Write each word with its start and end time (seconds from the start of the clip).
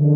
Hey, 0.00 0.06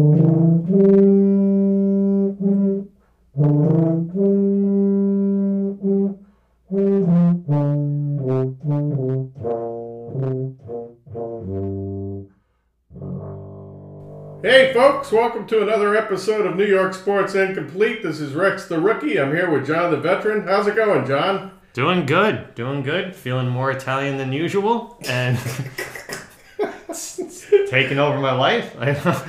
folks, 14.72 15.12
welcome 15.12 15.46
to 15.48 15.60
another 15.60 15.94
episode 15.94 16.46
of 16.46 16.56
New 16.56 16.64
York 16.64 16.94
Sports 16.94 17.34
Incomplete. 17.34 18.02
This 18.02 18.20
is 18.20 18.32
Rex 18.32 18.66
the 18.66 18.80
Rookie. 18.80 19.20
I'm 19.20 19.32
here 19.32 19.50
with 19.50 19.66
Jon 19.66 19.90
the 19.90 19.98
Veteran. 19.98 20.48
How's 20.48 20.66
it 20.66 20.76
going, 20.76 21.06
Jon? 21.06 21.50
Doing 21.74 22.06
good, 22.06 22.54
doing 22.54 22.82
good. 22.82 23.14
Feeling 23.14 23.50
more 23.50 23.70
Italian 23.70 24.16
than 24.16 24.32
usual, 24.32 24.96
and 25.06 25.36
taking 27.68 27.98
over 27.98 28.18
my 28.18 28.32
life. 28.32 28.74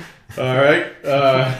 All 0.37 0.57
right. 0.57 0.87
Uh, 1.05 1.57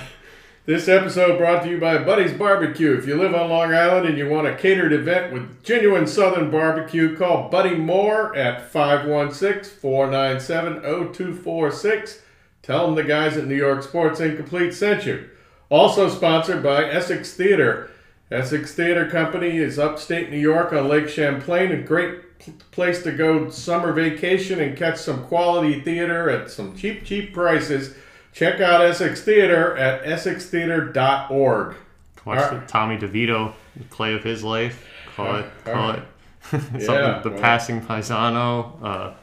this 0.66 0.90
episode 0.90 1.38
brought 1.38 1.64
to 1.64 1.70
you 1.70 1.80
by 1.80 1.98
Buddy's 1.98 2.34
Barbecue. 2.34 2.98
If 2.98 3.08
you 3.08 3.16
live 3.16 3.34
on 3.34 3.50
Long 3.50 3.74
Island 3.74 4.06
and 4.06 4.18
you 4.18 4.28
want 4.28 4.48
a 4.48 4.56
catered 4.56 4.92
event 4.92 5.32
with 5.32 5.64
genuine 5.64 6.06
Southern 6.06 6.52
barbecue, 6.52 7.16
call 7.16 7.48
Buddy 7.48 7.74
Moore 7.74 8.36
at 8.36 8.70
516 8.70 9.80
497 9.80 10.82
0246. 10.82 12.22
Tell 12.64 12.88
them 12.88 12.96
the 12.96 13.06
guys 13.06 13.38
at 13.38 13.48
New 13.48 13.56
York 13.56 13.82
Sports 13.82 14.20
Incomplete 14.20 14.74
sent 14.74 15.06
you. 15.06 15.30
Also 15.70 16.10
sponsored 16.10 16.62
by 16.62 16.84
Essex 16.84 17.34
Theater. 17.34 17.90
Essex 18.30 18.74
Theater 18.74 19.10
Company 19.10 19.56
is 19.56 19.80
upstate 19.80 20.32
New 20.32 20.38
York 20.38 20.74
on 20.74 20.90
Lake 20.90 21.08
Champlain, 21.08 21.72
a 21.72 21.82
great 21.82 22.42
place 22.72 23.02
to 23.04 23.14
go 23.14 23.50
summer 23.50 23.94
vacation 23.94 24.60
and 24.60 24.78
catch 24.78 24.98
some 24.98 25.24
quality 25.28 25.80
theater 25.80 26.30
at 26.30 26.52
some 26.52 26.76
cheap, 26.76 27.06
cheap 27.06 27.34
prices. 27.34 27.96
Check 28.36 28.60
out 28.60 28.82
Essex 28.82 29.22
Theater 29.22 29.78
at 29.78 30.04
essextheater.org. 30.04 31.76
Watch 32.26 32.52
right. 32.52 32.68
Tommy 32.68 32.98
DeVito 32.98 33.54
play 33.92 34.14
of 34.14 34.24
his 34.26 34.44
life. 34.44 34.86
Call 35.16 35.38
it, 35.38 35.46
call 35.64 35.74
right. 35.94 36.00
it. 36.00 36.06
Something, 36.52 36.82
Yeah, 36.82 37.22
the 37.24 37.30
well. 37.32 37.40
passing 37.40 37.82
paisano. 37.82 38.84
Uh, 38.84 39.14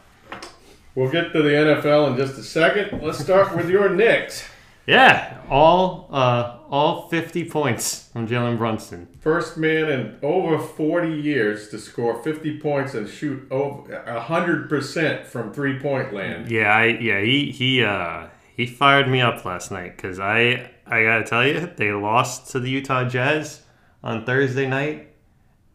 We'll 0.94 1.10
get 1.10 1.32
to 1.32 1.42
the 1.42 1.48
NFL 1.48 2.10
in 2.10 2.16
just 2.18 2.38
a 2.38 2.42
second. 2.42 3.02
Let's 3.02 3.18
start 3.18 3.56
with 3.56 3.70
your 3.70 3.88
Knicks. 3.88 4.44
yeah, 4.86 5.38
all 5.48 6.08
uh, 6.12 6.58
all 6.70 7.08
50 7.08 7.44
points 7.48 8.08
from 8.12 8.28
Jalen 8.28 8.58
Brunson. 8.58 9.08
First 9.20 9.56
man 9.56 9.88
in 9.90 10.18
over 10.22 10.58
40 10.58 11.08
years 11.14 11.68
to 11.70 11.78
score 11.78 12.22
50 12.22 12.60
points 12.60 12.92
and 12.92 13.08
shoot 13.08 13.46
over 13.50 14.02
100% 14.06 15.24
from 15.26 15.52
three 15.54 15.78
point 15.78 16.12
land. 16.12 16.50
Yeah, 16.50 16.74
I 16.74 16.84
yeah 16.86 17.20
he 17.20 17.50
he 17.52 17.82
uh 17.82 18.26
he 18.56 18.66
fired 18.66 19.08
me 19.08 19.20
up 19.20 19.44
last 19.44 19.70
night 19.70 19.96
because 19.96 20.18
I 20.20 20.70
I 20.86 21.02
gotta 21.04 21.24
tell 21.24 21.46
you 21.46 21.70
they 21.76 21.92
lost 21.92 22.50
to 22.52 22.60
the 22.60 22.70
Utah 22.70 23.08
Jazz 23.08 23.62
on 24.04 24.24
Thursday 24.24 24.66
night, 24.68 25.08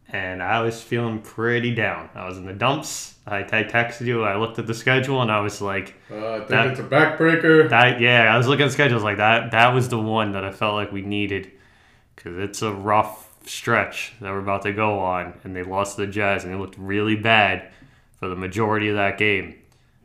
and 0.08 0.42
I 0.42 0.62
was 0.62 0.80
feeling 0.82 1.20
pretty 1.20 1.74
down. 1.74 2.08
I 2.14 2.26
was 2.26 2.38
in 2.38 2.46
the 2.46 2.52
dumps. 2.52 3.14
I, 3.26 3.40
I 3.40 3.64
texted 3.64 4.06
you. 4.06 4.22
I 4.24 4.36
looked 4.36 4.58
at 4.58 4.66
the 4.66 4.72
schedule 4.74 5.20
and 5.20 5.30
I 5.30 5.40
was 5.40 5.60
like, 5.60 5.94
Uh, 6.10 6.14
I 6.16 6.36
think 6.38 6.48
That- 6.48 6.66
it's 6.68 6.80
a 6.80 6.84
backbreaker. 6.84 7.68
that 7.68 8.00
yeah. 8.00 8.32
I 8.32 8.36
was 8.38 8.46
looking 8.48 8.64
at 8.64 8.68
the 8.68 8.72
schedule. 8.72 8.94
I 8.94 8.96
was 8.96 9.04
like 9.04 9.16
that 9.18 9.50
that 9.50 9.74
was 9.74 9.88
the 9.88 9.98
one 9.98 10.32
that 10.32 10.44
I 10.44 10.50
felt 10.52 10.74
like 10.74 10.92
we 10.92 11.02
needed 11.02 11.50
because 12.16 12.38
it's 12.38 12.62
a 12.62 12.72
rough 12.72 13.26
stretch 13.46 14.12
that 14.20 14.30
we're 14.30 14.40
about 14.40 14.62
to 14.62 14.72
go 14.72 14.98
on, 14.98 15.34
and 15.44 15.54
they 15.56 15.62
lost 15.62 15.96
to 15.96 16.06
the 16.06 16.12
Jazz 16.12 16.44
and 16.44 16.52
it 16.54 16.58
looked 16.58 16.76
really 16.78 17.16
bad 17.16 17.68
for 18.18 18.28
the 18.28 18.36
majority 18.36 18.88
of 18.88 18.96
that 18.96 19.16
game. 19.18 19.54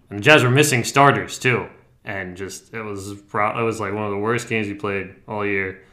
And 0.10 0.20
the 0.20 0.24
Jazz 0.24 0.44
were 0.44 0.50
missing 0.52 0.84
starters 0.84 1.40
too, 1.40 1.68
and 2.06 2.36
just 2.38 2.74
it 2.74 2.82
was 2.82 3.14
pro- 3.30 3.60
it 3.60 3.64
was 3.64 3.80
like 3.80 3.94
one 3.94 4.06
of 4.06 4.12
the 4.12 4.18
worst 4.18 4.50
games 4.50 4.68
we 4.68 4.74
played 4.74 5.16
all 5.28 5.46
year. 5.46 5.84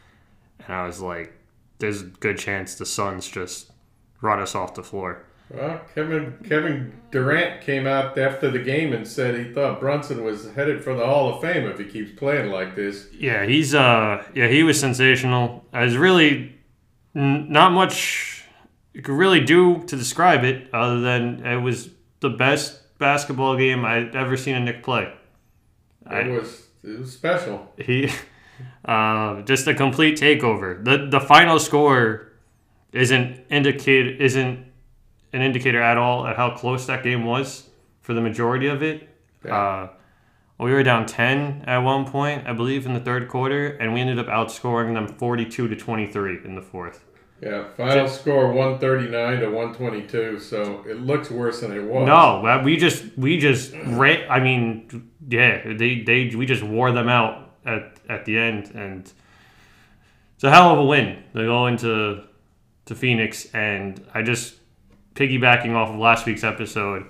And 0.66 0.74
I 0.74 0.86
was 0.86 1.00
like, 1.00 1.32
"There's 1.78 2.02
a 2.02 2.04
good 2.04 2.38
chance 2.38 2.74
the 2.74 2.86
Suns 2.86 3.28
just 3.28 3.70
run 4.20 4.40
us 4.40 4.54
off 4.54 4.74
the 4.74 4.82
floor." 4.82 5.24
Well, 5.52 5.80
Kevin 5.94 6.36
Kevin 6.48 6.92
Durant 7.10 7.60
came 7.62 7.86
out 7.86 8.16
after 8.16 8.50
the 8.50 8.60
game 8.60 8.92
and 8.92 9.06
said 9.06 9.34
he 9.34 9.52
thought 9.52 9.80
Brunson 9.80 10.22
was 10.22 10.52
headed 10.52 10.82
for 10.84 10.94
the 10.94 11.04
Hall 11.04 11.34
of 11.34 11.40
Fame 11.40 11.66
if 11.66 11.78
he 11.78 11.84
keeps 11.86 12.12
playing 12.16 12.52
like 12.52 12.76
this. 12.76 13.08
Yeah, 13.12 13.44
he's 13.46 13.74
uh 13.74 14.24
yeah 14.34 14.46
he 14.48 14.62
was 14.62 14.78
sensational. 14.78 15.64
I 15.72 15.84
was 15.84 15.96
really 15.96 16.54
n- 17.16 17.50
not 17.50 17.72
much 17.72 18.44
you 18.94 19.02
could 19.02 19.14
really 19.16 19.40
do 19.40 19.82
to 19.84 19.96
describe 19.96 20.44
it 20.44 20.68
other 20.72 21.00
than 21.00 21.44
it 21.44 21.56
was 21.60 21.90
the 22.20 22.30
best 22.30 22.96
basketball 22.98 23.56
game 23.56 23.84
I'd 23.84 24.14
ever 24.14 24.36
seen 24.36 24.54
a 24.54 24.60
Knick 24.60 24.82
play. 24.84 25.12
It 26.10 26.30
was 26.30 26.66
it 26.82 26.98
was 26.98 27.12
special. 27.12 27.72
he 27.76 28.10
uh, 28.84 29.42
just 29.42 29.66
a 29.66 29.74
complete 29.74 30.18
takeover. 30.18 30.84
The 30.84 31.06
the 31.10 31.20
final 31.20 31.58
score 31.58 32.32
isn't 32.92 33.44
indicate 33.50 34.20
isn't 34.20 34.66
an 35.32 35.42
indicator 35.42 35.80
at 35.80 35.96
all 35.96 36.26
at 36.26 36.36
how 36.36 36.50
close 36.50 36.86
that 36.86 37.02
game 37.04 37.24
was 37.24 37.68
for 38.00 38.14
the 38.14 38.20
majority 38.20 38.66
of 38.66 38.82
it. 38.82 39.08
Yeah. 39.44 39.56
Uh, 39.56 39.88
we 40.58 40.72
were 40.72 40.82
down 40.82 41.06
10 41.06 41.64
at 41.66 41.78
one 41.78 42.04
point, 42.04 42.46
I 42.46 42.52
believe, 42.52 42.84
in 42.84 42.92
the 42.92 43.00
third 43.00 43.28
quarter, 43.28 43.68
and 43.68 43.94
we 43.94 44.00
ended 44.00 44.18
up 44.18 44.26
outscoring 44.26 44.92
them 44.92 45.08
42 45.08 45.68
to 45.68 45.76
23 45.76 46.44
in 46.44 46.54
the 46.54 46.60
fourth. 46.60 47.02
Yeah, 47.40 47.64
final 47.74 48.06
score 48.06 48.48
139 48.52 49.40
to 49.40 49.46
122, 49.46 50.38
so 50.40 50.84
it 50.86 51.00
looks 51.00 51.30
worse 51.30 51.62
than 51.62 51.72
it 51.72 51.82
was. 51.82 52.06
No, 52.06 52.46
uh, 52.46 52.62
we 52.62 52.76
just 52.76 53.04
we 53.16 53.38
just 53.38 53.72
I 53.74 54.40
mean, 54.40 55.10
yeah, 55.26 55.72
they 55.72 56.00
they 56.00 56.34
we 56.34 56.44
just 56.44 56.62
wore 56.62 56.92
them 56.92 57.08
out 57.08 57.52
at 57.64 57.96
at 58.10 58.26
the 58.26 58.36
end, 58.36 58.72
and 58.74 59.10
it's 60.34 60.44
a 60.44 60.50
hell 60.50 60.70
of 60.70 60.78
a 60.80 60.84
win. 60.84 61.22
They 61.32 61.44
go 61.44 61.66
into 61.66 62.24
to 62.86 62.94
Phoenix, 62.94 63.46
and 63.54 64.04
I 64.12 64.22
just 64.22 64.56
piggybacking 65.14 65.74
off 65.74 65.90
of 65.90 65.96
last 65.96 66.26
week's 66.26 66.44
episode 66.44 67.06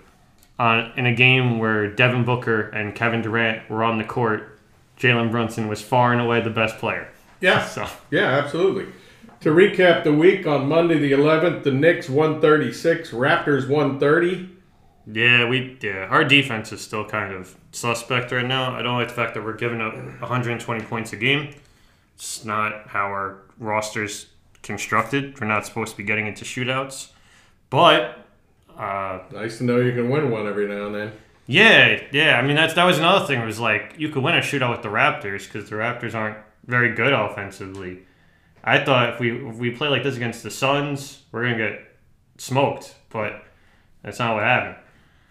on 0.60 0.92
in 0.96 1.06
a 1.06 1.14
game 1.14 1.58
where 1.58 1.90
Devin 1.92 2.24
Booker 2.24 2.68
and 2.68 2.94
Kevin 2.94 3.22
Durant 3.22 3.68
were 3.68 3.82
on 3.82 3.98
the 3.98 4.04
court. 4.04 4.58
Jalen 4.98 5.30
Brunson 5.30 5.66
was 5.66 5.80
far 5.80 6.12
and 6.12 6.20
away 6.20 6.40
the 6.40 6.50
best 6.50 6.78
player. 6.78 7.08
Yeah, 7.40 7.64
So 7.66 7.86
yeah, 8.10 8.26
absolutely. 8.26 8.92
To 9.40 9.50
recap 9.50 10.04
the 10.04 10.12
week 10.12 10.46
on 10.46 10.68
Monday 10.68 10.98
the 10.98 11.12
11th, 11.12 11.62
the 11.62 11.72
Knicks 11.72 12.10
136, 12.10 13.10
Raptors 13.10 13.68
130. 13.68 14.50
Yeah, 15.10 15.48
we 15.48 15.78
yeah, 15.80 16.06
our 16.10 16.24
defense 16.24 16.72
is 16.72 16.82
still 16.82 17.04
kind 17.06 17.32
of 17.32 17.56
suspect 17.72 18.32
right 18.32 18.46
now. 18.46 18.74
I 18.76 18.82
don't 18.82 18.98
like 18.98 19.08
the 19.08 19.14
fact 19.14 19.34
that 19.34 19.42
we're 19.42 19.56
giving 19.56 19.80
up 19.80 19.94
120 19.94 20.84
points 20.84 21.12
a 21.14 21.16
game. 21.16 21.54
It's 22.14 22.44
not 22.44 22.88
how 22.88 23.06
our 23.06 23.38
roster's 23.58 24.26
constructed. 24.62 25.40
We're 25.40 25.46
not 25.46 25.64
supposed 25.64 25.92
to 25.92 25.96
be 25.96 26.04
getting 26.04 26.26
into 26.26 26.44
shootouts. 26.44 27.10
But 27.70 28.18
uh, 28.78 29.20
Nice 29.32 29.58
to 29.58 29.64
know 29.64 29.78
you 29.78 29.92
can 29.92 30.10
win 30.10 30.30
one 30.30 30.46
every 30.46 30.68
now 30.68 30.86
and 30.86 30.94
then. 30.94 31.12
yeah, 31.46 32.02
yeah. 32.12 32.36
I 32.38 32.42
mean 32.42 32.56
that's 32.56 32.74
that 32.74 32.84
was 32.84 32.98
another 32.98 33.26
thing. 33.26 33.44
Was 33.44 33.58
like 33.58 33.94
you 33.96 34.10
could 34.10 34.22
win 34.22 34.34
a 34.34 34.40
shootout 34.40 34.70
with 34.70 34.82
the 34.82 34.90
Raptors 34.90 35.46
because 35.50 35.70
the 35.70 35.76
Raptors 35.76 36.14
aren't 36.14 36.36
very 36.66 36.94
good 36.94 37.14
offensively. 37.14 38.00
I 38.62 38.84
thought 38.84 39.14
if 39.14 39.20
we 39.20 39.48
if 39.48 39.56
we 39.56 39.70
play 39.70 39.88
like 39.88 40.02
this 40.02 40.16
against 40.16 40.42
the 40.42 40.50
Suns, 40.50 41.22
we're 41.32 41.42
gonna 41.42 41.56
get 41.56 41.96
smoked. 42.38 42.94
But 43.10 43.44
that's 44.02 44.18
not 44.18 44.34
what 44.34 44.44
happened. 44.44 44.76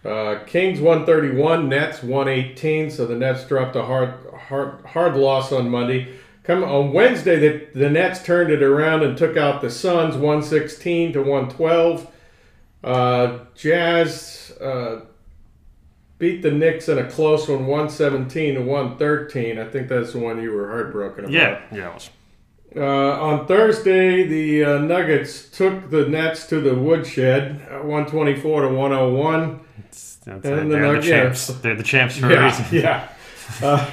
Uh, 0.04 0.44
Kings 0.46 0.80
131, 0.80 1.68
Nets 1.68 2.02
118. 2.02 2.90
So 2.90 3.06
the 3.06 3.16
Nets 3.16 3.46
dropped 3.46 3.76
a 3.76 3.82
hard, 3.82 4.14
hard, 4.48 4.84
hard 4.86 5.16
loss 5.16 5.52
on 5.52 5.68
Monday. 5.68 6.08
Come 6.42 6.64
on 6.64 6.92
Wednesday, 6.92 7.38
the, 7.38 7.78
the 7.78 7.90
Nets 7.90 8.24
turned 8.24 8.50
it 8.50 8.62
around 8.62 9.02
and 9.02 9.16
took 9.16 9.36
out 9.36 9.60
the 9.60 9.70
Suns 9.70 10.14
116 10.14 11.12
to 11.12 11.20
112. 11.20 12.10
Uh, 12.82 13.38
Jazz 13.54 14.52
uh, 14.58 15.02
beat 16.18 16.40
the 16.40 16.50
Knicks 16.50 16.88
in 16.88 16.96
a 16.96 17.08
close 17.08 17.46
one, 17.46 17.66
117 17.66 18.54
to 18.54 18.62
113. 18.62 19.58
I 19.58 19.68
think 19.68 19.88
that's 19.88 20.12
the 20.12 20.18
one 20.18 20.42
you 20.42 20.52
were 20.52 20.70
heartbroken 20.70 21.26
about. 21.26 21.32
Yeah, 21.32 21.60
yeah. 21.70 21.98
Uh, 22.74 22.82
on 23.20 23.46
Thursday, 23.46 24.22
the 24.26 24.64
uh, 24.64 24.78
Nuggets 24.78 25.48
took 25.48 25.90
the 25.90 26.06
Nets 26.08 26.46
to 26.48 26.60
the 26.60 26.74
woodshed, 26.74 27.60
uh, 27.70 27.78
124 27.78 28.62
to 28.62 28.68
101. 28.68 29.60
It's, 29.80 30.16
that's 30.16 30.44
And 30.46 30.70
the 30.70 30.76
they're 30.76 30.92
the 31.00 31.02
champs. 31.02 31.50
yeah. 31.50 31.56
They're 31.62 31.74
the 31.74 31.82
champs 31.82 32.16
for 32.18 32.32
a 32.32 32.44
reason. 32.44 32.64
yeah. 32.70 33.08
Uh, 33.60 33.90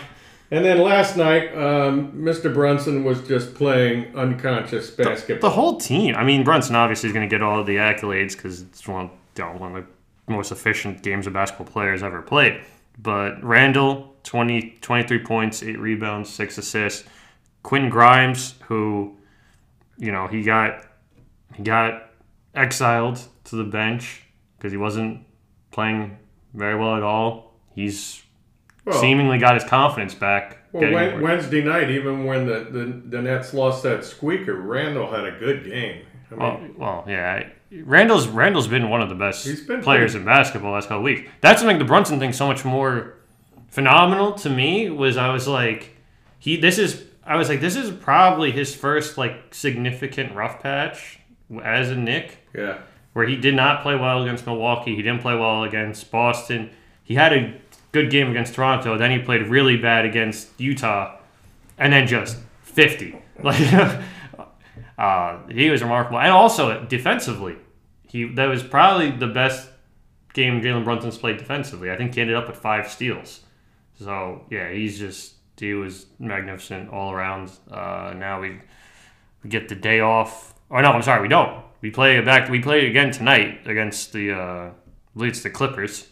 and 0.51 0.63
then 0.63 0.77
last 0.79 1.17
night, 1.17 1.49
um, 1.57 2.11
Mr. 2.13 2.53
Brunson 2.53 3.03
was 3.03 3.27
just 3.27 3.55
playing 3.55 4.15
unconscious 4.15 4.91
basketball. 4.91 5.49
The 5.49 5.55
whole 5.55 5.77
team. 5.77 6.15
I 6.15 6.23
mean, 6.23 6.43
Brunson 6.43 6.75
obviously 6.75 7.07
is 7.09 7.13
going 7.13 7.27
to 7.27 7.33
get 7.33 7.41
all 7.41 7.59
of 7.59 7.65
the 7.65 7.77
accolades 7.77 8.33
because 8.33 8.61
it's 8.61 8.87
one, 8.87 9.09
one 9.37 9.75
of 9.75 9.85
the 10.27 10.31
most 10.31 10.51
efficient 10.51 11.01
games 11.01 11.25
of 11.25 11.33
basketball 11.33 11.65
players 11.67 12.03
ever 12.03 12.21
played. 12.21 12.61
But 12.99 13.43
Randle, 13.43 14.15
20, 14.23 14.77
23 14.81 15.19
points, 15.23 15.63
eight 15.63 15.79
rebounds, 15.79 16.29
six 16.29 16.57
assists. 16.59 17.07
Quentin 17.67 17.89
Grimes, 17.89 18.55
who, 18.69 19.17
you 19.97 20.09
know, 20.09 20.27
he 20.27 20.41
got 20.41 20.85
he 21.53 21.63
got 21.63 22.11
exiled 22.55 23.19
to 23.43 23.57
the 23.57 23.65
bench 23.65 24.23
because 24.57 24.71
he 24.71 24.77
wasn't 24.77 25.25
playing 25.71 26.17
very 26.53 26.79
well 26.79 26.95
at 26.95 27.03
all. 27.03 27.55
He's 27.75 28.23
Well, 28.85 28.97
seemingly 29.01 29.37
got 29.37 29.55
his 29.55 29.65
confidence 29.65 30.13
back. 30.15 30.59
Well, 30.71 30.93
worse. 30.93 31.21
Wednesday 31.21 31.61
night, 31.61 31.89
even 31.89 32.23
when 32.23 32.45
the, 32.47 32.69
the, 32.71 33.01
the 33.05 33.21
Nets 33.21 33.53
lost 33.53 33.83
that 33.83 34.05
squeaker, 34.05 34.55
Randle 34.55 35.11
had 35.11 35.25
a 35.25 35.37
good 35.37 35.65
game. 35.65 36.05
I 36.31 36.35
mean, 36.35 36.39
Well, 36.39 36.69
well, 36.77 37.05
yeah. 37.05 37.49
Randle's 37.83 38.29
Randle's 38.29 38.69
been 38.69 38.89
one 38.89 39.01
of 39.01 39.09
the 39.09 39.15
best 39.15 39.45
players 39.81 40.15
in 40.15 40.23
basketball 40.23 40.71
last 40.71 40.87
couple 40.87 41.03
weeks. 41.03 41.29
That's 41.41 41.61
what 41.61 41.67
make 41.67 41.79
the 41.79 41.85
Brunson 41.85 42.17
thing 42.17 42.31
so 42.31 42.47
much 42.47 42.63
more 42.63 43.15
phenomenal 43.67 44.31
to 44.35 44.49
me. 44.49 44.89
Was 44.89 45.17
I 45.17 45.33
was 45.33 45.49
like, 45.49 45.97
he 46.39 46.55
this 46.55 46.77
is 46.77 47.06
I 47.27 47.35
was 47.35 47.49
like 47.49 47.59
this 47.59 47.75
is 47.75 47.91
probably 47.91 48.51
his 48.51 48.73
first 48.73 49.17
like 49.17 49.53
significant 49.53 50.33
rough 50.33 50.61
patch 50.61 51.19
as 51.63 51.89
a 51.89 51.95
Knick, 51.95 52.37
yeah. 52.55 52.79
where 53.13 53.27
he 53.27 53.35
did 53.35 53.53
not 53.53 53.83
play 53.83 53.95
well 53.95 54.23
against 54.23 54.45
Milwaukee. 54.45 54.95
He 54.95 55.01
didn't 55.01 55.21
play 55.21 55.35
well 55.35 55.63
against 55.63 56.09
Boston. 56.09 56.69
He 57.03 57.15
had 57.15 57.33
a 57.33 57.59
good 57.91 58.09
game 58.09 58.29
against 58.29 58.53
Toronto. 58.53 58.97
Then 58.97 59.11
he 59.11 59.19
played 59.19 59.43
really 59.47 59.77
bad 59.77 60.05
against 60.05 60.49
Utah, 60.57 61.17
and 61.77 61.91
then 61.93 62.07
just 62.07 62.37
fifty. 62.63 63.21
Like 63.39 63.71
uh, 64.97 65.37
he 65.47 65.69
was 65.69 65.83
remarkable, 65.83 66.17
and 66.17 66.31
also 66.31 66.83
defensively, 66.85 67.55
he 68.07 68.23
that 68.29 68.45
was 68.45 68.63
probably 68.63 69.11
the 69.11 69.27
best 69.27 69.69
game 70.33 70.59
Jalen 70.59 70.83
Brunson's 70.83 71.19
played 71.19 71.37
defensively. 71.37 71.91
I 71.91 71.97
think 71.97 72.15
he 72.15 72.21
ended 72.21 72.35
up 72.35 72.47
with 72.47 72.57
five 72.57 72.89
steals. 72.89 73.41
So 73.99 74.45
yeah, 74.49 74.71
he's 74.71 74.97
just 74.97 75.36
he 75.59 75.73
was 75.73 76.05
magnificent 76.19 76.89
all 76.91 77.11
around. 77.11 77.51
Uh, 77.71 78.13
now 78.15 78.41
we, 78.41 78.59
we 79.43 79.49
get 79.49 79.69
the 79.69 79.75
day 79.75 79.99
off. 79.99 80.53
Or 80.69 80.81
no, 80.81 80.91
I'm 80.91 81.01
sorry, 81.01 81.21
we 81.21 81.27
don't. 81.27 81.63
We 81.81 81.91
play 81.91 82.19
back. 82.21 82.49
We 82.49 82.59
play 82.59 82.87
again 82.87 83.11
tonight 83.11 83.65
against 83.67 84.11
the 84.13 84.31
uh, 84.33 84.37
I 84.37 84.71
believe 85.15 85.31
it's 85.31 85.43
the 85.43 85.49
Clippers. 85.49 86.07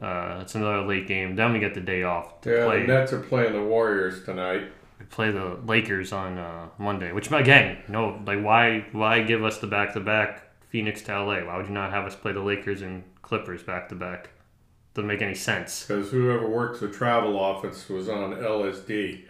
Uh, 0.00 0.40
it's 0.42 0.54
another 0.54 0.82
late 0.86 1.06
game. 1.08 1.36
Then 1.36 1.52
we 1.52 1.58
get 1.58 1.74
the 1.74 1.80
day 1.80 2.02
off 2.02 2.40
to 2.42 2.50
Yeah, 2.50 2.66
play. 2.66 2.80
the 2.82 2.86
Nets 2.88 3.12
are 3.12 3.20
playing 3.20 3.54
the 3.54 3.62
Warriors 3.62 4.24
tonight. 4.24 4.64
We 4.98 5.06
play 5.06 5.30
the 5.30 5.58
Lakers 5.64 6.12
on 6.12 6.36
uh, 6.38 6.68
Monday. 6.78 7.12
Which 7.12 7.30
again, 7.32 7.78
no, 7.88 8.20
like 8.26 8.42
why 8.42 8.86
why 8.92 9.22
give 9.22 9.42
us 9.44 9.58
the 9.58 9.66
back 9.66 9.94
to 9.94 10.00
back 10.00 10.42
Phoenix 10.68 11.00
to 11.02 11.12
LA? 11.18 11.44
Why 11.44 11.56
would 11.56 11.66
you 11.66 11.72
not 11.72 11.90
have 11.92 12.04
us 12.04 12.14
play 12.14 12.32
the 12.32 12.40
Lakers 12.40 12.82
and 12.82 13.04
Clippers 13.22 13.62
back 13.62 13.88
to 13.88 13.94
back? 13.94 14.30
Doesn't 14.96 15.08
make 15.08 15.20
any 15.20 15.34
sense. 15.34 15.84
Because 15.86 16.10
whoever 16.10 16.48
works 16.48 16.80
the 16.80 16.88
travel 16.88 17.38
office 17.38 17.86
was 17.90 18.08
on 18.08 18.32
LSD. 18.32 19.28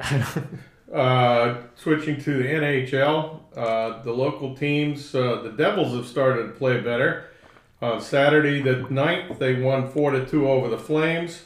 uh, 0.95 1.57
switching 1.75 2.21
to 2.23 2.41
the 2.41 2.45
NHL, 2.45 3.41
uh, 3.57 4.01
the 4.05 4.13
local 4.13 4.55
teams, 4.55 5.13
uh, 5.13 5.41
the 5.43 5.51
Devils 5.51 5.97
have 5.97 6.07
started 6.07 6.45
to 6.45 6.49
play 6.51 6.81
better. 6.81 7.31
On 7.83 8.01
Saturday 8.01 8.63
the 8.63 8.85
9th, 8.85 9.41
they 9.41 9.61
won 9.61 9.91
4 9.91 10.13
to 10.13 10.25
2 10.25 10.49
over 10.49 10.69
the 10.69 10.79
Flames. 10.79 11.43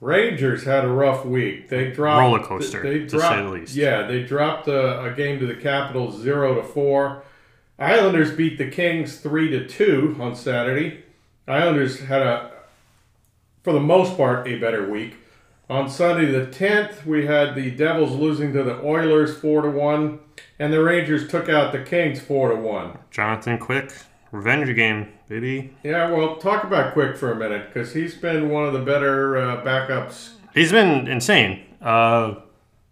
Rangers 0.00 0.64
had 0.64 0.84
a 0.84 0.88
rough 0.88 1.24
week. 1.24 1.68
They 1.68 1.92
dropped 1.92 2.20
Roller 2.20 2.42
coaster, 2.42 2.82
They 2.82 2.98
to 2.98 3.06
dropped, 3.06 3.36
say 3.36 3.42
the 3.42 3.48
least. 3.48 3.76
Yeah, 3.76 4.08
they 4.08 4.24
dropped 4.24 4.66
a, 4.66 5.04
a 5.04 5.14
game 5.14 5.38
to 5.38 5.46
the 5.46 5.54
Capitals 5.54 6.20
0 6.20 6.56
to 6.56 6.64
4. 6.64 7.22
Islanders 7.78 8.32
beat 8.32 8.58
the 8.58 8.68
Kings 8.68 9.18
3 9.18 9.50
to 9.50 9.68
2 9.68 10.16
on 10.18 10.34
Saturday. 10.34 11.04
Islanders 11.46 12.00
had 12.00 12.22
a 12.22 12.49
for 13.62 13.72
the 13.72 13.80
most 13.80 14.16
part, 14.16 14.46
a 14.48 14.56
better 14.58 14.88
week. 14.88 15.16
On 15.68 15.88
Sunday 15.88 16.26
the 16.30 16.46
10th, 16.46 17.06
we 17.06 17.26
had 17.26 17.54
the 17.54 17.70
Devils 17.70 18.12
losing 18.16 18.52
to 18.54 18.62
the 18.64 18.80
Oilers 18.82 19.36
4 19.36 19.62
to 19.62 19.70
1, 19.70 20.18
and 20.58 20.72
the 20.72 20.82
Rangers 20.82 21.28
took 21.28 21.48
out 21.48 21.72
the 21.72 21.82
Kings 21.82 22.20
4 22.20 22.50
to 22.50 22.56
1. 22.56 22.98
Jonathan 23.12 23.56
Quick, 23.58 23.92
revenge 24.32 24.74
game, 24.74 25.08
baby. 25.28 25.72
Yeah, 25.84 26.10
well, 26.10 26.36
talk 26.36 26.64
about 26.64 26.92
Quick 26.92 27.16
for 27.16 27.30
a 27.30 27.36
minute, 27.36 27.68
because 27.72 27.94
he's 27.94 28.16
been 28.16 28.48
one 28.48 28.64
of 28.66 28.72
the 28.72 28.80
better 28.80 29.36
uh, 29.36 29.64
backups. 29.64 30.30
He's 30.54 30.72
been 30.72 31.06
insane. 31.06 31.64
Uh, 31.80 32.34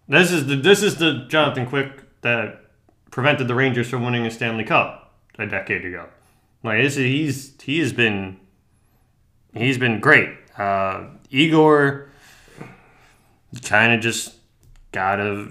this 0.08 0.30
is 0.30 0.46
the 0.46 0.54
this 0.56 0.82
is 0.82 0.96
the 0.98 1.26
Jonathan 1.28 1.66
Quick 1.66 1.90
that 2.22 2.62
prevented 3.10 3.48
the 3.48 3.54
Rangers 3.56 3.88
from 3.90 4.04
winning 4.04 4.24
a 4.24 4.30
Stanley 4.30 4.62
Cup 4.64 5.12
a 5.38 5.46
decade 5.46 5.84
ago. 5.84 6.06
Like 6.62 6.80
this, 6.80 6.96
is- 6.96 7.04
he's 7.04 7.60
he 7.60 7.80
has 7.80 7.92
been 7.92 8.38
he's 9.52 9.76
been 9.76 9.98
great. 10.00 10.30
Uh, 10.58 11.04
Igor 11.30 12.10
kind 13.62 13.92
of 13.94 14.00
just 14.00 14.34
gotta 14.92 15.48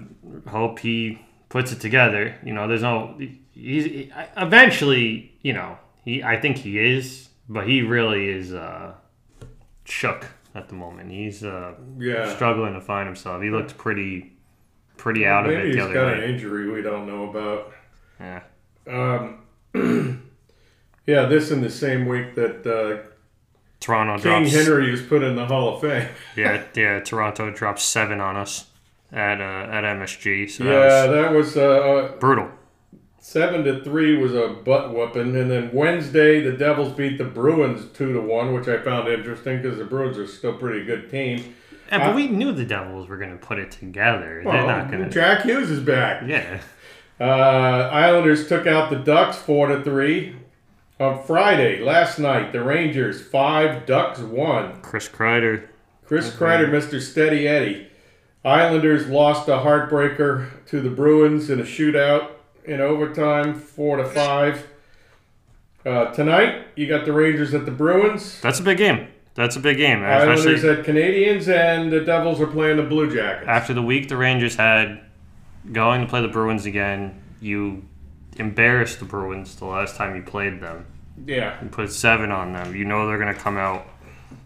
hope 0.48 0.78
he 0.80 1.18
puts 1.48 1.72
it 1.72 1.80
together. 1.80 2.34
You 2.44 2.52
know, 2.52 2.68
there's 2.68 2.82
no 2.82 3.18
he's 3.52 4.10
eventually. 4.36 5.32
You 5.42 5.52
know, 5.54 5.78
he 6.04 6.22
I 6.22 6.40
think 6.40 6.58
he 6.58 6.78
is, 6.78 7.28
but 7.48 7.66
he 7.66 7.82
really 7.82 8.28
is 8.28 8.52
uh, 8.52 8.92
shook 9.84 10.26
at 10.54 10.68
the 10.68 10.74
moment. 10.74 11.10
He's 11.10 11.42
uh, 11.44 11.74
Yeah. 11.98 12.34
struggling 12.34 12.74
to 12.74 12.80
find 12.80 13.06
himself. 13.06 13.42
He 13.42 13.50
looked 13.50 13.76
pretty 13.78 14.32
pretty 14.96 15.24
out 15.24 15.46
of 15.46 15.52
Maybe 15.52 15.62
it 15.62 15.66
he's 15.68 15.76
the 15.76 15.82
other 15.84 15.94
got 15.94 16.14
an 16.14 16.22
injury 16.24 16.68
we 16.70 16.82
don't 16.82 17.06
know 17.06 17.30
about. 17.30 17.72
Yeah. 18.20 18.42
Um, 18.86 19.42
yeah, 21.06 21.26
this 21.26 21.50
in 21.52 21.60
the 21.60 21.70
same 21.70 22.06
week 22.06 22.34
that 22.34 22.66
uh, 22.66 23.08
Toronto 23.80 24.14
King 24.22 24.42
drops. 24.42 24.52
Henrik 24.54 24.90
was 24.90 25.02
put 25.02 25.22
in 25.22 25.36
the 25.36 25.46
Hall 25.46 25.74
of 25.74 25.80
Fame. 25.80 26.08
Yeah, 26.36 26.62
yeah. 26.74 27.00
Toronto 27.00 27.50
dropped 27.50 27.80
seven 27.80 28.20
on 28.20 28.36
us 28.36 28.66
at 29.12 29.40
uh, 29.40 29.44
at 29.70 29.84
MSG. 29.84 30.50
So 30.50 30.64
yeah, 30.64 30.72
that 31.06 31.06
that 31.12 31.32
was 31.32 31.56
uh, 31.56 31.62
uh, 31.62 32.16
brutal. 32.18 32.50
Seven 33.20 33.62
to 33.64 33.82
three 33.84 34.16
was 34.16 34.34
a 34.34 34.48
butt 34.64 34.94
whooping, 34.94 35.36
and 35.36 35.50
then 35.50 35.70
Wednesday 35.72 36.40
the 36.40 36.52
Devils 36.52 36.92
beat 36.92 37.18
the 37.18 37.24
Bruins 37.24 37.86
two 37.96 38.12
to 38.14 38.20
one, 38.20 38.54
which 38.54 38.68
I 38.68 38.78
found 38.78 39.08
interesting 39.08 39.60
because 39.60 39.78
the 39.78 39.84
Bruins 39.84 40.16
are 40.18 40.26
still 40.26 40.54
a 40.54 40.58
pretty 40.58 40.84
good 40.84 41.10
team. 41.10 41.54
Yeah, 41.90 41.98
but 41.98 42.12
Uh, 42.12 42.16
we 42.16 42.28
knew 42.28 42.52
the 42.52 42.64
Devils 42.64 43.08
were 43.08 43.16
going 43.18 43.30
to 43.30 43.36
put 43.36 43.58
it 43.58 43.70
together. 43.70 44.40
They're 44.44 44.52
Well, 44.52 44.66
not 44.66 44.90
going 44.90 45.04
to. 45.04 45.10
Jack 45.10 45.42
Hughes 45.42 45.70
is 45.70 45.80
back. 45.80 46.22
Yeah. 46.26 46.60
Uh, 47.20 47.88
Islanders 47.92 48.46
took 48.48 48.66
out 48.66 48.90
the 48.90 48.96
Ducks 48.96 49.36
four 49.36 49.66
to 49.68 49.82
three. 49.82 50.36
On 51.00 51.22
Friday, 51.22 51.80
last 51.80 52.18
night, 52.18 52.52
the 52.52 52.62
Rangers 52.62 53.22
five, 53.22 53.86
Ducks 53.86 54.18
one. 54.18 54.80
Chris 54.82 55.08
Kreider. 55.08 55.68
Chris 56.04 56.30
Kreider, 56.30 56.68
Mr. 56.68 57.00
Steady 57.00 57.46
Eddie. 57.46 57.86
Islanders 58.44 59.06
lost 59.08 59.48
a 59.48 59.58
heartbreaker 59.58 60.48
to 60.66 60.80
the 60.80 60.90
Bruins 60.90 61.50
in 61.50 61.60
a 61.60 61.64
shootout 61.64 62.30
in 62.64 62.80
overtime, 62.80 63.54
four 63.54 63.96
to 63.98 64.04
five. 64.06 64.66
Uh, 65.86 66.06
tonight, 66.12 66.66
you 66.74 66.86
got 66.88 67.04
the 67.04 67.12
Rangers 67.12 67.54
at 67.54 67.64
the 67.64 67.70
Bruins. 67.70 68.40
That's 68.40 68.58
a 68.58 68.62
big 68.62 68.78
game. 68.78 69.08
That's 69.34 69.54
a 69.54 69.60
big 69.60 69.76
game, 69.76 70.02
Islanders 70.02 70.44
especially 70.46 70.80
at 70.80 70.84
Canadiens, 70.84 71.46
and 71.48 71.92
the 71.92 72.00
Devils 72.00 72.40
are 72.40 72.48
playing 72.48 72.76
the 72.76 72.82
Blue 72.82 73.08
Jackets. 73.14 73.46
after 73.46 73.72
the 73.72 73.82
week 73.82 74.08
the 74.08 74.16
Rangers 74.16 74.56
had 74.56 75.00
going 75.72 76.00
to 76.00 76.08
play 76.08 76.20
the 76.20 76.28
Bruins 76.28 76.66
again. 76.66 77.22
You 77.40 77.84
embarrassed 78.38 78.98
the 79.00 79.04
Bruins 79.04 79.56
the 79.56 79.64
last 79.66 79.96
time 79.96 80.14
you 80.16 80.22
played 80.22 80.60
them. 80.60 80.86
Yeah, 81.26 81.60
You 81.62 81.68
put 81.68 81.90
seven 81.92 82.30
on 82.30 82.52
them. 82.52 82.74
You 82.76 82.84
know 82.84 83.06
they're 83.08 83.18
going 83.18 83.34
to 83.34 83.40
come 83.40 83.56
out 83.56 83.86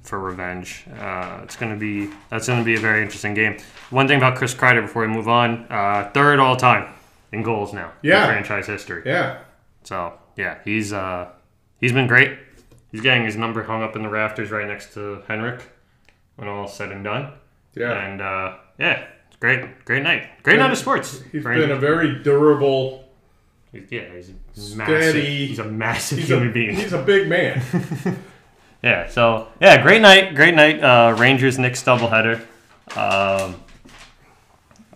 for 0.05 0.19
revenge. 0.19 0.85
Uh, 0.99 1.41
it's 1.43 1.55
going 1.57 1.73
to 1.73 1.79
be 1.79 2.11
that's 2.31 2.47
going 2.47 2.59
to 2.59 2.65
be 2.65 2.75
a 2.75 2.81
very 2.81 3.03
interesting 3.03 3.35
game. 3.35 3.59
One 3.91 4.09
thing 4.09 4.17
about 4.17 4.37
Chris 4.37 4.55
Kreider 4.55 4.81
before 4.83 5.03
we 5.03 5.09
move 5.09 5.29
on, 5.29 5.67
uh, 5.71 6.11
third 6.15 6.39
all 6.39 6.57
time 6.57 6.93
in 7.33 7.43
goals 7.43 7.73
now 7.73 7.93
Yeah. 8.03 8.23
in 8.23 8.29
franchise 8.45 8.67
history. 8.67 9.03
yeah. 9.05 9.41
So 9.85 10.15
yeah, 10.37 10.59
he's 10.65 10.93
uh, 10.93 11.29
he's 11.79 11.93
been 11.93 12.07
great. 12.07 12.39
He's 12.91 13.01
getting 13.03 13.25
his 13.25 13.37
number 13.37 13.63
hung 13.63 13.83
up 13.83 13.97
in 13.97 14.03
the 14.03 14.09
rafters 14.09 14.51
right 14.51 14.67
next 14.67 14.95
to 14.95 15.23
Henrik 15.29 15.61
when 16.37 16.49
all 16.49 16.69
said 16.69 16.91
and 16.93 17.03
done. 17.05 17.33
Yeah. 17.75 17.93
And 17.93 18.21
uh, 18.21 18.57
yeah, 18.79 19.05
it's 19.29 19.37
great, 19.41 19.85
great 19.85 20.03
night, 20.03 20.43
great 20.43 20.59
night 20.59 20.71
of 20.71 20.79
sports. 20.79 21.21
He's 21.33 21.45
been 21.45 21.71
a 21.71 21.77
very 21.77 22.23
durable. 22.23 23.02
Yeah, 23.73 24.03
he's 24.15 24.29
a 24.73 24.77
massive. 24.77 25.03
steady- 25.11 25.47
He's 25.47 25.59
a 25.59 25.65
massive 25.65 26.19
He's 26.19 26.29
human 26.29 26.49
a, 26.49 26.53
being. 26.53 26.75
he's 26.77 26.93
a 26.93 27.03
big 27.03 27.29
man. 27.29 27.63
Yeah, 28.85 29.09
so 29.09 29.47
yeah, 29.61 29.81
great 29.81 30.03
night, 30.03 30.35
great 30.35 30.57
night. 30.57 30.83
Uh, 30.83 31.15
Rangers 31.17 31.57
Knicks 31.57 31.85
doubleheader. 31.85 32.45
Um, 32.97 33.63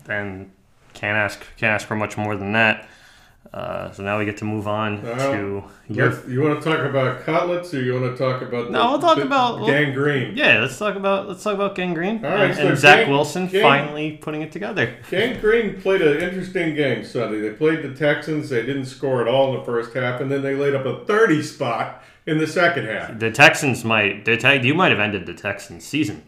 and 0.09 0.51
can't 0.93 1.17
ask 1.17 1.39
can't 1.57 1.71
ask 1.73 1.87
for 1.87 1.95
much 1.95 2.17
more 2.17 2.37
than 2.37 2.51
that. 2.55 2.89
Uh, 3.57 3.91
so 3.91 4.03
now 4.03 4.19
we 4.19 4.27
get 4.27 4.37
to 4.37 4.45
move 4.45 4.69
on 4.69 5.03
Well, 5.03 5.33
to 5.33 5.65
your 5.89 6.29
you 6.29 6.43
want 6.43 6.63
to 6.63 6.71
talk 6.71 6.81
about 6.85 7.25
cutlets, 7.25 7.73
or 7.73 7.81
you 7.83 7.99
want 7.99 8.15
to 8.15 8.23
talk 8.23 8.43
about? 8.43 8.71
No, 8.71 8.83
the- 8.83 8.89
we'll 8.91 8.99
talk 8.99 9.17
about- 9.25 9.57
we'll- 9.61 9.67
Gang 9.69 9.95
Green. 9.95 10.37
yeah. 10.37 10.61
Let's 10.61 10.79
talk 10.79 10.95
about 10.95 11.27
let's 11.27 11.43
talk 11.43 11.55
about 11.55 11.75
Gang 11.75 11.95
Green 11.95 12.23
All 12.23 12.31
right, 12.33 12.51
and, 12.51 12.55
so 12.55 12.67
and 12.69 12.77
Zach 12.79 13.01
Gang- 13.05 13.11
Wilson 13.11 13.47
Gang- 13.47 13.63
finally 13.63 14.13
putting 14.19 14.43
it 14.43 14.53
together. 14.53 14.95
Gang 15.11 15.41
Green 15.41 15.81
played 15.81 16.03
an 16.03 16.21
interesting 16.23 16.75
game 16.75 17.03
Sunday. 17.03 17.41
They 17.41 17.51
played 17.55 17.83
the 17.83 17.95
Texans. 17.95 18.51
They 18.51 18.61
didn't 18.67 18.85
score 18.87 19.23
at 19.23 19.29
all 19.29 19.55
in 19.55 19.61
the 19.61 19.65
first 19.65 19.95
half, 19.95 20.21
and 20.21 20.31
then 20.31 20.43
they 20.43 20.55
laid 20.55 20.75
up 20.75 20.85
a 20.85 21.05
30 21.07 21.43
spot 21.43 22.03
in 22.27 22.37
the 22.37 22.47
second 22.47 22.85
half. 22.87 23.19
The 23.19 23.31
Texans 23.31 23.85
might 23.87 24.27
the 24.27 24.37
te- 24.37 24.67
you 24.67 24.75
might 24.75 24.91
have 24.91 25.01
ended 25.01 25.25
the 25.25 25.33
Texans 25.35 25.85
season. 25.85 26.25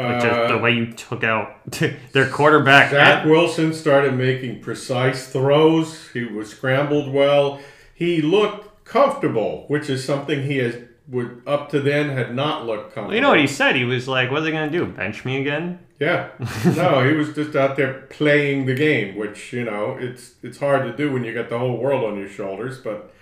Like 0.00 0.22
just 0.22 0.48
the 0.48 0.56
Uh, 0.56 0.58
way 0.58 0.72
you 0.72 0.92
took 0.92 1.22
out 1.24 1.70
their 2.12 2.28
quarterback. 2.28 2.90
Zach 2.90 3.24
Wilson 3.24 3.72
started 3.74 4.14
making 4.14 4.60
precise 4.60 5.28
throws. 5.28 6.08
He 6.12 6.24
was 6.24 6.50
scrambled 6.50 7.12
well. 7.12 7.60
He 7.94 8.22
looked 8.22 8.84
comfortable, 8.84 9.64
which 9.68 9.88
is 9.90 10.04
something 10.04 10.42
he 10.42 10.58
has 10.58 10.76
would 11.08 11.42
up 11.44 11.70
to 11.70 11.80
then 11.80 12.10
had 12.10 12.34
not 12.34 12.66
looked 12.66 12.94
comfortable. 12.94 13.08
Well, 13.08 13.14
you 13.16 13.20
know 13.20 13.30
what 13.30 13.40
he 13.40 13.46
said? 13.48 13.74
He 13.74 13.84
was 13.84 14.06
like, 14.06 14.30
"What 14.30 14.40
are 14.40 14.44
they 14.44 14.52
gonna 14.52 14.70
do? 14.70 14.86
Bench 14.86 15.24
me 15.24 15.40
again?" 15.40 15.80
Yeah. 15.98 16.28
no, 16.76 17.04
he 17.06 17.14
was 17.14 17.34
just 17.34 17.54
out 17.56 17.76
there 17.76 17.92
playing 18.10 18.66
the 18.66 18.74
game, 18.74 19.16
which 19.16 19.52
you 19.52 19.64
know 19.64 19.96
it's 20.00 20.34
it's 20.42 20.58
hard 20.58 20.84
to 20.84 20.96
do 20.96 21.12
when 21.12 21.24
you 21.24 21.34
got 21.34 21.48
the 21.48 21.58
whole 21.58 21.76
world 21.78 22.04
on 22.04 22.16
your 22.18 22.28
shoulders. 22.28 22.78
But 22.78 23.12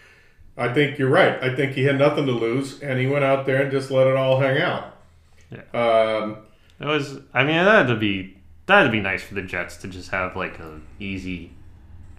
I 0.56 0.68
think 0.72 0.98
you're 0.98 1.08
right. 1.08 1.42
I 1.42 1.54
think 1.56 1.72
he 1.72 1.84
had 1.84 1.98
nothing 1.98 2.26
to 2.26 2.32
lose, 2.32 2.80
and 2.82 2.98
he 2.98 3.06
went 3.06 3.24
out 3.24 3.46
there 3.46 3.62
and 3.62 3.70
just 3.72 3.90
let 3.90 4.06
it 4.06 4.16
all 4.16 4.38
hang 4.40 4.60
out. 4.60 4.94
Yeah. 5.50 5.62
Um, 5.72 6.36
It 6.80 6.86
was. 6.86 7.18
I 7.34 7.44
mean, 7.44 7.64
that'd 7.64 7.98
be 7.98 8.38
that'd 8.66 8.92
be 8.92 9.00
nice 9.00 9.22
for 9.22 9.34
the 9.34 9.42
Jets 9.42 9.76
to 9.78 9.88
just 9.88 10.10
have 10.10 10.36
like 10.36 10.58
a 10.58 10.80
easy, 11.00 11.52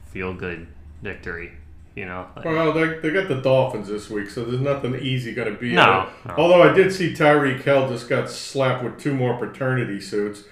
feel 0.07 0.33
good 0.33 0.67
victory. 1.01 1.53
You 1.95 2.05
know. 2.05 2.27
Like, 2.35 2.45
well, 2.45 2.71
they, 2.71 2.99
they 2.99 3.11
got 3.11 3.27
the 3.27 3.41
Dolphins 3.41 3.87
this 3.87 4.09
week, 4.09 4.29
so 4.29 4.45
there's 4.45 4.61
nothing 4.61 4.95
easy 4.95 5.33
going 5.33 5.53
to 5.53 5.59
be. 5.59 5.73
No, 5.73 6.09
no. 6.25 6.35
Although 6.37 6.61
I 6.61 6.73
did 6.73 6.93
see 6.93 7.13
Tyreek 7.13 7.61
Hill 7.61 7.89
just 7.89 8.07
got 8.07 8.29
slapped 8.29 8.83
with 8.83 8.99
two 8.99 9.13
more 9.13 9.37
paternity 9.37 9.99
suits. 9.99 10.43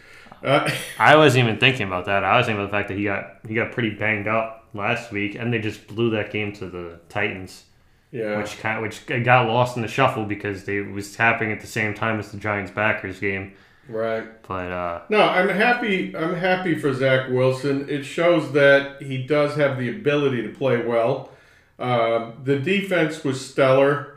Uh, 0.44 0.70
I 1.00 1.16
wasn't 1.16 1.48
even 1.48 1.60
thinking 1.60 1.88
about 1.88 2.06
that. 2.06 2.24
I 2.24 2.38
was 2.38 2.46
thinking 2.46 2.62
about 2.62 2.72
the 2.72 2.78
fact 2.78 2.88
that 2.90 2.98
he 2.98 3.04
got 3.04 3.40
he 3.48 3.56
got 3.56 3.72
pretty 3.72 3.92
banged 3.92 4.28
up 4.28 4.68
last 4.74 5.12
week, 5.12 5.36
and 5.36 5.54
they 5.54 5.60
just 5.60 5.88
blew 5.88 6.10
that 6.12 6.32
game 6.32 6.54
to 6.54 6.68
the 6.68 7.00
Titans, 7.10 7.66
yeah. 8.12 8.38
which 8.38 8.58
kind 8.60 8.82
which 8.82 9.06
got 9.06 9.48
lost 9.48 9.76
in 9.76 9.82
the 9.82 9.88
shuffle 9.88 10.26
because 10.26 10.66
they 10.66 10.78
it 10.78 10.92
was 10.92 11.16
happening 11.16 11.52
at 11.52 11.62
the 11.62 11.68
same 11.68 11.94
time 11.94 12.20
as 12.20 12.32
the 12.32 12.38
Giants 12.38 12.72
Packers 12.72 13.20
game. 13.20 13.54
Right. 13.90 14.42
But 14.48 14.72
uh, 14.72 15.02
No, 15.10 15.22
I'm 15.22 15.50
happy. 15.50 16.16
I'm 16.16 16.36
happy 16.36 16.76
for 16.76 16.94
Zach 16.94 17.30
Wilson. 17.30 17.88
It 17.90 18.04
shows 18.04 18.52
that 18.54 19.02
he 19.02 19.18
does 19.26 19.56
have 19.56 19.78
the 19.78 19.90
ability 19.90 20.42
to 20.44 20.50
play 20.50 20.82
well. 20.86 21.32
Um, 21.80 22.34
the 22.44 22.58
defense 22.60 23.24
was 23.24 23.44
stellar, 23.48 24.16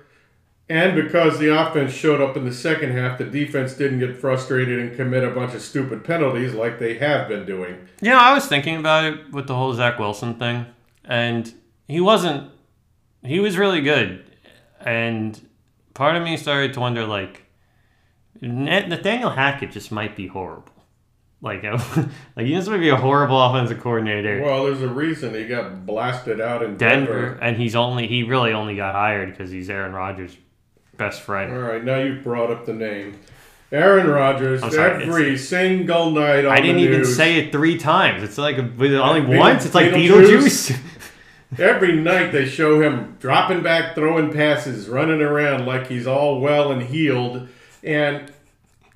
and 0.69 0.95
because 0.95 1.39
the 1.39 1.55
offense 1.55 1.93
showed 1.93 2.21
up 2.21 2.37
in 2.37 2.45
the 2.45 2.55
second 2.55 2.93
half, 2.93 3.19
the 3.19 3.25
defense 3.25 3.75
didn't 3.75 3.99
get 3.99 4.17
frustrated 4.17 4.79
and 4.81 4.97
commit 4.97 5.25
a 5.25 5.31
bunch 5.31 5.55
of 5.55 5.61
stupid 5.61 6.03
penalties 6.05 6.55
like 6.55 6.79
they 6.79 6.95
have 6.99 7.29
been 7.29 7.45
doing. 7.45 7.87
you 8.00 8.11
know, 8.11 8.19
I 8.19 8.33
was 8.33 8.47
thinking 8.47 8.77
about 8.77 9.05
it 9.05 9.31
with 9.33 9.47
the 9.47 9.55
whole 9.55 9.75
Zach 9.75 9.99
Wilson 9.99 10.35
thing, 10.35 10.67
and 11.05 11.53
he 11.87 12.00
wasn't. 12.00 12.50
He 13.23 13.39
was 13.41 13.59
really 13.59 13.83
good, 13.83 14.25
and 14.81 15.39
part 15.93 16.17
of 16.17 16.23
me 16.23 16.39
started 16.39 16.73
to 16.73 16.81
wonder 16.81 17.05
like, 17.05 17.35
Nat- 17.35 17.45
Nathaniel 18.40 19.30
Hackett 19.30 19.70
just 19.73 19.92
might 19.92 20.16
be 20.16 20.26
horrible. 20.26 20.73
Like, 21.42 21.62
like 22.37 22.47
he 22.47 22.52
just 22.52 22.68
might 22.68 22.78
be 22.78 22.90
a 22.90 22.97
horrible 22.97 23.42
offensive 23.42 23.80
coordinator. 23.80 24.42
Well, 24.42 24.66
there's 24.66 24.82
a 24.82 24.88
reason 24.88 25.35
he 25.35 25.47
got 25.47 25.87
blasted 25.87 26.40
out 26.40 26.62
in 26.62 26.76
Denver, 26.76 27.06
Denver. 27.30 27.38
and 27.42 27.56
he's 27.56 27.75
only 27.75 28.06
he 28.06 28.25
really 28.25 28.52
only 28.52 28.76
got 28.76 28.94
hired 28.94 29.30
because 29.30 29.50
he's 29.50 29.70
Aaron 29.70 29.92
Rodgers' 29.92 30.37
best 30.97 31.23
friend. 31.23 31.52
All 31.52 31.59
right, 31.61 31.82
now 31.82 31.99
you've 31.99 32.23
brought 32.23 32.50
up 32.50 32.66
the 32.66 32.75
name. 32.75 33.18
Aaron 33.73 34.09
Rodgers, 34.09 34.61
sorry, 34.61 35.04
every 35.04 35.38
single 35.38 36.11
night 36.11 36.44
on 36.44 36.52
I 36.52 36.61
didn't 36.61 36.80
even 36.80 36.99
news, 36.99 37.16
say 37.16 37.37
it 37.38 37.52
three 37.52 37.78
times. 37.78 38.23
It's 38.23 38.37
like 38.37 38.56
with 38.56 38.92
only 38.94 39.20
Beetle- 39.20 39.38
once. 39.38 39.64
It's 39.64 39.75
like 39.75 39.92
Beetlejuice. 39.92 40.73
Beetlejuice. 40.73 40.80
Every 41.59 41.97
night 41.97 42.30
they 42.32 42.47
show 42.47 42.80
him 42.80 43.16
dropping 43.18 43.62
back, 43.62 43.94
throwing 43.94 44.32
passes, 44.32 44.88
running 44.88 45.20
around 45.20 45.66
like 45.66 45.88
he's 45.88 46.06
all 46.06 46.40
well 46.40 46.70
and 46.70 46.82
healed. 46.82 47.49
And 47.83 48.29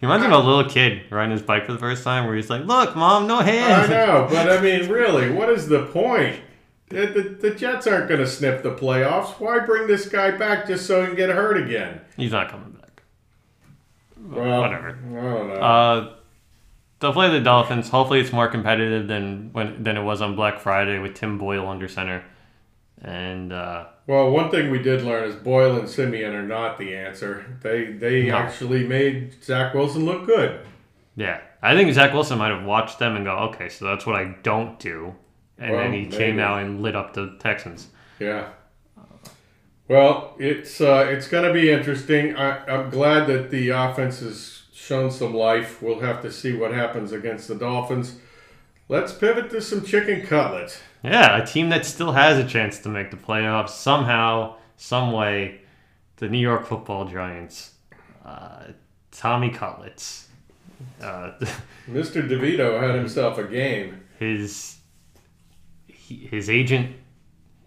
He 0.00 0.06
reminds 0.06 0.26
me 0.26 0.32
of 0.32 0.44
a 0.44 0.46
little 0.46 0.70
kid 0.70 1.02
riding 1.10 1.32
his 1.32 1.42
bike 1.42 1.66
for 1.66 1.72
the 1.72 1.78
first 1.78 2.04
time, 2.04 2.26
where 2.26 2.36
he's 2.36 2.50
like, 2.50 2.64
"Look, 2.64 2.94
mom, 2.96 3.26
no 3.26 3.38
hands. 3.40 3.90
I 3.90 3.92
know, 3.92 4.26
but 4.30 4.50
I 4.50 4.60
mean, 4.60 4.88
really, 4.88 5.30
what 5.30 5.48
is 5.48 5.68
the 5.68 5.86
point? 5.86 6.40
The, 6.90 7.06
the, 7.06 7.48
the 7.48 7.54
Jets 7.54 7.86
aren't 7.86 8.08
going 8.08 8.20
to 8.20 8.26
sniff 8.26 8.62
the 8.62 8.70
playoffs. 8.74 9.40
Why 9.40 9.58
bring 9.60 9.86
this 9.86 10.06
guy 10.08 10.30
back 10.32 10.66
just 10.66 10.86
so 10.86 11.00
he 11.00 11.06
can 11.08 11.16
get 11.16 11.30
hurt 11.30 11.56
again? 11.56 12.00
He's 12.16 12.30
not 12.32 12.50
coming 12.50 12.72
back. 12.72 13.02
Well, 14.20 14.60
Whatever. 14.60 14.88
I 14.88 14.92
don't 15.14 15.48
know. 15.48 15.54
Uh, 15.54 16.14
they'll 17.00 17.12
play 17.14 17.30
the 17.30 17.40
Dolphins. 17.40 17.88
Hopefully, 17.88 18.20
it's 18.20 18.32
more 18.32 18.48
competitive 18.48 19.08
than 19.08 19.50
when 19.52 19.82
than 19.82 19.96
it 19.96 20.02
was 20.02 20.20
on 20.20 20.36
Black 20.36 20.60
Friday 20.60 20.98
with 20.98 21.14
Tim 21.14 21.38
Boyle 21.38 21.66
under 21.66 21.88
center. 21.88 22.22
And 23.02 23.52
uh, 23.52 23.86
well, 24.06 24.30
one 24.30 24.50
thing 24.50 24.70
we 24.70 24.78
did 24.80 25.02
learn 25.02 25.24
is 25.28 25.34
Boyle 25.36 25.76
and 25.78 25.88
Siemian 25.88 26.34
are 26.34 26.42
not 26.42 26.78
the 26.78 26.94
answer. 26.96 27.44
They 27.62 27.84
they 27.86 28.24
No. 28.28 28.36
actually 28.36 28.86
made 28.86 29.42
Zach 29.42 29.74
Wilson 29.74 30.04
look 30.04 30.26
good. 30.26 30.60
yeah, 31.16 31.40
I 31.62 31.74
think 31.74 31.92
Zach 31.94 32.12
Wilson 32.12 32.38
might 32.38 32.50
have 32.52 32.64
watched 32.64 32.98
them 32.98 33.16
and 33.16 33.24
go, 33.24 33.32
"Okay, 33.50 33.68
so 33.68 33.84
that's 33.86 34.04
what 34.06 34.16
I 34.16 34.34
don't 34.42 34.78
do." 34.78 35.14
And 35.58 35.72
Well, 35.72 35.80
then 35.84 35.92
he 35.92 36.06
came 36.06 36.38
out 36.40 36.62
and 36.62 36.82
lit 36.82 36.96
up 36.96 37.14
the 37.14 37.36
Texans. 37.38 37.88
Yeah. 38.18 38.46
Well, 39.88 40.34
it's 40.38 40.80
uh, 40.80 41.06
it's 41.10 41.28
going 41.28 41.44
to 41.46 41.52
be 41.52 41.70
interesting. 41.70 42.36
I, 42.36 42.64
I'm 42.66 42.90
glad 42.90 43.26
that 43.26 43.50
the 43.50 43.68
offense 43.70 44.20
has 44.20 44.62
shown 44.72 45.10
some 45.10 45.34
life. 45.34 45.82
We'll 45.82 46.00
have 46.00 46.22
to 46.22 46.32
see 46.32 46.52
what 46.54 46.72
happens 46.72 47.12
against 47.12 47.48
the 47.48 47.54
Dolphins. 47.54 48.18
Let's 48.88 49.12
pivot 49.12 49.50
to 49.50 49.60
some 49.60 49.84
chicken 49.84 50.26
cutlets. 50.26 50.80
Yeah, 51.04 51.36
a 51.36 51.46
team 51.46 51.68
that 51.68 51.84
still 51.84 52.12
has 52.12 52.38
a 52.38 52.48
chance 52.48 52.78
to 52.80 52.88
make 52.88 53.10
the 53.10 53.16
playoffs 53.16 53.70
somehow, 53.70 54.56
some 54.76 55.12
way. 55.12 55.60
The 56.16 56.28
New 56.28 56.38
York 56.38 56.66
Football 56.66 57.04
Giants, 57.06 57.72
uh, 58.24 58.68
Tommy 59.10 59.50
Cutlets, 59.50 60.28
uh, 61.02 61.32
Mr. 61.90 62.26
DeVito 62.26 62.80
had 62.80 62.94
himself 62.94 63.36
a 63.36 63.44
game. 63.44 64.00
his 64.18 64.76
he, 65.88 66.16
his 66.30 66.48
agent, 66.48 66.94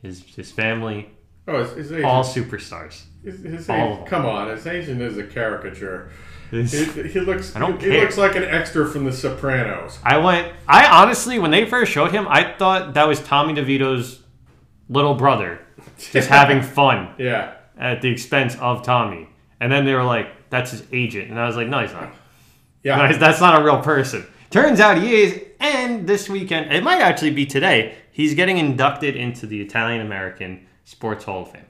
his 0.01 0.23
his 0.23 0.51
family, 0.51 1.09
Oh, 1.47 1.59
his, 1.59 1.71
his 1.73 1.91
agent. 1.91 2.05
all 2.05 2.23
superstars. 2.23 3.03
his, 3.23 3.41
his 3.41 3.69
all 3.69 3.93
agent- 3.95 4.07
come 4.07 4.25
on, 4.25 4.47
his 4.49 4.65
agent 4.65 5.01
is 5.01 5.17
a 5.17 5.23
caricature. 5.25 6.09
His- 6.51 6.71
He, 6.95 7.03
he 7.09 7.19
looks. 7.19 7.55
I 7.55 7.59
don't 7.59 7.79
he, 7.81 7.89
care. 7.89 8.01
looks 8.01 8.17
like 8.17 8.35
an 8.35 8.43
extra 8.43 8.87
from 8.87 9.05
The 9.05 9.11
Sopranos. 9.11 9.99
I 10.03 10.17
went. 10.17 10.53
I 10.67 10.85
honestly, 10.87 11.39
when 11.39 11.51
they 11.51 11.65
first 11.65 11.91
showed 11.91 12.11
him, 12.11 12.25
I 12.29 12.53
thought 12.57 12.93
that 12.93 13.07
was 13.07 13.19
Tommy 13.21 13.53
DeVito's 13.53 14.21
little 14.89 15.13
brother, 15.15 15.59
just 16.11 16.29
having 16.29 16.61
fun 16.61 17.09
Yeah. 17.17 17.55
at 17.77 18.01
the 18.01 18.09
expense 18.09 18.55
of 18.57 18.83
Tommy. 18.83 19.29
And 19.59 19.71
then 19.71 19.85
they 19.85 19.93
were 19.93 20.03
like, 20.03 20.49
"That's 20.49 20.71
his 20.71 20.83
agent," 20.91 21.29
and 21.29 21.39
I 21.39 21.47
was 21.47 21.55
like, 21.55 21.67
"No, 21.67 21.79
he's 21.81 21.91
not. 21.93 22.13
Yeah. 22.83 22.95
No, 23.09 23.17
that's 23.17 23.41
not 23.41 23.59
a 23.61 23.65
real 23.65 23.81
person." 23.81 24.25
Turns 24.49 24.79
out 24.79 24.97
he 25.01 25.13
is. 25.23 25.41
And 25.59 26.07
this 26.07 26.29
weekend, 26.29 26.71
it 26.71 26.83
might 26.83 27.01
actually 27.01 27.31
be 27.31 27.45
today. 27.47 27.95
He's 28.11 28.35
getting 28.35 28.57
inducted 28.59 29.15
into 29.15 29.47
the 29.47 29.59
Italian 29.59 30.01
American 30.05 30.67
Sports 30.85 31.25
Hall 31.25 31.41
of 31.41 31.51
Fame. 31.51 31.65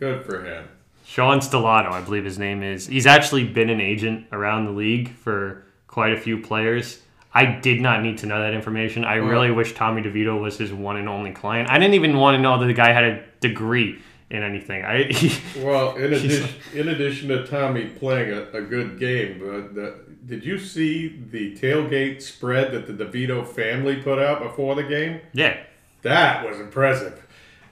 Good 0.00 0.24
for 0.24 0.42
him. 0.42 0.66
Sean 1.06 1.38
Stellato, 1.38 1.90
I 1.92 2.00
believe 2.00 2.24
his 2.24 2.38
name 2.38 2.62
is. 2.62 2.86
He's 2.88 3.06
actually 3.06 3.44
been 3.44 3.70
an 3.70 3.80
agent 3.80 4.26
around 4.32 4.64
the 4.66 4.72
league 4.72 5.10
for 5.10 5.64
quite 5.86 6.12
a 6.12 6.20
few 6.20 6.38
players. 6.40 7.00
I 7.32 7.46
did 7.46 7.80
not 7.80 8.02
need 8.02 8.18
to 8.18 8.26
know 8.26 8.40
that 8.40 8.54
information. 8.54 9.04
I 9.04 9.20
Well- 9.20 9.28
really 9.28 9.50
wish 9.50 9.72
Tommy 9.74 10.02
DeVito 10.02 10.40
was 10.40 10.58
his 10.58 10.72
one 10.72 10.96
and 10.96 11.08
only 11.08 11.30
client. 11.30 11.70
I 11.70 11.78
didn't 11.78 11.94
even 11.94 12.16
want 12.16 12.36
to 12.36 12.42
know 12.42 12.58
that 12.58 12.66
the 12.66 12.72
guy 12.74 12.92
had 12.92 13.04
a 13.04 13.22
degree 13.40 13.98
in 14.30 14.42
anything. 14.42 14.84
I 14.84 15.10
Well, 15.58 15.94
in 15.96 16.12
addition, 16.12 16.48
in 16.74 16.88
addition 16.88 17.28
to 17.28 17.46
Tommy 17.46 17.84
playing 17.86 18.32
a, 18.32 18.58
a 18.58 18.62
good 18.62 18.98
game, 18.98 19.38
but 19.38 19.74
the, 19.76 19.94
did 20.26 20.44
you 20.44 20.58
see 20.58 21.22
the 21.30 21.54
tailgate 21.56 22.20
spread 22.20 22.72
that 22.72 22.86
the 22.88 23.04
DeVito 23.04 23.46
family 23.46 23.96
put 24.02 24.18
out 24.18 24.42
before 24.42 24.74
the 24.74 24.82
game? 24.82 25.20
yeah, 25.32 25.58
That 26.02 26.48
was 26.48 26.58
impressive. 26.58 27.22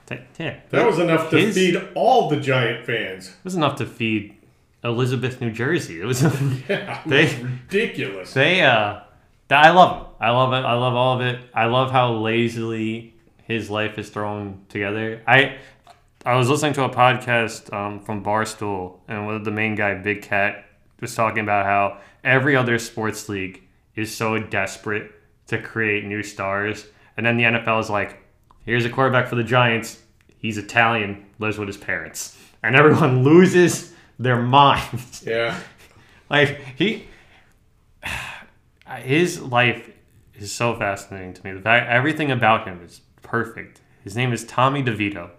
That 0.07 0.85
was 0.85 0.99
enough 0.99 1.29
to 1.31 1.37
His- 1.37 1.55
feed 1.55 1.81
all 1.95 2.29
the 2.29 2.37
Giant 2.37 2.85
fans. 2.85 3.29
It 3.29 3.43
was 3.43 3.55
enough 3.55 3.75
to 3.77 3.85
feed 3.85 4.35
Elizabeth, 4.83 5.41
New 5.41 5.51
Jersey. 5.51 5.99
It 6.01 6.05
was 6.05 6.21
Yeah, 6.69 7.01
it 7.05 7.09
They- 7.09 7.23
was 7.23 7.35
ridiculous. 7.37 8.33
They, 8.33 8.61
uh, 8.61 8.99
th- 9.49 9.59
I 9.59 9.71
love 9.71 9.97
him. 9.97 10.05
I 10.19 10.29
love 10.31 10.53
it. 10.53 10.65
I 10.65 10.73
love 10.73 10.93
all 10.95 11.15
of 11.15 11.21
it. 11.21 11.39
I 11.53 11.65
love 11.65 11.91
how 11.91 12.11
lazily 12.13 13.13
his 13.43 13.69
life 13.69 13.97
is 13.97 14.09
thrown 14.09 14.61
together. 14.69 15.21
I, 15.27 15.57
I 16.25 16.35
was 16.35 16.49
listening 16.49 16.73
to 16.73 16.83
a 16.83 16.89
podcast 16.89 17.71
um, 17.73 17.99
from 17.99 18.23
Barstool, 18.23 18.99
and 19.07 19.25
one 19.25 19.35
of 19.35 19.45
the 19.45 19.51
main 19.51 19.75
guy, 19.75 19.93
Big 19.95 20.21
Cat, 20.23 20.65
was 20.99 21.13
talking 21.13 21.39
about 21.43 21.65
how 21.65 21.99
every 22.23 22.55
other 22.55 22.79
sports 22.79 23.27
league 23.29 23.61
is 23.95 24.15
so 24.15 24.39
desperate 24.39 25.11
to 25.47 25.61
create 25.61 26.05
new 26.05 26.23
stars, 26.23 26.87
and 27.17 27.25
then 27.25 27.37
the 27.37 27.43
NFL 27.43 27.79
is 27.81 27.89
like, 27.89 28.17
here's 28.65 28.85
a 28.85 28.89
quarterback 28.89 29.27
for 29.27 29.35
the 29.35 29.43
Giants. 29.43 29.99
He's 30.37 30.57
Italian, 30.57 31.25
lives 31.39 31.57
with 31.57 31.67
his 31.67 31.77
parents, 31.77 32.37
and 32.63 32.75
everyone 32.75 33.23
loses 33.23 33.93
their 34.19 34.41
minds. 34.41 35.23
yeah, 35.27 35.59
Like 36.29 36.59
he, 36.77 37.05
his 38.99 39.41
life 39.41 39.89
is 40.35 40.51
so 40.51 40.75
fascinating 40.75 41.33
to 41.33 41.43
me. 41.45 41.51
The 41.53 41.61
fact 41.61 41.89
everything 41.89 42.31
about 42.31 42.67
him 42.67 42.81
is 42.83 43.01
perfect. 43.21 43.81
His 44.03 44.15
name 44.15 44.31
is 44.33 44.43
Tommy 44.45 44.83
DeVito, 44.83 45.29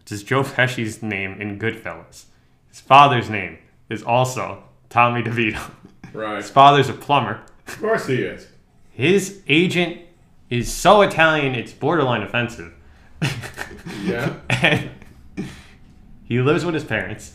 which 0.00 0.12
is 0.12 0.22
Joe 0.22 0.42
Pesci's 0.44 1.02
name 1.02 1.40
in 1.40 1.58
Goodfellas. 1.58 2.26
His 2.68 2.80
father's 2.80 3.30
name 3.30 3.58
is 3.88 4.02
also 4.02 4.64
Tommy 4.88 5.22
DeVito. 5.22 5.70
right. 6.12 6.36
His 6.36 6.50
father's 6.50 6.88
a 6.88 6.92
plumber. 6.92 7.42
Of 7.66 7.80
course 7.80 8.06
he 8.06 8.16
is. 8.22 8.48
His 8.90 9.42
agent 9.48 10.02
is 10.50 10.72
so 10.72 11.02
Italian 11.02 11.54
it's 11.54 11.72
borderline 11.72 12.22
offensive. 12.22 12.72
Yeah. 14.02 14.34
and 14.50 14.90
he 16.24 16.40
lives 16.40 16.64
with 16.64 16.74
his 16.74 16.84
parents. 16.84 17.34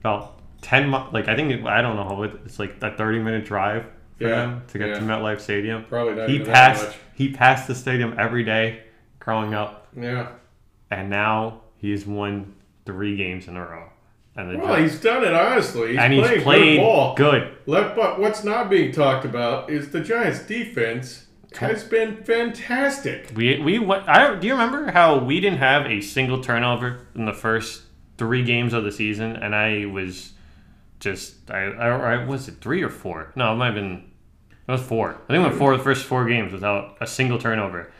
about 0.00 0.40
ten 0.62 0.90
mi- 0.90 1.06
like 1.12 1.28
I 1.28 1.34
think 1.36 1.64
I 1.66 1.80
don't 1.82 1.96
know 1.96 2.04
how 2.04 2.22
it's 2.22 2.58
like 2.58 2.76
a 2.82 2.96
thirty 2.96 3.18
minute 3.18 3.44
drive 3.44 3.84
for 4.18 4.24
Yeah, 4.28 4.36
them 4.42 4.62
to 4.68 4.78
get 4.78 4.88
yeah. 4.88 4.94
to 4.94 5.00
MetLife 5.00 5.40
Stadium. 5.40 5.84
Probably 5.84 6.14
not 6.14 6.28
He 6.28 6.40
passed 6.40 6.96
he 7.14 7.32
passed 7.32 7.66
the 7.68 7.74
stadium 7.74 8.14
every 8.18 8.44
day 8.44 8.82
growing 9.18 9.54
up, 9.54 9.88
Yeah. 9.96 10.28
and 10.90 11.10
now 11.10 11.62
he's 11.76 12.06
won 12.06 12.54
three 12.86 13.16
games 13.16 13.48
in 13.48 13.56
a 13.56 13.60
row. 13.60 13.88
And 14.36 14.60
Well, 14.62 14.76
he's 14.76 15.00
done 15.00 15.24
it 15.24 15.34
honestly. 15.34 15.88
He's 15.92 15.98
and 15.98 16.14
playing 16.14 16.34
he's 16.34 16.42
played 16.44 16.76
good 16.76 16.82
ball. 16.82 17.14
good. 17.16 17.56
Let, 17.66 17.96
but 17.96 18.18
what's 18.20 18.44
not 18.44 18.70
being 18.70 18.92
talked 18.92 19.24
about 19.24 19.68
is 19.70 19.90
the 19.90 20.00
Giants' 20.00 20.40
defense 20.40 21.26
has 21.56 21.84
been 21.84 22.22
fantastic. 22.24 23.32
We 23.34 23.58
we 23.58 23.78
went, 23.78 24.08
I 24.08 24.26
don't, 24.26 24.40
do 24.40 24.46
you 24.46 24.52
remember 24.52 24.90
how 24.92 25.18
we 25.18 25.40
didn't 25.40 25.58
have 25.58 25.86
a 25.86 26.00
single 26.00 26.42
turnover 26.42 27.06
in 27.14 27.24
the 27.24 27.32
first 27.32 27.82
three 28.18 28.44
games 28.44 28.72
of 28.72 28.84
the 28.84 28.92
season, 28.92 29.36
and 29.36 29.54
I 29.54 29.86
was 29.86 30.32
just 31.00 31.50
I 31.50 31.64
I, 31.64 32.14
I 32.14 32.24
was 32.24 32.48
it 32.48 32.56
three 32.60 32.82
or 32.82 32.90
four? 32.90 33.32
No, 33.34 33.52
it 33.52 33.56
might 33.56 33.66
have 33.66 33.74
been 33.74 34.10
it 34.68 34.72
was 34.72 34.82
four. 34.82 35.10
I 35.10 35.14
think 35.14 35.28
we 35.30 35.38
went 35.40 35.54
four 35.56 35.76
the 35.76 35.82
first 35.82 36.04
four 36.04 36.24
games 36.26 36.52
without 36.52 36.96
a 37.00 37.06
single 37.06 37.38
turnover, 37.38 37.92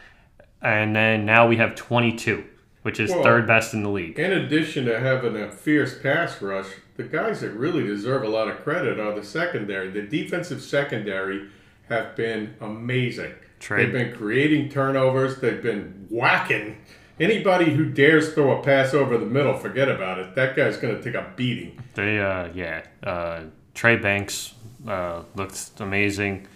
and 0.62 0.95
then 0.95 1.26
now 1.26 1.49
we 1.49 1.57
have 1.57 1.75
twenty 1.75 2.12
two, 2.16 2.45
which 2.83 3.00
is 3.00 3.11
Well, 3.11 3.23
third 3.23 3.47
best 3.47 3.75
in 3.75 3.83
the 3.83 3.90
league. 3.90 4.19
In 4.19 4.33
addition 4.33 4.85
to 4.85 5.00
having 5.00 5.37
a 5.37 5.50
fierce 5.50 5.99
pass 5.99 6.40
rush, 6.40 6.69
the 6.97 7.02
guys 7.02 7.40
that 7.40 7.50
really 7.50 7.83
deserve 7.83 8.23
a 8.23 8.28
lot 8.28 8.49
of 8.49 8.62
credit 8.62 9.00
are 9.00 9.14
the 9.14 9.25
secondary. 9.25 9.90
The 9.90 10.02
defensive 10.02 10.62
secondary 10.62 11.49
have 11.90 12.16
been 12.16 12.54
amazing. 12.61 13.35
They've 13.68 13.92
been 13.92 14.16
creating 14.16 14.70
turnovers. 14.70 15.38
They've 15.40 15.62
been 15.62 16.06
whacking 16.09 16.78
anybody 17.18 17.70
who 17.75 17.85
dares 17.85 18.32
throw 18.32 18.59
a 18.59 18.62
pass 18.62 18.94
over 18.94 19.18
the 19.18 19.26
middle. 19.26 19.54
Forget 19.56 19.88
about 19.88 20.18
it. 20.18 20.35
That 20.35 20.56
guy's 20.56 20.78
going 20.78 20.97
to 20.97 21.02
take 21.02 21.14
a 21.14 21.30
beating. 21.37 21.78
They, 21.94 22.18
uh, 22.18 22.49
yeah, 22.54 22.82
uh, 23.02 23.42
Trey 23.75 23.97
Banks 23.97 24.54
uh, 24.88 25.23
looked 25.35 25.78
amazing. 25.78 26.47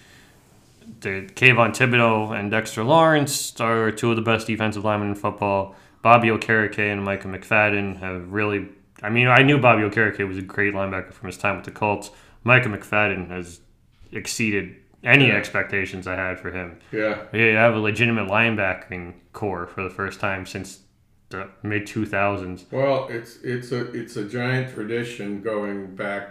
The 1.00 1.28
Kayvon 1.34 1.70
Thibodeaux 1.70 2.38
and 2.38 2.50
Dexter 2.50 2.84
Lawrence 2.84 3.58
are 3.60 3.90
two 3.90 4.10
of 4.10 4.16
the 4.16 4.22
best 4.22 4.46
defensive 4.46 4.84
linemen 4.84 5.10
in 5.10 5.14
football. 5.14 5.76
Bobby 6.02 6.28
Okereke 6.28 6.92
and 6.92 7.04
Micah 7.04 7.28
McFadden 7.28 7.98
have 7.98 8.32
really. 8.32 8.68
I 9.02 9.10
mean, 9.10 9.28
I 9.28 9.42
knew 9.42 9.58
Bobby 9.58 9.82
Okereke 9.82 10.26
was 10.26 10.38
a 10.38 10.42
great 10.42 10.72
linebacker 10.72 11.12
from 11.12 11.26
his 11.26 11.36
time 11.36 11.56
with 11.56 11.64
the 11.64 11.70
Colts. 11.70 12.10
Micah 12.42 12.68
McFadden 12.68 13.28
has 13.28 13.60
exceeded 14.12 14.76
any 15.04 15.28
Yeah. 15.28 15.34
expectations 15.34 16.06
I 16.06 16.14
had 16.16 16.38
for 16.40 16.50
him. 16.50 16.76
Yeah. 16.92 17.18
Yeah, 17.32 17.44
you 17.50 17.56
have 17.56 17.74
a 17.74 17.78
legitimate 17.80 18.28
linebacking 18.28 19.14
core 19.32 19.66
for 19.66 19.82
the 19.82 19.90
first 19.90 20.20
time 20.20 20.46
since 20.46 20.80
the 21.30 21.48
mid 21.62 21.86
2000s. 21.86 22.64
Well, 22.70 23.08
it's 23.10 23.38
it's 23.42 23.72
a 23.72 23.90
it's 23.92 24.16
a 24.16 24.24
giant 24.24 24.74
tradition 24.74 25.42
going 25.42 25.94
back 25.96 26.28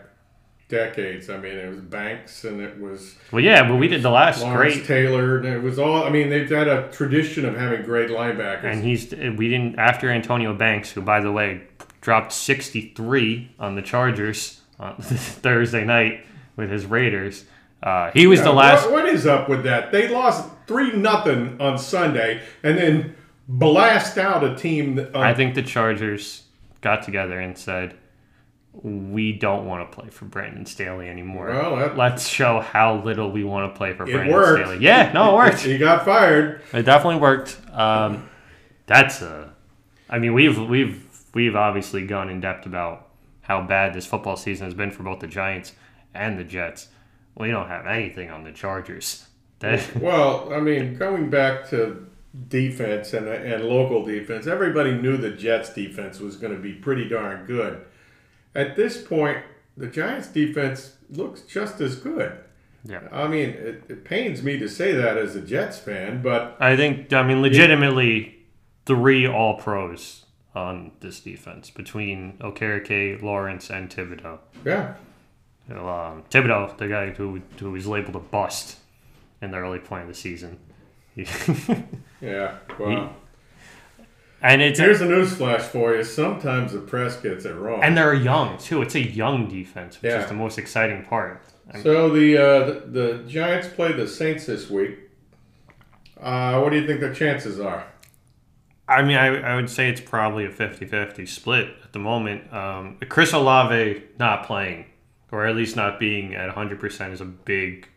decades. 0.69 1.29
I 1.29 1.37
mean, 1.37 1.53
it 1.57 1.69
was 1.69 1.79
Banks 1.81 2.43
and 2.45 2.61
it 2.61 2.79
was 2.79 3.15
Well, 3.31 3.43
yeah, 3.43 3.67
but 3.67 3.75
we 3.75 3.87
did 3.87 4.01
the 4.01 4.09
last 4.09 4.41
Lawrence 4.41 4.75
great 4.75 4.85
Taylor, 4.87 5.37
and 5.37 5.45
it 5.45 5.61
was 5.61 5.77
all. 5.77 6.03
I 6.03 6.09
mean, 6.09 6.29
they've 6.29 6.49
had 6.49 6.67
a 6.67 6.89
tradition 6.91 7.45
of 7.45 7.55
having 7.57 7.83
great 7.83 8.09
linebackers. 8.09 8.63
And 8.63 8.83
he's 8.83 9.11
we 9.11 9.49
didn't 9.49 9.77
after 9.77 10.09
Antonio 10.09 10.53
Banks, 10.53 10.91
who 10.91 11.01
by 11.01 11.19
the 11.19 11.31
way 11.31 11.61
dropped 12.01 12.31
63 12.33 13.51
on 13.59 13.75
the 13.75 13.81
Chargers 13.81 14.61
on 14.79 14.95
Thursday 15.01 15.83
night 15.85 16.25
with 16.55 16.69
his 16.69 16.85
Raiders. 16.85 17.45
Uh, 17.83 18.09
he 18.13 18.25
was 18.27 18.39
Yeah, 18.39 18.45
the 18.45 18.51
last. 18.53 18.85
what- 18.85 19.03
what 19.03 19.05
is 19.07 19.27
up 19.27 19.49
with 19.49 19.63
that? 19.63 19.91
They 19.91 20.07
lost 20.07 20.49
three 20.67 20.93
nothing 20.93 21.57
on 21.59 21.77
Sunday, 21.77 22.39
and 22.63 22.77
then 22.77 23.15
blast 23.47 24.17
out 24.17 24.41
a 24.43 24.55
team. 24.55 24.95
That, 24.95 25.13
uh, 25.13 25.19
I 25.19 25.33
think 25.33 25.53
the 25.53 25.61
Chargers 25.61 26.43
got 26.79 27.03
together 27.03 27.37
and 27.39 27.57
said, 27.57 27.95
"We 28.73 29.33
don't 29.33 29.65
want 29.65 29.91
to 29.91 29.95
play 29.99 30.09
for 30.09 30.25
Brandon 30.25 30.65
Staley 30.65 31.09
anymore. 31.09 31.47
Well, 31.49 31.75
that- 31.75 31.97
Let's 31.97 32.27
show 32.27 32.61
how 32.61 32.95
little 32.95 33.29
we 33.31 33.43
want 33.43 33.71
to 33.73 33.77
play 33.77 33.93
for 33.93 34.03
It 34.03 34.13
Brandon 34.13 34.33
worked. 34.33 34.63
Staley." 34.65 34.77
Yeah, 34.83 35.11
no, 35.13 35.31
it 35.33 35.35
worked. 35.35 35.59
he 35.65 35.77
got 35.77 36.05
fired. 36.05 36.61
It 36.73 36.83
definitely 36.83 37.19
worked. 37.19 37.57
Um, 37.73 38.29
that's 38.87 39.21
a. 39.21 39.49
I 40.09 40.19
mean, 40.19 40.33
we've 40.33 40.57
we've 40.57 41.03
we've 41.33 41.55
obviously 41.55 42.05
gone 42.07 42.29
in 42.29 42.39
depth 42.39 42.65
about 42.65 43.09
how 43.41 43.61
bad 43.61 43.93
this 43.93 44.05
football 44.05 44.37
season 44.37 44.65
has 44.67 44.73
been 44.73 44.89
for 44.91 45.03
both 45.03 45.19
the 45.19 45.27
Giants 45.27 45.73
and 46.13 46.39
the 46.39 46.43
Jets. 46.45 46.87
We 47.37 47.49
don't 47.49 47.67
have 47.67 47.85
anything 47.87 48.29
on 48.29 48.43
the 48.43 48.51
Chargers. 48.51 49.27
That, 49.59 49.95
Well, 50.01 50.53
I 50.53 50.59
mean, 50.59 50.97
going 50.97 51.29
back 51.29 51.69
to 51.69 52.07
defense 52.47 53.13
and 53.13 53.27
and 53.27 53.63
local 53.63 54.03
defense, 54.05 54.47
everybody 54.47 54.91
knew 54.93 55.17
the 55.17 55.31
Jets' 55.31 55.73
defense 55.73 56.19
was 56.19 56.35
going 56.35 56.53
to 56.53 56.59
be 56.59 56.73
pretty 56.73 57.07
darn 57.07 57.45
good. 57.45 57.81
At 58.55 58.75
this 58.75 59.01
point, 59.01 59.39
the 59.77 59.87
Giants' 59.87 60.27
defense 60.27 60.95
looks 61.09 61.41
just 61.41 61.81
as 61.81 61.95
good. 61.95 62.37
yeah, 62.83 63.01
I 63.11 63.27
mean, 63.27 63.49
it, 63.49 63.83
it 63.87 64.03
pains 64.03 64.43
me 64.43 64.57
to 64.59 64.67
say 64.67 64.93
that 64.93 65.17
as 65.17 65.35
a 65.35 65.41
Jets 65.41 65.79
fan, 65.79 66.21
but 66.21 66.57
I 66.59 66.75
think. 66.75 67.11
I 67.13 67.23
mean, 67.23 67.41
legitimately, 67.41 68.35
three 68.85 69.27
All 69.27 69.55
Pros 69.55 70.25
on 70.55 70.91
this 70.99 71.19
defense 71.19 71.69
between 71.71 72.33
Okereke, 72.39 73.21
Lawrence, 73.23 73.69
and 73.71 73.89
Thibodeaux. 73.89 74.39
yeah, 74.65 74.93
Um, 75.71 76.23
Thibodeaux, 76.29 76.77
the 76.77 76.87
guy 76.87 77.09
who 77.11 77.41
who 77.59 77.71
was 77.71 77.87
labeled 77.87 78.15
a 78.15 78.19
bust 78.19 78.77
in 79.41 79.51
the 79.51 79.57
early 79.57 79.79
point 79.79 80.03
of 80.03 80.07
the 80.09 80.13
season. 80.13 80.59
yeah. 82.21 82.57
Well, 82.79 83.15
and 84.41 84.61
it's 84.61 84.79
here's 84.79 84.99
a 85.01 85.05
news 85.05 85.35
flash 85.35 85.61
for 85.61 85.95
you. 85.95 86.03
Sometimes 86.03 86.73
the 86.73 86.79
press 86.79 87.15
gets 87.17 87.45
it 87.45 87.53
wrong. 87.55 87.81
And 87.83 87.95
they're 87.97 88.13
young 88.13 88.57
too. 88.57 88.81
It's 88.81 88.95
a 88.95 89.01
young 89.01 89.47
defense, 89.47 90.01
which 90.01 90.11
Yeah. 90.11 90.21
is 90.23 90.27
the 90.27 90.33
most 90.33 90.57
exciting 90.57 91.03
part. 91.05 91.41
So 91.81 92.09
the, 92.09 92.37
uh, 92.37 92.65
the 92.65 92.73
the 92.87 93.23
Giants 93.27 93.69
play 93.69 93.93
the 93.93 94.05
Saints 94.07 94.45
this 94.47 94.69
week. 94.69 94.99
Uh, 96.21 96.59
what 96.59 96.71
do 96.71 96.79
you 96.79 96.85
think 96.85 96.99
the 96.99 97.13
chances 97.15 97.59
are? 97.59 97.85
I 98.87 99.01
mean, 99.01 99.15
I, 99.15 99.53
I 99.53 99.55
would 99.55 99.69
say 99.69 99.89
it's 99.89 100.01
probably 100.01 100.43
a 100.45 100.49
50-50 100.51 101.25
split 101.27 101.69
at 101.83 101.93
the 101.93 101.99
moment. 101.99 102.51
Um, 102.53 102.97
Chris 103.07 103.31
Olave 103.31 104.03
not 104.19 104.45
playing, 104.45 104.85
or 105.33 105.47
at 105.47 105.55
least 105.55 105.75
not 105.75 105.99
being 105.99 106.35
at 106.35 106.55
100% 106.55 107.11
is 107.11 107.19
a 107.19 107.25
big, 107.25 107.89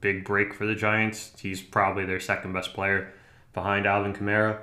big 0.00 0.24
break 0.24 0.54
for 0.54 0.64
the 0.64 0.76
Giants. 0.76 1.32
He's 1.40 1.60
probably 1.60 2.06
their 2.06 2.20
second 2.20 2.52
best 2.52 2.72
player 2.72 3.12
behind 3.52 3.84
Alvin 3.84 4.14
Kamara. 4.14 4.60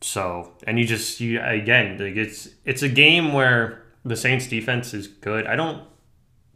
So, 0.00 0.54
and 0.66 0.78
you 0.78 0.86
just, 0.86 1.20
you 1.20 1.38
again, 1.42 1.98
like 1.98 2.16
it's 2.16 2.48
it's 2.64 2.82
a 2.82 2.88
game 2.88 3.34
where 3.34 3.82
the 4.02 4.16
Saints 4.16 4.46
defense 4.46 4.94
is 4.94 5.06
good. 5.06 5.46
I 5.46 5.56
don't 5.56 5.86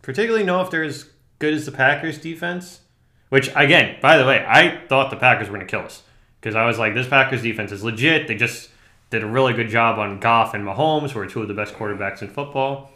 particularly 0.00 0.44
know 0.44 0.62
if 0.62 0.70
they're 0.70 0.82
as 0.82 1.10
good 1.38 1.52
as 1.52 1.66
the 1.66 1.72
Packers 1.72 2.18
defense. 2.18 2.80
Which 3.28 3.50
again, 3.54 3.98
by 4.00 4.16
the 4.16 4.24
way, 4.24 4.44
I 4.48 4.86
thought 4.88 5.10
the 5.10 5.16
Packers 5.16 5.48
were 5.48 5.56
going 5.56 5.66
to 5.66 5.70
kill 5.70 5.84
us 5.84 6.02
because 6.40 6.56
I 6.56 6.64
was 6.64 6.78
like, 6.78 6.94
this 6.94 7.06
Packers 7.06 7.42
defense 7.42 7.70
is 7.70 7.84
legit. 7.84 8.28
They 8.28 8.34
just 8.34 8.70
did 9.10 9.22
a 9.22 9.26
really 9.26 9.52
good 9.52 9.68
job 9.68 9.98
on 9.98 10.20
Goff 10.20 10.54
and 10.54 10.64
Mahomes, 10.64 11.10
who 11.10 11.20
are 11.20 11.26
two 11.26 11.42
of 11.42 11.48
the 11.48 11.54
best 11.54 11.74
quarterbacks 11.74 12.22
in 12.22 12.28
football. 12.28 12.90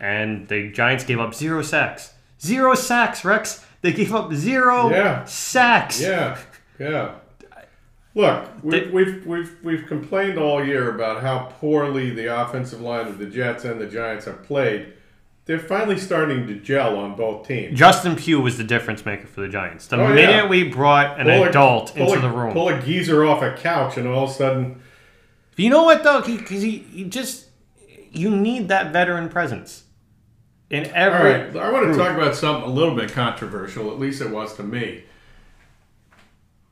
And 0.00 0.48
the 0.48 0.70
Giants 0.72 1.04
gave 1.04 1.20
up 1.20 1.34
zero 1.34 1.62
sacks. 1.62 2.14
Zero 2.40 2.74
sacks, 2.74 3.24
Rex. 3.24 3.64
They 3.82 3.92
gave 3.92 4.14
up 4.14 4.32
zero 4.32 4.88
Yeah. 4.90 5.24
sacks. 5.24 6.00
Yeah, 6.00 6.38
yeah. 6.78 7.12
Look, 8.14 8.48
we've, 8.64 8.90
we've 8.92 9.26
we've 9.26 9.56
we've 9.62 9.86
complained 9.86 10.36
all 10.38 10.64
year 10.64 10.92
about 10.94 11.22
how 11.22 11.52
poorly 11.60 12.10
the 12.10 12.26
offensive 12.40 12.80
line 12.80 13.06
of 13.06 13.18
the 13.18 13.26
Jets 13.26 13.64
and 13.64 13.80
the 13.80 13.86
Giants 13.86 14.24
have 14.24 14.42
played. 14.42 14.94
They're 15.46 15.58
finally 15.60 15.98
starting 15.98 16.46
to 16.48 16.54
gel 16.56 16.96
on 16.96 17.14
both 17.14 17.46
teams. 17.46 17.78
Justin 17.78 18.16
Pugh 18.16 18.40
was 18.40 18.56
the 18.58 18.64
difference 18.64 19.04
maker 19.06 19.26
for 19.26 19.40
the 19.40 19.48
Giants. 19.48 19.86
The 19.86 19.96
Oh, 19.96 20.08
yeah. 20.08 20.14
minute 20.14 20.48
we 20.48 20.64
brought 20.64 21.20
an 21.20 21.26
Pull 21.26 21.44
adult 21.44 21.94
pull 21.94 22.12
into 22.14 22.18
a- 22.18 22.30
the 22.30 22.36
room, 22.36 22.52
Pull 22.52 22.68
a 22.68 22.80
geezer 22.80 23.24
off 23.24 23.42
a 23.42 23.54
couch, 23.56 23.96
and 23.96 24.06
all 24.08 24.24
of 24.24 24.30
a 24.30 24.32
sudden, 24.32 24.80
You 25.56 25.70
know 25.70 25.84
what 25.84 26.02
though? 26.02 26.20
Because 26.20 26.62
he, 26.62 26.78
he 26.78 27.04
just 27.04 27.46
you 28.12 28.30
need 28.30 28.68
that 28.68 28.92
veteran 28.92 29.28
presence 29.28 29.84
in 30.70 30.84
all 30.86 30.92
every. 30.94 31.30
right. 31.30 31.56
I 31.56 31.70
want 31.70 31.86
to 31.86 31.92
hmm. 31.92 31.98
talk 31.98 32.16
about 32.16 32.36
something 32.36 32.70
a 32.70 32.72
little 32.72 32.94
bit 32.94 33.12
controversial. 33.12 33.90
At 33.90 33.98
least 33.98 34.22
it 34.22 34.30
was 34.30 34.54
to 34.56 34.62
me. 34.62 35.04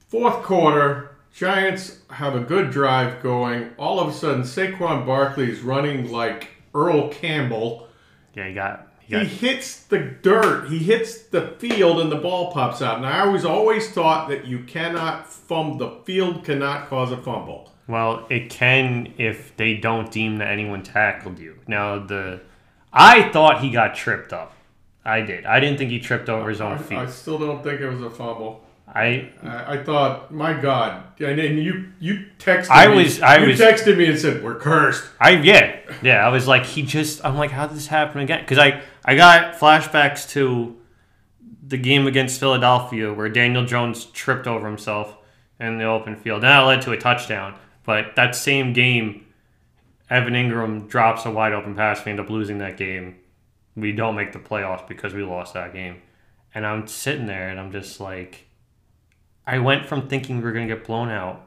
Fourth 0.09 0.43
quarter, 0.43 1.17
Giants 1.35 1.99
have 2.11 2.35
a 2.35 2.41
good 2.41 2.71
drive 2.71 3.23
going. 3.23 3.71
All 3.77 4.01
of 4.01 4.09
a 4.09 4.13
sudden, 4.13 4.43
Saquon 4.43 5.05
Barkley 5.05 5.51
is 5.51 5.61
running 5.61 6.11
like 6.11 6.49
Earl 6.75 7.11
Campbell. 7.11 7.89
Yeah, 8.35 8.49
he 8.49 8.55
got. 8.55 8.89
He 9.01 9.13
got 9.13 9.27
hits 9.27 9.85
the 9.85 9.99
dirt. 9.99 10.69
He 10.69 10.79
hits 10.79 11.23
the 11.23 11.55
field, 11.59 12.01
and 12.01 12.13
the 12.13 12.17
ball 12.17 12.53
pops 12.53 12.83
out. 12.83 12.99
And 12.99 13.07
I 13.07 13.21
always, 13.21 13.45
always 13.45 13.91
thought 13.91 14.29
that 14.29 14.47
you 14.47 14.61
cannot 14.65 15.27
fumble. 15.31 15.79
The 15.79 16.05
field 16.05 16.45
cannot 16.45 16.89
cause 16.89 17.11
a 17.11 17.17
fumble. 17.17 17.73
well, 17.87 18.27
it 18.29 18.51
can 18.51 19.15
if 19.17 19.57
they 19.57 19.75
don't 19.75 20.11
deem 20.11 20.39
that 20.39 20.49
anyone 20.49 20.83
tackled 20.83 21.39
you. 21.39 21.59
Now 21.67 21.99
the, 21.99 22.41
I 22.93 23.29
thought 23.31 23.61
he 23.61 23.71
got 23.71 23.95
tripped 23.95 24.33
up. 24.33 24.53
I 25.05 25.21
did. 25.23 25.47
I 25.47 25.61
didn't 25.61 25.79
think 25.79 25.91
he 25.91 26.01
tripped 26.01 26.29
over 26.29 26.49
his 26.51 26.61
own 26.61 26.79
I, 26.91 27.03
I 27.03 27.07
still 27.07 27.39
don't 27.39 27.63
think 27.63 27.81
it 27.81 27.89
was 27.89 28.03
a 28.03 28.11
fumble. 28.11 28.65
I 28.87 29.31
I, 29.43 29.75
I 29.75 29.85
thought, 29.85 30.33
my 30.33 30.55
God, 30.55 31.03
and 31.21 31.39
then 31.39 31.59
you 31.59 31.89
you 32.01 32.27
texted 32.39 32.69
I 32.71 32.89
me. 32.89 32.97
was- 33.05 33.21
I 33.21 33.37
you 33.39 33.49
was- 33.49 33.61
texted 33.61 33.97
me 33.99 34.07
and 34.07 34.19
said 34.19 34.43
we're 34.43 34.55
cursed. 34.59 35.05
I 35.21 35.31
yeah, 35.31 35.77
Yeah, 36.03 36.27
I 36.27 36.31
was 36.31 36.47
like, 36.49 36.65
he 36.65 36.83
just. 36.83 37.25
I'm 37.25 37.37
like, 37.37 37.51
how 37.51 37.67
did 37.67 37.77
this 37.77 37.87
happen 37.89 38.21
again? 38.21 38.41
Because 38.41 38.59
I 38.59 38.83
I 39.05 39.15
got 39.15 39.55
flashbacks 39.57 40.29
to 40.31 40.77
the 41.67 41.77
game 41.77 42.07
against 42.07 42.41
Philadelphia 42.41 43.13
where 43.13 43.29
Daniel 43.29 43.65
Jones 43.67 44.07
tripped 44.07 44.47
over 44.47 44.67
himself 44.67 45.17
in 45.61 45.77
the 45.79 45.85
open 45.85 46.17
field. 46.17 46.37
And 46.37 46.45
that 46.45 46.61
led 46.61 46.81
to 46.83 46.93
a 46.93 46.97
touchdown. 46.97 47.57
But 47.85 48.17
that 48.17 48.35
same 48.35 48.73
game, 48.73 49.27
Evan 50.11 50.35
Engram 50.35 50.89
drops 50.89 51.27
a 51.27 51.31
wide 51.31 51.53
open 51.53 51.75
pass. 51.75 52.05
We 52.05 52.11
end 52.11 52.21
up 52.21 52.31
losing 52.31 52.59
that 52.59 52.77
game. 52.77 53.17
We 53.77 53.93
don't 53.93 54.17
make 54.17 54.33
the 54.33 54.39
playoffs 54.39 54.87
because 54.89 55.15
we 55.15 55.23
lost 55.23 55.55
that 55.55 55.73
game. 55.73 56.03
And 56.55 56.67
I'm 56.67 56.87
sitting 56.87 57.27
there 57.27 57.49
and 57.49 57.61
I'm 57.61 57.71
just 57.71 58.01
like, 58.01 58.47
I 59.47 59.59
went 59.59 59.87
from 59.87 60.09
thinking 60.09 60.39
we 60.39 60.45
were 60.45 60.53
going 60.53 60.67
to 60.67 60.75
get 60.75 60.87
blown 60.87 61.11
out 61.11 61.47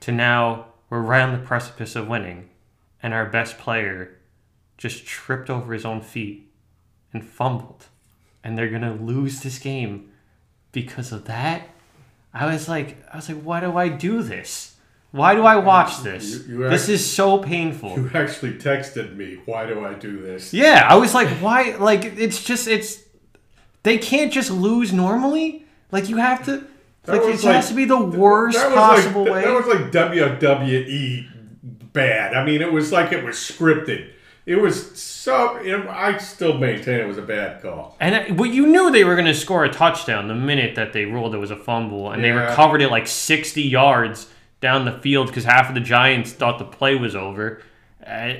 to 0.00 0.12
now 0.12 0.66
we're 0.88 1.00
right 1.00 1.22
on 1.22 1.32
the 1.32 1.38
precipice 1.38 1.96
of 1.96 2.08
winning. 2.08 2.48
And 3.02 3.12
our 3.12 3.26
best 3.26 3.58
player 3.58 4.18
just 4.78 5.04
tripped 5.04 5.50
over 5.50 5.72
his 5.72 5.84
own 5.84 6.00
feet 6.00 6.50
and 7.12 7.24
fumbled. 7.24 7.86
And 8.42 8.56
they're 8.56 8.70
going 8.70 8.82
to 8.82 8.92
lose 8.92 9.40
this 9.40 9.58
game 9.58 10.10
because 10.72 11.12
of 11.12 11.24
that. 11.26 11.68
I 12.32 12.52
was 12.52 12.68
like, 12.68 12.96
I 13.12 13.16
was 13.16 13.28
like, 13.28 13.42
why 13.42 13.60
do 13.60 13.76
I 13.76 13.88
do 13.88 14.22
this? 14.22 14.73
Why 15.14 15.36
do 15.36 15.42
I 15.44 15.54
watch 15.56 16.02
this? 16.02 16.24
You- 16.48 16.58
you 16.64 16.68
this 16.68 16.88
is 16.88 17.08
so 17.08 17.38
painful. 17.38 17.90
You 17.96 18.10
actually 18.14 18.54
texted 18.54 19.14
me. 19.14 19.38
Why 19.46 19.64
do 19.64 19.84
I 19.84 19.94
do 19.94 20.20
this? 20.20 20.52
Yeah, 20.52 20.84
I 20.90 20.96
was 20.96 21.14
like, 21.14 21.28
why? 21.40 21.76
Like, 21.76 22.04
it's 22.04 22.42
just, 22.42 22.66
it's. 22.66 23.00
They 23.84 23.96
can't 23.98 24.32
just 24.32 24.50
lose 24.50 24.92
normally. 24.92 25.66
Like, 25.92 26.08
you 26.08 26.16
have 26.16 26.44
to. 26.46 26.64
That 27.04 27.12
Like, 27.12 27.20
it 27.22 27.26
was 27.26 27.44
like- 27.44 27.54
has 27.54 27.68
to 27.68 27.74
be 27.74 27.84
the 27.84 27.96
worst 27.96 28.58
possible 28.58 29.22
like, 29.22 29.32
way. 29.34 29.42
That 29.42 29.54
was 29.54 29.66
like 29.66 29.92
WWE 29.92 31.26
bad. 31.92 32.34
I 32.34 32.44
mean, 32.44 32.60
it 32.60 32.72
was 32.72 32.90
like 32.90 33.12
it 33.12 33.22
was 33.22 33.36
scripted. 33.36 34.10
It 34.46 34.56
was 34.56 34.98
so. 35.00 35.60
Know, 35.62 35.86
I 35.88 36.18
still 36.18 36.58
maintain 36.58 36.98
it 37.00 37.06
was 37.06 37.18
a 37.18 37.22
bad 37.22 37.62
call. 37.62 37.96
and 38.00 38.16
I, 38.16 38.32
well, 38.32 38.50
you 38.50 38.66
knew 38.66 38.90
they 38.90 39.04
were 39.04 39.14
going 39.14 39.26
to 39.26 39.34
score 39.34 39.64
a 39.64 39.72
touchdown 39.72 40.26
the 40.26 40.34
minute 40.34 40.74
that 40.74 40.92
they 40.92 41.04
ruled 41.04 41.34
it 41.36 41.38
was 41.38 41.50
a 41.52 41.56
fumble, 41.56 42.10
and 42.10 42.22
they 42.24 42.32
recovered 42.32 42.82
it 42.82 42.90
like 42.90 43.06
60 43.06 43.62
yards 43.62 44.26
down 44.64 44.86
the 44.86 44.98
field 44.98 45.26
because 45.26 45.44
half 45.44 45.68
of 45.68 45.74
the 45.74 45.80
Giants 45.80 46.32
thought 46.32 46.58
the 46.58 46.64
play 46.64 46.96
was 46.96 47.14
over. 47.14 47.60
Uh, 48.04 48.36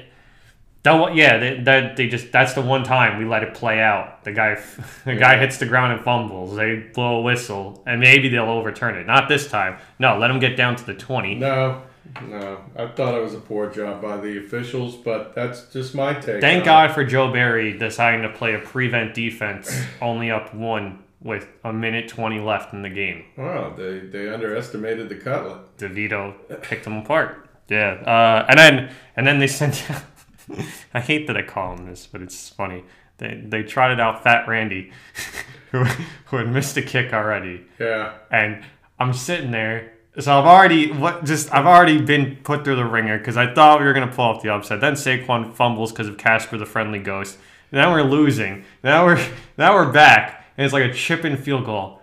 that 0.82 1.14
yeah, 1.14 1.38
they, 1.38 1.60
that 1.60 1.96
they 1.96 2.08
just 2.08 2.32
that's 2.32 2.54
the 2.54 2.62
one 2.62 2.82
time 2.82 3.18
we 3.18 3.26
let 3.26 3.42
it 3.42 3.54
play 3.54 3.78
out. 3.78 4.24
The 4.24 4.32
guy, 4.32 4.60
the 5.04 5.16
guy 5.16 5.38
hits 5.38 5.58
the 5.58 5.66
ground 5.66 5.92
and 5.92 6.02
fumbles. 6.02 6.56
They 6.56 6.76
blow 6.76 7.18
a 7.18 7.20
whistle, 7.20 7.82
and 7.86 8.00
maybe 8.00 8.30
they'll 8.30 8.50
overturn 8.50 8.96
it. 8.96 9.06
Not 9.06 9.28
this 9.28 9.48
time. 9.48 9.78
No, 9.98 10.18
let 10.18 10.28
them 10.28 10.40
get 10.40 10.56
down 10.56 10.76
to 10.76 10.84
the 10.84 10.94
20. 10.94 11.36
No, 11.36 11.82
no. 12.26 12.60
I 12.74 12.86
thought 12.86 13.14
it 13.14 13.22
was 13.22 13.34
a 13.34 13.40
poor 13.40 13.70
job 13.70 14.00
by 14.00 14.16
the 14.16 14.38
officials, 14.38 14.96
but 14.96 15.34
that's 15.34 15.66
just 15.72 15.94
my 15.94 16.14
take. 16.14 16.40
Thank 16.40 16.64
God 16.64 16.92
for 16.92 17.04
Joe 17.04 17.30
Barry 17.30 17.76
deciding 17.76 18.22
to 18.22 18.30
play 18.30 18.54
a 18.54 18.58
prevent 18.58 19.12
defense, 19.14 19.70
only 20.00 20.30
up 20.30 20.54
one 20.54 21.03
with 21.24 21.48
a 21.64 21.72
minute 21.72 22.06
20 22.08 22.38
left 22.38 22.72
in 22.72 22.82
the 22.82 22.90
game. 22.90 23.24
Wow, 23.36 23.74
they 23.76 23.98
they 24.00 24.28
underestimated 24.32 25.08
the 25.08 25.16
cutlet. 25.16 25.76
DeVito 25.78 26.62
picked 26.62 26.84
them 26.84 26.98
apart. 26.98 27.48
Yeah, 27.68 27.94
uh, 28.06 28.46
and 28.48 28.58
then 28.58 28.94
and 29.16 29.26
then 29.26 29.38
they 29.40 29.48
sent. 29.48 29.84
I 30.94 31.00
hate 31.00 31.26
that 31.26 31.36
I 31.36 31.42
call 31.42 31.74
him 31.74 31.86
this, 31.86 32.06
but 32.06 32.20
it's 32.22 32.50
funny. 32.50 32.84
They 33.18 33.42
they 33.44 33.62
trotted 33.62 33.98
out 33.98 34.22
Fat 34.22 34.46
Randy, 34.46 34.92
who, 35.72 35.84
who 36.26 36.36
had 36.36 36.48
missed 36.52 36.76
a 36.76 36.82
kick 36.82 37.12
already, 37.12 37.64
Yeah, 37.80 38.12
and 38.30 38.64
I'm 38.98 39.12
sitting 39.14 39.50
there. 39.50 39.92
So 40.18 40.38
I've 40.38 40.44
already 40.46 40.92
what 40.92 41.24
just 41.24 41.52
I've 41.52 41.66
already 41.66 42.00
been 42.00 42.36
put 42.44 42.64
through 42.64 42.76
the 42.76 42.84
ringer 42.84 43.18
because 43.18 43.36
I 43.36 43.52
thought 43.52 43.80
we 43.80 43.86
were 43.86 43.94
gonna 43.94 44.12
pull 44.12 44.26
off 44.26 44.42
the 44.42 44.50
upset. 44.52 44.80
Then 44.80 44.92
Saquon 44.92 45.54
fumbles 45.54 45.90
because 45.90 46.06
of 46.08 46.18
Casper 46.18 46.58
the 46.58 46.66
Friendly 46.66 46.98
Ghost. 46.98 47.38
Now 47.72 47.92
we're 47.92 48.02
losing. 48.02 48.64
Now 48.84 49.06
we're 49.06 49.26
now 49.56 49.74
we're 49.74 49.90
back, 49.90 50.43
and 50.56 50.64
it's 50.64 50.72
like 50.72 50.90
a 50.90 50.92
chip 50.94 51.24
in 51.24 51.36
field 51.36 51.64
goal, 51.64 52.00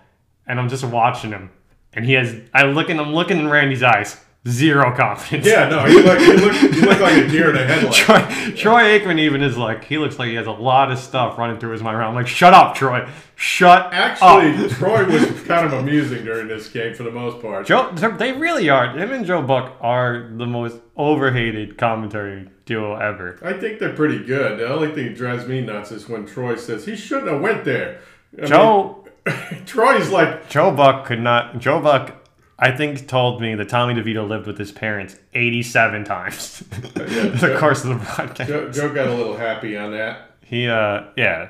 and 0.47 0.59
I'm 0.59 0.69
just 0.69 0.83
watching 0.83 1.31
him, 1.31 1.51
and 1.93 2.05
he 2.05 2.13
has 2.13 2.35
I 2.53 2.63
looking 2.63 2.99
I'm 2.99 3.13
looking 3.13 3.37
in 3.39 3.49
Randy's 3.49 3.83
eyes, 3.83 4.17
zero 4.47 4.95
confidence. 4.95 5.45
yeah. 5.45 5.69
No, 5.69 5.85
you 5.85 6.01
look 6.03 6.19
you 6.19 6.35
look 6.37 6.61
you 6.61 6.81
look 6.81 6.99
like 6.99 7.13
a 7.23 7.27
deer 7.27 7.49
in 7.51 7.57
a 7.57 7.65
headlight. 7.65 7.93
Troy, 7.93 8.19
Troy 8.55 8.99
Aikman 8.99 9.19
even 9.19 9.41
is 9.43 9.57
like 9.57 9.83
he 9.85 9.97
looks 9.97 10.17
like 10.19 10.29
he 10.29 10.35
has 10.35 10.47
a 10.47 10.51
lot 10.51 10.91
of 10.91 10.99
stuff 10.99 11.37
running 11.37 11.59
through 11.59 11.71
his 11.71 11.81
mind. 11.83 11.97
I'm 11.97 12.15
like, 12.15 12.27
shut 12.27 12.53
up, 12.53 12.75
Troy. 12.75 13.07
Shut 13.35 13.91
Actually, 13.91 14.65
up. 14.65 14.71
Troy 14.77 15.05
was 15.05 15.25
kind 15.43 15.65
of 15.65 15.73
amusing 15.73 16.23
during 16.23 16.47
this 16.47 16.69
game 16.69 16.93
for 16.93 17.01
the 17.03 17.11
most 17.11 17.41
part. 17.41 17.65
Joe, 17.65 17.91
they 17.91 18.33
really 18.33 18.69
are. 18.69 18.95
Him 18.95 19.11
and 19.11 19.25
Joe 19.25 19.41
Buck 19.41 19.77
are 19.81 20.29
the 20.35 20.45
most 20.45 20.77
overhated 20.95 21.75
commentary 21.77 22.47
duo 22.65 22.95
ever. 22.95 23.39
I 23.41 23.53
think 23.53 23.79
they're 23.79 23.93
pretty 23.95 24.23
good. 24.23 24.59
The 24.59 24.67
only 24.67 24.91
thing 24.93 25.05
that 25.07 25.15
drives 25.15 25.47
me 25.47 25.59
nuts 25.61 25.91
is 25.91 26.07
when 26.07 26.27
Troy 26.27 26.55
says 26.55 26.85
he 26.85 26.95
shouldn't 26.95 27.31
have 27.31 27.41
went 27.41 27.65
there. 27.65 28.01
I 28.41 28.45
Joe 28.45 29.05
mean, 29.25 29.65
Troy's 29.65 30.09
like, 30.09 30.49
Joe 30.49 30.71
Buck 30.75 31.05
could 31.05 31.19
not. 31.21 31.59
Joe 31.59 31.79
Buck, 31.81 32.27
I 32.57 32.71
think, 32.71 33.07
told 33.07 33.41
me 33.41 33.55
that 33.55 33.69
Tommy 33.69 33.93
DeVito 33.93 34.27
lived 34.27 34.47
with 34.47 34.57
his 34.57 34.71
parents 34.71 35.15
87 35.33 36.03
times 36.05 36.63
in 36.71 36.81
the 36.93 37.35
Joe- 37.37 37.59
course 37.59 37.83
of 37.83 37.89
the 37.89 37.95
broadcast. 38.15 38.49
Joe, 38.49 38.71
Joe 38.71 38.93
got 38.93 39.07
a 39.07 39.13
little 39.13 39.37
happy 39.37 39.77
on 39.77 39.91
that. 39.91 40.31
He, 40.43 40.67
uh, 40.67 41.03
yeah, 41.15 41.49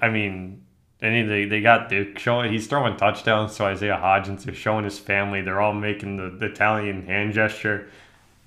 I 0.00 0.08
mean, 0.08 0.64
and 1.02 1.30
they 1.30 1.44
they 1.44 1.60
got 1.60 1.88
the 1.88 2.12
showing. 2.16 2.52
He's 2.52 2.66
throwing 2.66 2.96
touchdowns 2.96 3.56
to 3.56 3.64
Isaiah 3.64 3.98
Hodgins. 4.02 4.44
They're 4.44 4.54
showing 4.54 4.84
his 4.84 4.98
family. 4.98 5.40
They're 5.40 5.60
all 5.60 5.72
making 5.72 6.16
the, 6.16 6.30
the 6.30 6.46
Italian 6.52 7.06
hand 7.06 7.32
gesture. 7.32 7.88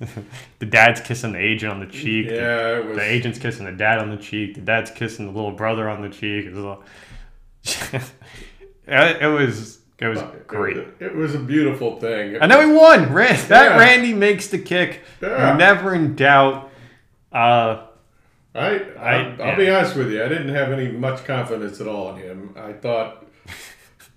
the 0.58 0.66
dad's 0.66 1.00
kissing 1.00 1.32
the 1.32 1.38
agent 1.38 1.72
on 1.72 1.80
the 1.80 1.86
cheek. 1.86 2.28
The- 2.28 2.34
Yeah, 2.34 2.78
it 2.78 2.86
was. 2.86 2.96
The 2.96 3.02
agent's 3.04 3.38
kissing 3.38 3.64
the 3.66 3.72
dad 3.72 3.98
on 3.98 4.10
the 4.10 4.16
cheek. 4.16 4.54
The 4.54 4.60
dad's 4.60 4.90
kissing 4.90 5.26
the 5.26 5.32
little 5.32 5.52
brother 5.52 5.88
on 5.88 6.02
the 6.02 6.08
cheek. 6.08 6.46
It 6.46 6.52
was, 6.54 6.64
all- 6.64 6.82
it 8.86 9.22
it 9.22 9.26
was 9.26 9.78
it 9.98 10.08
was 10.08 10.22
great. 10.46 10.76
It, 10.76 10.88
it 11.00 11.14
was 11.14 11.34
a 11.34 11.38
beautiful 11.38 11.98
thing. 12.00 12.36
And 12.36 12.50
then 12.50 12.68
we 12.68 12.74
won. 12.74 13.12
Ran- 13.12 13.48
that 13.48 13.78
Randy 13.78 14.12
makes 14.12 14.48
the 14.48 14.58
kick. 14.58 15.02
Yeah. 15.22 15.56
Never 15.56 15.94
in 15.94 16.14
doubt. 16.16 16.70
Uh, 17.32 17.86
I, 18.54 18.60
I, 18.60 18.70
I- 18.98 19.16
I'll 19.22 19.36
yeah. 19.38 19.56
be 19.56 19.70
honest 19.70 19.96
with 19.96 20.10
you. 20.12 20.22
I 20.22 20.28
didn't 20.28 20.54
have 20.54 20.70
any 20.72 20.90
much 20.90 21.24
confidence 21.24 21.80
at 21.80 21.86
all 21.88 22.14
in 22.14 22.22
him. 22.22 22.54
I 22.56 22.72
thought. 22.72 23.23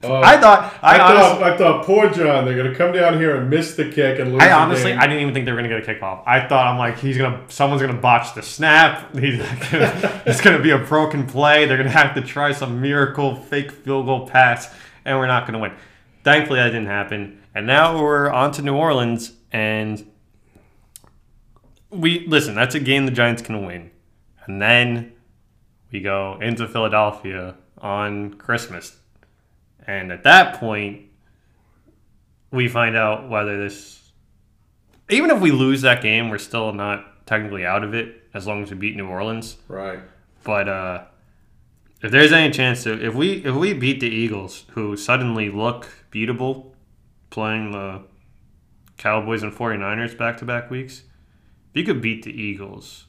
Oh, 0.03 0.21
I 0.21 0.39
thought 0.39 0.77
I, 0.83 0.97
I, 0.97 0.99
honestly, 0.99 1.39
thought, 1.39 1.53
I 1.53 1.57
thought, 1.57 1.85
poor 1.85 2.07
Jon, 2.11 2.45
they're 2.45 2.55
going 2.55 2.71
to 2.71 2.75
come 2.75 2.91
down 2.91 3.19
here 3.19 3.35
and 3.35 3.49
miss 3.49 3.73
the 3.73 3.89
kick 3.89 4.19
and 4.19 4.31
lose. 4.31 4.43
I 4.43 4.51
honestly. 4.51 4.93
I 4.93 5.07
didn't 5.07 5.23
even 5.23 5.33
think 5.33 5.47
they 5.47 5.51
were 5.51 5.57
gonna 5.57 5.69
get 5.69 5.89
a 5.89 5.93
kickoff. 5.93 6.21
I 6.27 6.47
thought 6.47 6.67
I'm 6.67 6.77
like, 6.77 6.99
he's 6.99 7.17
gonna, 7.17 7.43
someone's 7.47 7.81
gonna 7.81 7.99
botch 7.99 8.35
the 8.35 8.43
snap. 8.43 9.15
He's 9.17 9.39
gonna, 9.39 10.21
it's 10.27 10.39
gonna 10.39 10.61
be 10.61 10.69
a 10.69 10.77
broken 10.77 11.25
play. 11.25 11.65
They're 11.65 11.77
gonna 11.77 11.89
have 11.89 12.13
to 12.13 12.21
try 12.21 12.51
some 12.51 12.79
miracle 12.79 13.35
fake 13.35 13.71
field 13.71 14.05
goal 14.05 14.27
pass, 14.27 14.71
and 15.03 15.17
we're 15.17 15.25
not 15.25 15.47
gonna 15.47 15.59
win. 15.59 15.73
Thankfully, 16.23 16.59
that 16.59 16.69
didn't 16.69 16.85
happen. 16.87 17.41
And 17.55 17.65
now 17.65 17.99
we're 17.99 18.29
on 18.29 18.51
to 18.51 18.61
New 18.61 18.75
Orleans, 18.75 19.31
and 19.51 20.05
we 21.89 22.27
listen. 22.27 22.53
That's 22.53 22.75
a 22.75 22.79
game 22.79 23.07
the 23.07 23.11
Giants 23.11 23.41
can 23.41 23.65
win, 23.65 23.89
and 24.45 24.61
then 24.61 25.13
we 25.91 26.01
go 26.01 26.37
into 26.39 26.67
Philadelphia 26.67 27.55
on 27.79 28.35
Christmas, 28.35 28.97
and 29.87 30.11
at 30.11 30.23
that 30.23 30.59
point, 30.59 31.03
we 32.51 32.67
find 32.67 32.95
out 32.95 33.29
whether 33.29 33.57
this 33.57 33.97
even 35.09 35.31
if 35.31 35.39
we 35.39 35.51
lose 35.51 35.81
that 35.81 36.01
game, 36.01 36.29
we're 36.29 36.37
still 36.37 36.73
not 36.73 37.25
technically 37.25 37.65
out 37.65 37.83
of 37.83 37.93
it 37.93 38.23
as 38.33 38.45
long 38.45 38.63
as 38.63 38.71
we 38.71 38.77
beat 38.77 38.95
New 38.95 39.07
Orleans. 39.07 39.57
Right. 39.67 39.99
But 40.43 40.67
uh, 40.67 41.03
if 42.01 42.11
there's 42.11 42.31
any 42.31 42.51
chance 42.51 42.83
to, 42.83 43.03
if 43.03 43.15
we 43.15 43.43
if 43.45 43.55
we 43.55 43.73
beat 43.73 43.99
the 43.99 44.09
Eagles, 44.09 44.65
who 44.71 44.97
suddenly 44.97 45.49
look 45.49 45.87
beatable, 46.11 46.73
playing 47.29 47.71
the 47.71 48.03
Cowboys 48.97 49.43
and 49.43 49.53
49ers 49.53 50.17
back 50.17 50.37
to 50.37 50.45
back 50.45 50.69
weeks, 50.69 51.03
if 51.69 51.75
you 51.75 51.83
could 51.83 52.01
beat 52.01 52.23
the 52.23 52.31
Eagles, 52.31 53.05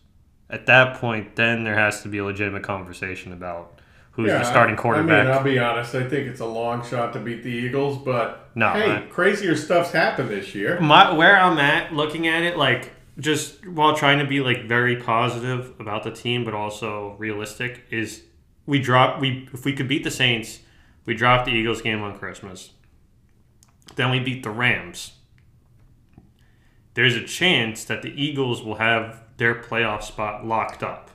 at 0.51 0.67
that 0.67 0.97
point, 0.97 1.37
then 1.37 1.65
there 1.65 1.77
has 1.77 2.03
to 2.03 2.09
be 2.09 2.19
a 2.19 2.25
legitimate 2.25 2.63
conversation 2.63 3.33
about 3.33 3.78
who's 4.19 4.33
the 4.33 4.43
starting 4.43 4.75
quarterback. 4.75 5.21
I 5.21 5.29
mean, 5.29 5.33
I'll 5.33 5.45
be 5.45 5.59
honest. 5.61 5.95
I 5.95 6.03
think 6.03 6.27
it's 6.27 6.41
a 6.41 6.45
long 6.45 6.85
shot 6.85 7.13
to 7.13 7.21
beat 7.21 7.45
the 7.45 7.51
Eagles, 7.51 7.99
but 7.99 8.51
No, 8.57 8.71
hey, 8.71 8.91
I- 8.97 9.01
crazier 9.03 9.55
stuff's 9.55 9.93
happened 9.93 10.29
this 10.29 10.57
year. 10.57 10.81
my 10.81 11.13
where 11.15 11.39
I'm 11.39 11.57
at 11.59 11.95
looking 11.95 12.27
at 12.27 12.43
it 12.43 12.57
like 12.57 12.93
just 13.21 13.65
while 13.69 13.95
trying 13.97 14.19
to 14.19 14.25
be 14.27 14.41
like 14.41 14.65
very 14.65 14.97
positive 14.97 15.73
about 15.79 16.03
the 16.03 16.11
team 16.11 16.45
but 16.45 16.53
also 16.53 17.15
realistic 17.19 17.85
is 17.91 18.25
we 18.67 18.81
drop 18.81 19.21
we 19.21 19.49
if 19.53 19.65
we 19.65 19.73
could 19.73 19.87
beat 19.87 20.03
the 20.03 20.11
Saints, 20.11 20.59
we 21.07 21.15
drop 21.15 21.45
the 21.45 21.53
Eagles 21.53 21.81
game 21.81 22.03
on 22.03 22.19
Christmas. 22.19 22.73
Then 23.95 24.11
we 24.11 24.19
beat 24.19 24.43
the 24.43 24.51
Rams. 24.51 25.13
There's 26.95 27.15
a 27.15 27.23
chance 27.25 27.85
that 27.85 28.03
the 28.03 28.11
Eagles 28.21 28.65
will 28.65 28.75
have 28.75 29.23
their 29.37 29.55
playoff 29.55 30.03
spot 30.03 30.45
locked 30.45 30.83
up 30.83 31.13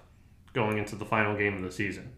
going 0.54 0.78
into 0.78 0.96
the 0.96 1.04
final 1.04 1.36
game 1.36 1.58
of 1.58 1.64
the 1.64 1.72
season. 1.72 2.13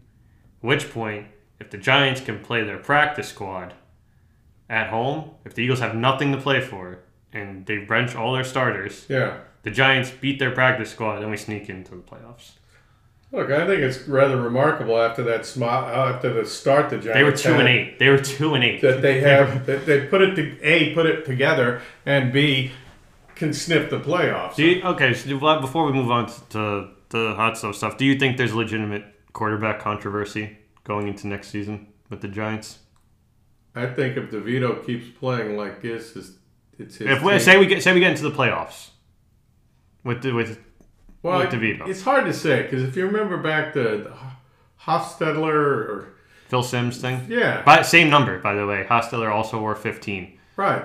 At 0.62 0.68
which 0.68 0.90
point, 0.90 1.26
if 1.60 1.70
the 1.70 1.78
Giants 1.78 2.20
can 2.20 2.40
play 2.40 2.62
their 2.64 2.78
practice 2.78 3.28
squad 3.28 3.74
at 4.68 4.88
home, 4.88 5.30
if 5.44 5.54
the 5.54 5.62
Eagles 5.62 5.80
have 5.80 5.94
nothing 5.94 6.32
to 6.32 6.38
play 6.38 6.60
for 6.60 6.98
and 7.32 7.66
they 7.66 7.78
bench 7.78 8.14
all 8.14 8.32
their 8.34 8.44
starters, 8.44 9.06
Yeah. 9.08 9.38
The 9.62 9.72
Giants 9.72 10.12
beat 10.12 10.38
their 10.38 10.52
practice 10.52 10.90
squad, 10.90 11.20
then 11.20 11.30
we 11.30 11.36
sneak 11.36 11.68
into 11.68 11.90
the 11.96 12.02
playoffs. 12.02 12.52
Look, 13.32 13.50
I 13.50 13.66
think 13.66 13.80
it's 13.80 14.06
rather 14.06 14.40
remarkable 14.40 14.96
after 14.96 15.24
that 15.24 15.44
smile, 15.44 15.84
uh, 15.86 16.12
after 16.14 16.32
the 16.32 16.46
start 16.46 16.90
the 16.90 16.98
Giants 16.98 17.14
They 17.14 17.24
were 17.24 17.32
two 17.32 17.50
had, 17.50 17.60
and 17.60 17.68
eight. 17.68 17.98
They 17.98 18.08
were 18.08 18.18
two 18.18 18.54
and 18.54 18.62
eight. 18.62 18.80
that 18.82 19.02
they 19.02 19.20
have 19.32 19.66
that 19.66 19.84
they 19.84 20.06
put 20.06 20.22
it 20.22 20.36
to 20.36 20.62
a 20.62 20.94
put 20.94 21.06
it 21.06 21.24
together 21.24 21.82
and 22.06 22.32
b 22.32 22.70
can 23.34 23.52
sniff 23.52 23.90
the 23.90 23.98
playoffs. 23.98 24.56
You, 24.56 24.82
okay, 24.82 25.12
so 25.12 25.36
before 25.60 25.84
we 25.84 25.92
move 25.92 26.10
on 26.12 26.30
to 26.50 26.88
the 27.08 27.34
hot 27.34 27.58
stuff 27.58 27.74
stuff, 27.74 27.98
do 27.98 28.04
you 28.04 28.16
think 28.18 28.36
there's 28.36 28.54
legitimate 28.54 29.04
quarterback 29.36 29.78
controversy 29.78 30.56
going 30.84 31.08
into 31.08 31.26
next 31.26 31.48
season 31.48 31.86
with 32.08 32.22
the 32.22 32.28
Giants? 32.28 32.78
I 33.74 33.86
think 33.86 34.16
if 34.16 34.30
DeVito 34.30 34.84
keeps 34.86 35.06
playing 35.18 35.58
like 35.58 35.82
this, 35.82 36.16
it's, 36.16 36.30
it's 36.78 36.96
his. 36.96 37.08
If 37.08 37.22
we 37.22 37.32
team. 37.32 37.40
say 37.40 37.58
we 37.58 37.66
get 37.66 37.82
say 37.82 37.92
we 37.92 38.00
get 38.00 38.12
into 38.12 38.22
the 38.22 38.34
playoffs 38.34 38.88
with 40.02 40.22
the, 40.22 40.32
with 40.32 40.58
well, 41.22 41.40
with 41.40 41.50
DeVito. 41.50 41.86
it's 41.86 42.00
hard 42.00 42.24
to 42.24 42.32
say 42.32 42.62
because 42.62 42.82
if 42.82 42.96
you 42.96 43.04
remember 43.04 43.36
back 43.36 43.74
to 43.74 44.10
Hostetler 44.80 45.52
or 45.52 46.14
Phil 46.48 46.62
Simms 46.62 46.98
thing, 46.98 47.26
yeah, 47.28 47.62
by 47.62 47.82
same 47.82 48.08
number 48.08 48.38
by 48.38 48.54
the 48.54 48.66
way, 48.66 48.86
Hostetler 48.88 49.30
also 49.30 49.60
wore 49.60 49.74
15. 49.74 50.38
right. 50.56 50.84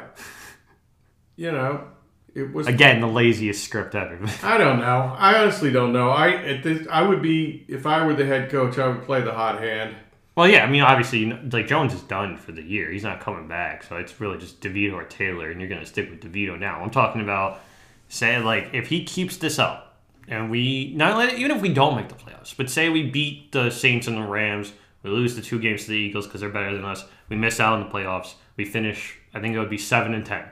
You 1.38 1.54
know, 1.54 1.88
it 2.34 2.54
was 2.54 2.68
Again, 2.68 3.02
the 3.02 3.08
laziest 3.08 3.64
script 3.64 3.94
ever. 3.96 4.18
I 4.44 4.58
don't 4.58 4.80
know. 4.80 5.14
I 5.18 5.40
honestly 5.42 5.72
don't 5.72 5.92
know. 5.94 6.10
I 6.10 6.30
at 6.32 6.64
this, 6.64 6.88
I 6.90 7.02
would 7.02 7.22
be 7.22 7.66
if 7.68 7.86
I 7.86 8.06
were 8.06 8.14
the 8.14 8.26
head 8.26 8.50
coach. 8.50 8.78
I 8.78 8.88
would 8.88 9.04
play 9.04 9.22
the 9.22 9.34
hot 9.34 9.60
hand. 9.62 9.96
well, 10.36 10.48
yeah, 10.48 10.64
I 10.64 10.70
mean, 10.70 10.82
obviously, 10.82 11.26
like 11.32 11.68
Jones 11.68 11.94
is 11.94 12.02
done 12.02 12.38
for 12.38 12.52
the 12.54 12.62
year. 12.64 12.90
He's 12.92 13.04
not 13.04 13.20
coming 13.20 13.48
back, 13.48 13.84
so 13.84 13.98
it's 13.98 14.20
really 14.22 14.38
just 14.38 14.62
DeVito 14.62 14.94
or 14.94 15.04
Taylor, 15.04 15.52
and 15.52 15.60
you're 15.60 15.70
going 15.70 15.82
to 15.82 15.86
stick 15.88 16.10
with 16.10 16.22
DeVito 16.22 16.58
now. 16.58 16.82
I'm 16.82 16.90
talking 16.92 17.22
about 17.22 17.60
say 18.08 18.40
like 18.40 18.70
if 18.74 18.88
he 18.88 19.04
keeps 19.04 19.38
this 19.38 19.60
up, 19.60 19.98
and 20.28 20.50
we 20.50 20.94
not 20.96 21.18
let- 21.18 21.38
even 21.38 21.52
if 21.52 21.62
we 21.62 21.74
don't 21.74 21.96
make 21.96 22.08
the 22.08 22.16
playoffs, 22.16 22.56
but 22.56 22.70
say 22.70 22.90
we 22.90 23.10
beat 23.10 23.52
the 23.52 23.70
Saints 23.72 24.08
and 24.08 24.16
the 24.18 24.22
Rams, 24.22 24.72
we 25.04 25.10
lose 25.10 25.36
the 25.36 25.42
two 25.42 25.60
games 25.60 25.84
to 25.84 25.90
the 25.90 25.98
Eagles 25.98 26.28
because 26.28 26.40
they're 26.42 26.50
better 26.50 26.74
than 26.76 26.86
us. 26.86 27.04
We 27.28 27.36
miss 27.36 27.60
out 27.60 27.74
on 27.74 27.80
the 27.84 27.90
playoffs. 27.90 28.36
We 28.56 28.64
finish. 28.66 29.18
I 29.34 29.40
think 29.42 29.56
it 29.56 29.60
would 29.60 29.70
be 29.70 29.78
seven 29.78 30.14
and 30.14 30.26
ten. 30.26 30.46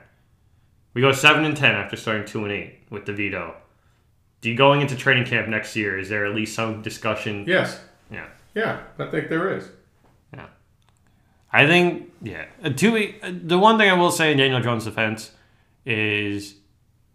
We 0.94 1.00
go 1.00 1.12
seven 1.12 1.44
and 1.44 1.56
ten 1.56 1.74
after 1.74 1.96
starting 1.96 2.26
two 2.26 2.44
and 2.44 2.52
eight 2.52 2.80
with 2.90 3.04
DeVito. 3.04 3.54
Do 4.40 4.50
you 4.50 4.56
going 4.56 4.80
into 4.80 4.96
training 4.96 5.26
camp 5.26 5.48
next 5.48 5.76
year? 5.76 5.98
Is 5.98 6.08
there 6.08 6.26
at 6.26 6.34
least 6.34 6.54
some 6.54 6.82
discussion? 6.82 7.44
Yes. 7.46 7.80
Yeah. 8.10 8.26
Yeah. 8.54 8.80
I 8.98 9.06
think 9.06 9.28
there 9.28 9.56
is. 9.56 9.68
Yeah. 10.34 10.46
I 11.52 11.66
think, 11.66 12.10
yeah. 12.22 12.46
Uh, 12.64 12.70
two, 12.70 12.96
uh, 13.22 13.30
the 13.44 13.58
one 13.58 13.76
thing 13.78 13.90
I 13.90 13.92
will 13.94 14.10
say 14.10 14.32
in 14.32 14.38
Daniel 14.38 14.60
Jones' 14.60 14.84
defense 14.84 15.32
is 15.84 16.54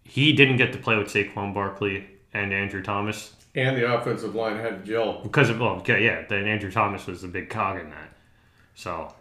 he 0.04 0.34
didn't 0.34 0.58
get 0.58 0.72
to 0.74 0.78
play 0.78 0.96
with 0.98 1.08
Saquon 1.08 1.54
Barkley 1.54 2.06
and 2.34 2.54
Andrew 2.54 2.84
Thomas 2.84 3.34
And 3.56 3.76
the 3.76 3.92
offensive 3.94 4.36
line 4.36 4.58
had 4.58 4.86
to 4.86 4.92
gel. 4.92 5.20
because 5.24 5.50
of, 5.50 5.60
well, 5.60 5.78
okay, 5.78 6.04
yeah, 6.06 6.26
then 6.30 6.46
Andrew 6.46 6.72
Thomas 6.72 7.08
was 7.08 7.22
the 7.24 7.28
big 7.28 7.50
cog 7.50 7.80
in 7.80 7.90
that. 7.90 8.10
So 8.76 9.14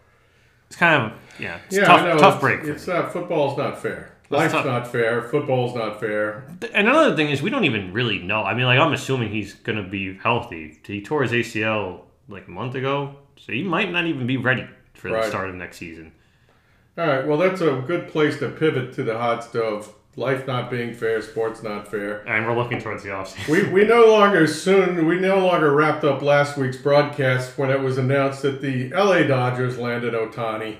it's 0.66 0.76
kind 0.76 1.04
of, 1.04 1.18
yeah, 1.40 1.58
it's 1.66 1.76
Yeah, 1.76 1.84
tough, 1.84 2.20
tough 2.20 2.34
it's, 2.34 2.40
break. 2.40 2.64
It's 2.64 2.86
not 2.86 3.12
football's 3.12 3.56
not 3.56 3.80
fair. 3.80 4.13
Life's 4.30 4.52
tough. 4.52 4.66
not 4.66 4.86
fair. 4.86 5.22
Football's 5.22 5.74
not 5.74 6.00
fair. 6.00 6.46
And 6.72 6.88
another 6.88 7.14
thing 7.14 7.30
is 7.30 7.42
we 7.42 7.50
don't 7.50 7.64
even 7.64 7.92
really 7.92 8.18
know. 8.18 8.42
I 8.42 8.54
mean, 8.54 8.66
like 8.66 8.78
I'm 8.78 8.92
assuming 8.92 9.30
he's 9.30 9.54
gonna 9.54 9.82
be 9.82 10.16
healthy. 10.16 10.78
He 10.86 11.02
tore 11.02 11.22
his 11.22 11.32
ACL 11.32 12.00
like 12.28 12.46
a 12.48 12.50
month 12.50 12.74
ago, 12.74 13.16
so 13.36 13.52
he 13.52 13.62
might 13.62 13.92
not 13.92 14.06
even 14.06 14.26
be 14.26 14.36
ready 14.36 14.66
for 14.94 15.10
the 15.10 15.28
start 15.28 15.50
of 15.50 15.54
next 15.56 15.76
season. 15.78 16.12
All 16.96 17.06
right. 17.06 17.26
Well, 17.26 17.38
that's 17.38 17.60
a 17.60 17.82
good 17.86 18.08
place 18.08 18.38
to 18.38 18.48
pivot 18.48 18.92
to 18.94 19.02
the 19.02 19.18
hot 19.18 19.44
stove. 19.44 19.92
Life 20.16 20.46
not 20.46 20.70
being 20.70 20.94
fair. 20.94 21.20
Sports 21.20 21.62
not 21.64 21.88
fair. 21.90 22.26
And 22.28 22.46
we're 22.46 22.56
looking 22.56 22.78
towards 22.80 23.02
the 23.02 23.08
offseason. 23.08 23.48
We, 23.48 23.68
we 23.68 23.84
no 23.84 24.06
longer 24.06 24.46
soon 24.46 25.06
we 25.06 25.18
no 25.18 25.44
longer 25.44 25.74
wrapped 25.74 26.04
up 26.04 26.22
last 26.22 26.56
week's 26.56 26.76
broadcast 26.76 27.58
when 27.58 27.68
it 27.70 27.80
was 27.80 27.98
announced 27.98 28.42
that 28.42 28.62
the 28.62 28.90
LA 28.90 29.24
Dodgers 29.24 29.76
landed 29.76 30.14
Ohtani. 30.14 30.76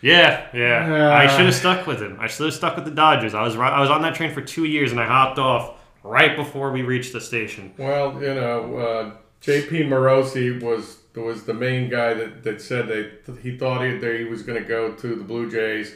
Yeah, 0.00 0.46
yeah. 0.52 1.10
Uh, 1.10 1.14
I 1.14 1.26
should 1.26 1.46
have 1.46 1.54
stuck 1.54 1.86
with 1.86 2.00
him. 2.00 2.18
I 2.20 2.26
should 2.26 2.46
have 2.46 2.54
stuck 2.54 2.76
with 2.76 2.84
the 2.84 2.90
Dodgers. 2.90 3.34
I 3.34 3.42
was 3.42 3.56
I 3.56 3.80
was 3.80 3.90
on 3.90 4.02
that 4.02 4.14
train 4.14 4.32
for 4.32 4.42
two 4.42 4.64
years, 4.64 4.92
and 4.92 5.00
I 5.00 5.06
hopped 5.06 5.38
off 5.38 5.74
right 6.02 6.36
before 6.36 6.70
we 6.70 6.82
reached 6.82 7.12
the 7.12 7.20
station. 7.20 7.72
Well, 7.78 8.14
you 8.14 8.34
know, 8.34 8.76
uh, 8.76 9.10
J.P. 9.40 9.84
Morosi 9.84 10.62
was 10.62 10.98
was 11.14 11.44
the 11.44 11.54
main 11.54 11.88
guy 11.88 12.12
that, 12.14 12.44
that 12.44 12.60
said 12.60 12.88
that 12.88 13.38
he 13.42 13.56
thought 13.56 13.82
he, 13.82 13.96
that 13.96 14.18
he 14.18 14.24
was 14.24 14.42
going 14.42 14.62
to 14.62 14.68
go 14.68 14.92
to 14.92 15.14
the 15.14 15.24
Blue 15.24 15.50
Jays 15.50 15.94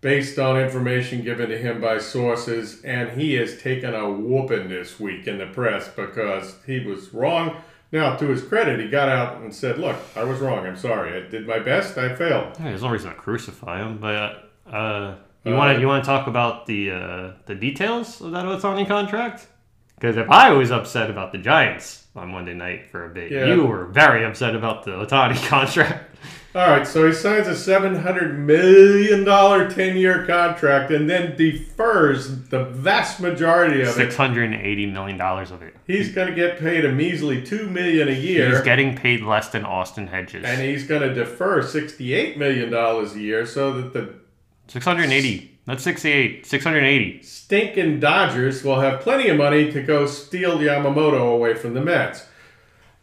based 0.00 0.38
on 0.38 0.58
information 0.58 1.22
given 1.22 1.50
to 1.50 1.58
him 1.58 1.80
by 1.80 1.98
sources, 1.98 2.82
and 2.82 3.20
he 3.20 3.34
has 3.34 3.60
taken 3.60 3.94
a 3.94 4.10
whooping 4.10 4.68
this 4.68 4.98
week 4.98 5.26
in 5.26 5.38
the 5.38 5.46
press 5.46 5.88
because 5.88 6.56
he 6.66 6.80
was 6.80 7.12
wrong. 7.12 7.56
Now, 7.92 8.14
to 8.16 8.26
his 8.28 8.42
credit, 8.42 8.78
he 8.80 8.88
got 8.88 9.08
out 9.08 9.38
and 9.40 9.52
said, 9.54 9.78
"Look, 9.78 9.96
I 10.16 10.22
was 10.24 10.38
wrong. 10.40 10.64
I'm 10.66 10.76
sorry. 10.76 11.16
I 11.16 11.28
did 11.28 11.46
my 11.46 11.58
best. 11.58 11.98
I 11.98 12.14
failed." 12.14 12.56
Yeah, 12.58 12.66
there's 12.66 12.82
no 12.82 12.90
reason 12.90 13.10
to 13.10 13.16
crucify 13.16 13.80
him, 13.82 13.98
but 13.98 14.50
uh, 14.72 15.14
you 15.44 15.54
Uh, 15.54 15.56
want 15.56 15.74
to 15.74 15.80
you 15.80 15.86
want 15.88 16.04
to 16.04 16.06
talk 16.08 16.26
about 16.28 16.66
the 16.66 16.90
uh, 16.92 17.30
the 17.46 17.54
details 17.56 18.20
of 18.20 18.30
that 18.32 18.44
Ohtani 18.44 18.86
contract? 18.86 19.48
Because 19.96 20.16
if 20.16 20.30
I 20.30 20.50
was 20.52 20.70
upset 20.70 21.10
about 21.10 21.32
the 21.32 21.38
Giants 21.38 22.06
on 22.16 22.30
Monday 22.30 22.54
night 22.54 22.86
for 22.90 23.04
a 23.04 23.08
bit, 23.12 23.30
Yeah. 23.32 23.46
you 23.46 23.64
were 23.66 23.84
very 23.86 24.24
upset 24.24 24.54
about 24.54 24.84
the 24.84 24.92
Ohtani 24.92 25.36
contract. 25.48 26.04
All 26.52 26.68
right, 26.68 26.84
so 26.84 27.06
he 27.06 27.12
signs 27.12 27.46
a 27.46 27.54
seven 27.56 27.94
hundred 27.94 28.36
million 28.38 29.22
dollar 29.22 29.70
ten 29.70 29.96
year 29.96 30.26
contract 30.26 30.90
and 30.90 31.08
then 31.08 31.36
defers 31.36 32.48
the 32.48 32.64
vast 32.64 33.20
majority 33.20 33.82
of 33.82 33.88
it 33.88 33.92
Six 33.92 34.16
hundred 34.16 34.52
and 34.52 34.60
eighty 34.60 34.84
million 34.86 35.16
dollars 35.16 35.52
of 35.52 35.62
it. 35.62 35.76
He's 35.86 36.12
going 36.12 36.26
to 36.26 36.34
get 36.34 36.58
paid 36.58 36.84
a 36.84 36.90
measly 36.90 37.40
2 37.42 37.68
million 37.70 38.08
a 38.08 38.12
year, 38.12 38.50
He's 38.50 38.60
getting 38.62 38.96
paid 38.96 39.22
less 39.22 39.48
than 39.50 39.64
Austin 39.64 40.08
Hedges. 40.08 40.44
and 40.44 40.60
he's 40.60 40.84
going 40.86 41.02
to 41.02 41.14
defer 41.14 41.62
sixty-eight 41.62 42.36
million 42.36 42.68
dollars 42.70 43.14
a 43.14 43.20
year, 43.20 43.46
so 43.46 43.72
that 43.80 43.92
the 43.92 44.14
Six 44.66 44.84
hundred 44.84 45.04
and 45.04 45.12
eighty. 45.12 45.56
That's 45.66 45.84
sixty-eight. 45.84 46.46
Six 46.46 46.64
hundred 46.64 46.78
and 46.78 46.86
eighty. 46.88 47.22
stinking 47.22 48.00
Dodgers 48.00 48.64
will 48.64 48.80
have 48.80 49.00
plenty 49.00 49.28
of 49.28 49.36
money 49.36 49.70
to 49.70 49.82
go 49.82 50.04
steal 50.06 50.58
Yamamoto 50.58 51.32
away 51.32 51.54
from 51.54 51.74
the 51.74 51.80
Mets. 51.80 52.26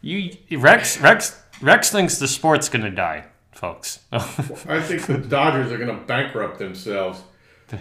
You 0.02 0.36
Rex 0.52 1.00
Rex 1.00 1.40
Rex 1.62 1.90
thinks 1.90 2.18
the 2.18 2.28
sport's 2.28 2.68
gonna 2.68 2.90
die, 2.90 3.24
folks. 3.58 4.00
I 4.12 4.80
think 4.80 5.06
the 5.06 5.18
Dodgers 5.18 5.72
are 5.72 5.78
going 5.78 5.96
to 5.96 6.04
bankrupt 6.06 6.58
themselves. 6.58 7.22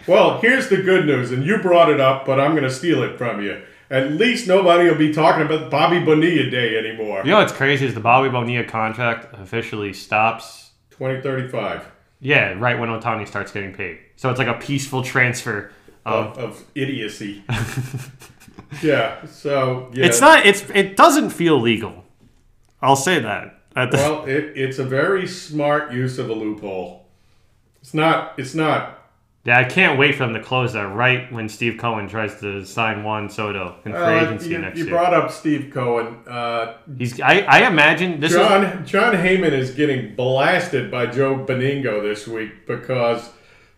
Well, 0.08 0.42
here's 0.42 0.68
the 0.70 0.78
good 0.78 1.06
news, 1.06 1.32
and 1.32 1.46
you 1.46 1.60
brought 1.60 1.90
it 1.90 2.02
up, 2.02 2.26
but 2.26 2.40
I'm 2.40 2.52
going 2.52 2.64
to 2.64 2.70
steal 2.70 3.04
it 3.04 3.18
from 3.18 3.42
you. 3.42 3.62
At 3.90 4.12
least 4.12 4.48
nobody 4.48 4.90
will 4.90 4.98
be 4.98 5.14
talking 5.14 5.46
about 5.46 5.72
Bobby 5.72 6.04
Bonilla 6.04 6.50
Day 6.50 6.78
anymore. 6.78 7.22
you 7.24 7.32
know 7.32 7.38
what's 7.38 7.54
crazy 7.54 7.86
is 7.86 7.94
the 7.94 8.02
Bobby 8.02 8.28
Bonilla 8.28 8.66
contract 8.66 9.34
officially 9.34 9.94
stops. 9.94 10.72
2035 10.90 11.86
Yeah, 12.20 12.54
right 12.58 12.78
when 12.78 12.90
Ohtani 12.90 13.28
starts 13.28 13.52
getting 13.52 13.74
paid. 13.74 14.00
So 14.18 14.30
it's 14.30 14.40
like 14.40 14.48
a 14.48 14.56
peaceful 14.56 15.04
transfer 15.04 15.72
of. 16.06 16.38
of, 16.38 16.40
of 16.40 16.64
idiocy. 16.76 17.44
yeah, 18.82 19.26
so 19.28 19.90
yeah. 19.94 20.06
It's 20.08 20.20
not. 20.20 20.46
It's 20.46 20.70
it 20.74 20.98
doesn't 20.98 21.30
feel 21.30 21.62
legal. 21.62 22.04
I'll 22.82 22.96
say 22.96 23.20
that. 23.20 23.57
The, 23.86 23.98
Well, 23.98 24.26
it, 24.26 24.54
it's 24.56 24.80
a 24.80 24.84
very 24.84 25.28
smart 25.28 25.92
use 25.94 26.18
of 26.18 26.30
a 26.30 26.34
loophole. 26.34 27.06
It's 27.82 27.94
not. 27.94 28.34
It's 28.38 28.54
not. 28.56 28.94
yeah, 29.46 29.60
I 29.60 29.64
can't 29.64 29.98
wait 29.98 30.16
for 30.16 30.26
them 30.26 30.34
to 30.34 30.42
close 30.44 30.74
that 30.74 30.94
right 30.94 31.32
when 31.32 31.48
Steve 31.48 31.78
Cohen 31.80 32.10
tries 32.10 32.40
to 32.42 32.66
sign 32.66 33.04
Juan 33.04 33.30
Soto 33.30 33.76
in 33.86 33.92
free 33.94 34.02
Uh, 34.02 34.26
agency 34.26 34.50
you, 34.50 34.58
next 34.58 34.78
you 34.78 34.86
year. 34.86 34.94
brought 34.94 35.14
up 35.14 35.32
Steve 35.32 35.72
Cohen. 35.74 36.18
Uh, 36.28 36.74
He's. 36.98 37.22
I, 37.22 37.42
I 37.42 37.68
imagine 37.68 38.20
this 38.20 38.32
is. 38.32 38.38
John 38.38 38.86
Jon 38.86 39.14
Heyman 39.14 39.54
is 39.54 39.72
getting 39.72 40.16
blasted 40.16 40.92
by 40.92 41.06
Joe 41.06 41.36
Benigno 41.46 42.02
this 42.02 42.28
week 42.28 42.66
because 42.68 43.30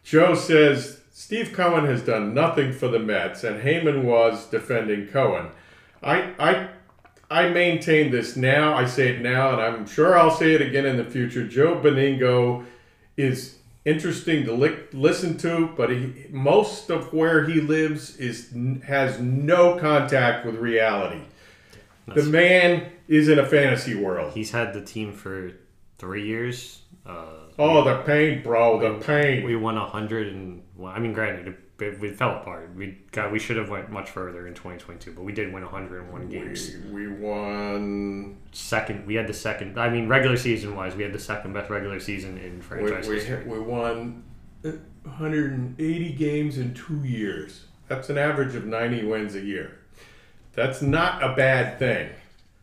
Joe 0.04 0.34
says 0.34 1.02
Steve 1.12 1.52
Cohen 1.54 1.86
has 1.86 2.02
done 2.02 2.34
nothing 2.34 2.72
for 2.72 2.88
the 2.88 2.98
Mets, 3.00 3.44
and 3.44 3.62
Heyman 3.62 4.04
was 4.04 4.46
defending 4.48 5.08
Cohen. 5.08 5.48
I 6.02 6.32
I 6.40 6.70
I 7.30 7.50
maintain 7.50 8.12
this 8.12 8.36
now. 8.36 8.76
I 8.76 8.86
say 8.86 9.10
it 9.10 9.22
now, 9.22 9.52
and 9.54 9.62
I'm 9.62 9.88
sure 9.88 10.18
I'll 10.18 10.36
say 10.36 10.54
it 10.54 10.62
again 10.62 10.86
in 10.86 10.98
the 10.98 11.06
future. 11.06 11.48
Joe 11.48 11.76
Benigno 11.76 12.66
is 13.18 13.60
interesting 13.86 14.46
to 14.46 14.54
li- 14.54 14.78
listen 14.94 15.38
to, 15.38 15.68
but 15.78 15.92
he, 15.92 16.26
most 16.32 16.90
of 16.90 17.14
where 17.14 17.46
he 17.46 17.62
lives 17.62 18.18
is 18.18 18.54
has 18.84 19.20
no 19.20 19.78
contact 19.78 20.46
with 20.46 20.56
reality. 20.56 21.22
The 22.08 22.24
man 22.24 22.92
is 23.08 23.30
in 23.30 23.38
a 23.38 23.46
fantasy 23.46 23.94
world. 23.94 24.34
He's 24.34 24.52
had 24.52 24.74
the 24.74 24.82
team 24.82 25.14
for 25.14 25.54
three 26.00 26.26
years. 26.26 26.82
Uh, 27.06 27.26
Oh, 27.62 27.84
the 27.84 27.98
pain, 28.04 28.42
bro, 28.42 28.80
the 28.80 29.06
pain. 29.06 29.44
we 29.44 29.58
won 29.58 29.78
a 29.78 29.86
hundred 29.86 30.30
and 30.30 30.64
well, 30.78 30.94
I 30.94 31.00
mean, 31.00 31.12
granted, 31.12 31.50
it, 31.50 31.84
it, 31.84 32.00
we 32.00 32.10
fell 32.12 32.38
apart. 32.38 32.74
We 32.74 32.98
got 33.12 33.34
we 33.34 33.40
should 33.40 33.58
have 33.58 33.70
went 33.70 33.92
much 33.92 34.10
further 34.10 34.48
in 34.48 34.54
2022, 34.54 35.12
but 35.12 35.24
we 35.24 35.34
did 35.34 35.54
win 35.54 35.64
101 35.64 36.30
games. 36.30 36.72
We, 36.86 37.08
we 37.08 37.14
won. 37.14 38.38
Second, 38.54 39.06
we 39.06 39.16
had 39.16 39.28
the 39.28 39.34
second. 39.34 39.78
I 39.78 39.90
mean, 39.90 40.08
regular 40.08 40.38
season 40.38 40.74
wise, 40.74 40.96
we 40.96 41.04
had 41.04 41.12
the 41.12 41.20
second 41.20 41.52
best 41.52 41.70
regular 41.70 42.00
season 42.00 42.38
in 42.38 42.62
franchise 42.62 43.10
we, 43.10 43.16
history. 43.16 43.44
we 43.44 43.60
won 43.60 44.24
uh, 44.64 44.72
180 45.04 46.14
games 46.14 46.58
in 46.58 46.74
two 46.74 47.04
years. 47.04 47.66
That's 47.90 48.10
an 48.10 48.18
average 48.18 48.56
of 48.56 48.66
90 48.66 49.06
wins 49.06 49.36
a 49.36 49.42
year. 49.42 49.80
That's 50.54 50.82
not 50.82 51.22
a 51.22 51.36
bad 51.36 51.78
thing. 51.78 52.10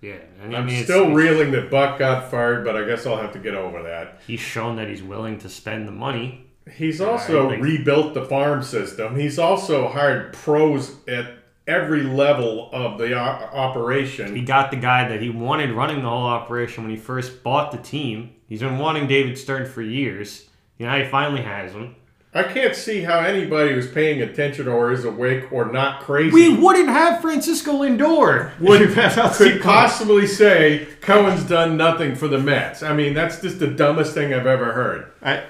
Yeah, 0.00 0.14
and 0.42 0.54
I 0.54 0.58
I'm 0.60 0.68
it's- 0.68 0.84
still 0.84 1.02
it's- 1.04 1.16
reeling 1.16 1.52
that 1.52 1.70
Buck 1.70 1.98
got 1.98 2.30
fired, 2.30 2.64
but 2.64 2.76
I 2.76 2.84
guess 2.84 3.06
I'll 3.06 3.16
have 3.16 3.32
to 3.32 3.38
get 3.38 3.54
over 3.54 3.82
that. 3.82 4.20
He's 4.26 4.40
shown 4.40 4.76
that 4.76 4.88
he's 4.88 5.02
willing 5.02 5.38
to 5.38 5.48
spend 5.48 5.88
the 5.88 5.92
money. 5.92 6.46
He's 6.76 7.00
also 7.00 7.50
think- 7.50 7.62
rebuilt 7.62 8.14
the 8.14 8.24
farm 8.24 8.62
system. 8.62 9.16
He's 9.18 9.38
also 9.38 9.88
hired 9.88 10.32
pros 10.32 10.96
at 11.08 11.26
every 11.66 12.02
level 12.02 12.68
of 12.72 12.98
the 12.98 13.14
o- 13.14 13.48
operation. 13.52 14.34
He 14.36 14.42
got 14.42 14.70
the 14.70 14.76
guy 14.76 15.08
that 15.08 15.20
he 15.22 15.30
wanted 15.30 15.70
running 15.72 16.02
the 16.02 16.08
whole 16.08 16.26
operation 16.26 16.84
when 16.84 16.90
he 16.90 16.96
first 16.96 17.42
bought 17.42 17.72
the 17.72 17.78
team. 17.78 18.30
He's 18.48 18.60
been 18.60 18.78
wanting 18.78 19.06
David 19.06 19.36
Stearns 19.38 19.68
for 19.70 19.82
years. 19.82 20.48
You 20.78 20.86
know, 20.86 20.96
he 21.02 21.04
finally 21.08 21.42
has 21.42 21.72
him. 21.72 21.96
I 22.36 22.42
can't 22.42 22.76
see 22.76 23.02
how 23.02 23.20
anybody 23.20 23.72
who's 23.72 23.90
paying 23.90 24.20
attention 24.20 24.68
or 24.68 24.92
is 24.92 25.04
awake 25.04 25.50
or 25.50 25.72
not 25.72 26.02
crazy 26.02 26.32
We 26.32 26.56
wouldn't 26.56 26.88
have 26.88 27.22
Francisco 27.22 27.72
Lindor. 27.82 28.58
Would 28.60 28.90
have 28.94 29.36
could 29.36 29.62
possibly 29.62 30.26
say 30.26 30.86
Cohen's 31.00 31.44
done 31.44 31.76
nothing 31.76 32.14
for 32.14 32.28
the 32.28 32.38
Mets. 32.38 32.82
I 32.82 32.94
mean, 32.94 33.14
that's 33.14 33.40
just 33.40 33.58
the 33.58 33.68
dumbest 33.68 34.12
thing 34.12 34.34
I've 34.34 34.46
ever 34.46 34.72
heard. 34.72 35.12
I, 35.22 35.44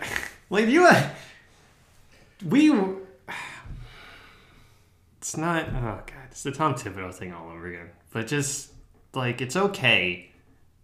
like 0.49 0.69
you, 0.69 0.87
uh, 0.87 1.11
we. 2.45 2.73
It's 5.19 5.37
not. 5.37 5.67
Oh 5.71 6.01
god, 6.07 6.29
it's 6.31 6.45
the 6.45 6.53
Tom 6.53 6.75
Thibodeau 6.75 7.13
thing 7.13 7.33
all 7.33 7.51
over 7.51 7.67
again. 7.67 7.91
But 8.13 8.29
just 8.29 8.71
like 9.13 9.41
it's 9.41 9.57
okay 9.57 10.31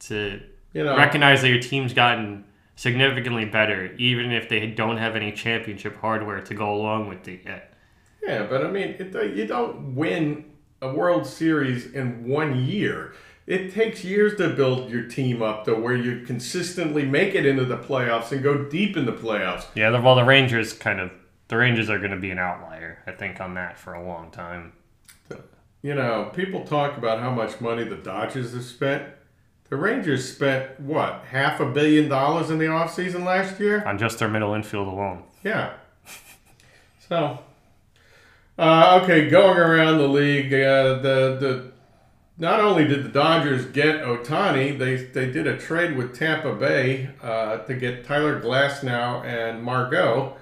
to 0.00 0.40
You 0.72 0.84
know, 0.84 0.96
recognize 0.96 1.42
that 1.42 1.48
your 1.48 1.60
team's 1.60 1.92
gotten 1.94 2.44
significantly 2.82 3.44
better, 3.44 3.94
even 3.96 4.32
if 4.32 4.48
they 4.48 4.66
don't 4.66 4.96
have 4.96 5.14
any 5.14 5.30
championship 5.30 5.96
hardware 6.00 6.40
to 6.40 6.52
go 6.52 6.74
along 6.74 7.08
with 7.08 7.28
it 7.28 7.40
yet. 7.46 7.72
Yeah, 8.20 8.44
but 8.50 8.66
I 8.66 8.72
mean, 8.72 8.96
it, 8.98 9.14
uh, 9.14 9.22
you 9.22 9.46
don't 9.46 9.94
win 9.94 10.46
a 10.80 10.92
World 10.92 11.24
Series 11.24 11.92
in 11.92 12.26
one 12.26 12.64
year. 12.64 13.14
It 13.46 13.72
takes 13.72 14.02
years 14.02 14.36
to 14.38 14.48
build 14.48 14.90
your 14.90 15.04
team 15.04 15.42
up 15.42 15.64
to 15.66 15.76
where 15.76 15.94
you 15.94 16.26
consistently 16.26 17.04
make 17.04 17.36
it 17.36 17.46
into 17.46 17.64
the 17.64 17.78
playoffs 17.78 18.32
and 18.32 18.42
go 18.42 18.64
deep 18.64 18.96
in 18.96 19.06
the 19.06 19.12
playoffs. 19.12 19.66
Yeah, 19.76 19.96
well, 20.00 20.16
the 20.16 20.24
Rangers 20.24 20.72
kind 20.72 20.98
of 20.98 21.12
the 21.46 21.58
Rangers 21.58 21.88
are 21.88 21.98
going 21.98 22.10
to 22.10 22.16
be 22.16 22.32
an 22.32 22.38
outlier, 22.40 23.04
I 23.06 23.12
think, 23.12 23.40
on 23.40 23.54
that 23.54 23.78
for 23.78 23.94
a 23.94 24.04
long 24.04 24.32
time. 24.32 24.72
You 25.82 25.94
know, 25.94 26.32
people 26.34 26.64
talk 26.64 26.96
about 26.96 27.20
how 27.20 27.30
much 27.30 27.60
money 27.60 27.84
the 27.84 27.96
Dodgers 27.96 28.54
have 28.54 28.64
spent. 28.64 29.04
The 29.72 29.78
Rangers 29.78 30.30
spent, 30.30 30.78
what, 30.80 31.24
half 31.30 31.58
a 31.58 31.64
billion 31.64 32.06
dollars 32.06 32.50
in 32.50 32.58
the 32.58 32.66
offseason 32.66 33.24
last 33.24 33.58
year? 33.58 33.82
On 33.86 33.96
just 33.96 34.18
their 34.18 34.28
middle 34.28 34.52
infield 34.52 34.86
alone. 34.86 35.22
Yeah. 35.42 35.72
So, 37.08 37.40
uh, 38.58 39.00
okay, 39.02 39.28
going 39.30 39.58
around 39.58 39.98
the 39.98 40.08
league, 40.08 40.52
uh, 40.52 40.94
the 40.94 41.36
the 41.38 41.72
not 42.38 42.60
only 42.60 42.86
did 42.86 43.04
the 43.04 43.08
Dodgers 43.10 43.66
get 43.66 44.02
Ohtani, 44.02 44.78
they 44.78 44.96
they 44.96 45.30
did 45.30 45.46
a 45.46 45.58
trade 45.58 45.96
with 45.96 46.16
Tampa 46.16 46.54
Bay 46.54 47.10
uh, 47.22 47.58
to 47.58 47.74
get 47.74 48.06
Tyler 48.06 48.40
Glasnow 48.40 49.24
and 49.24 49.62
Margot. 49.62 50.36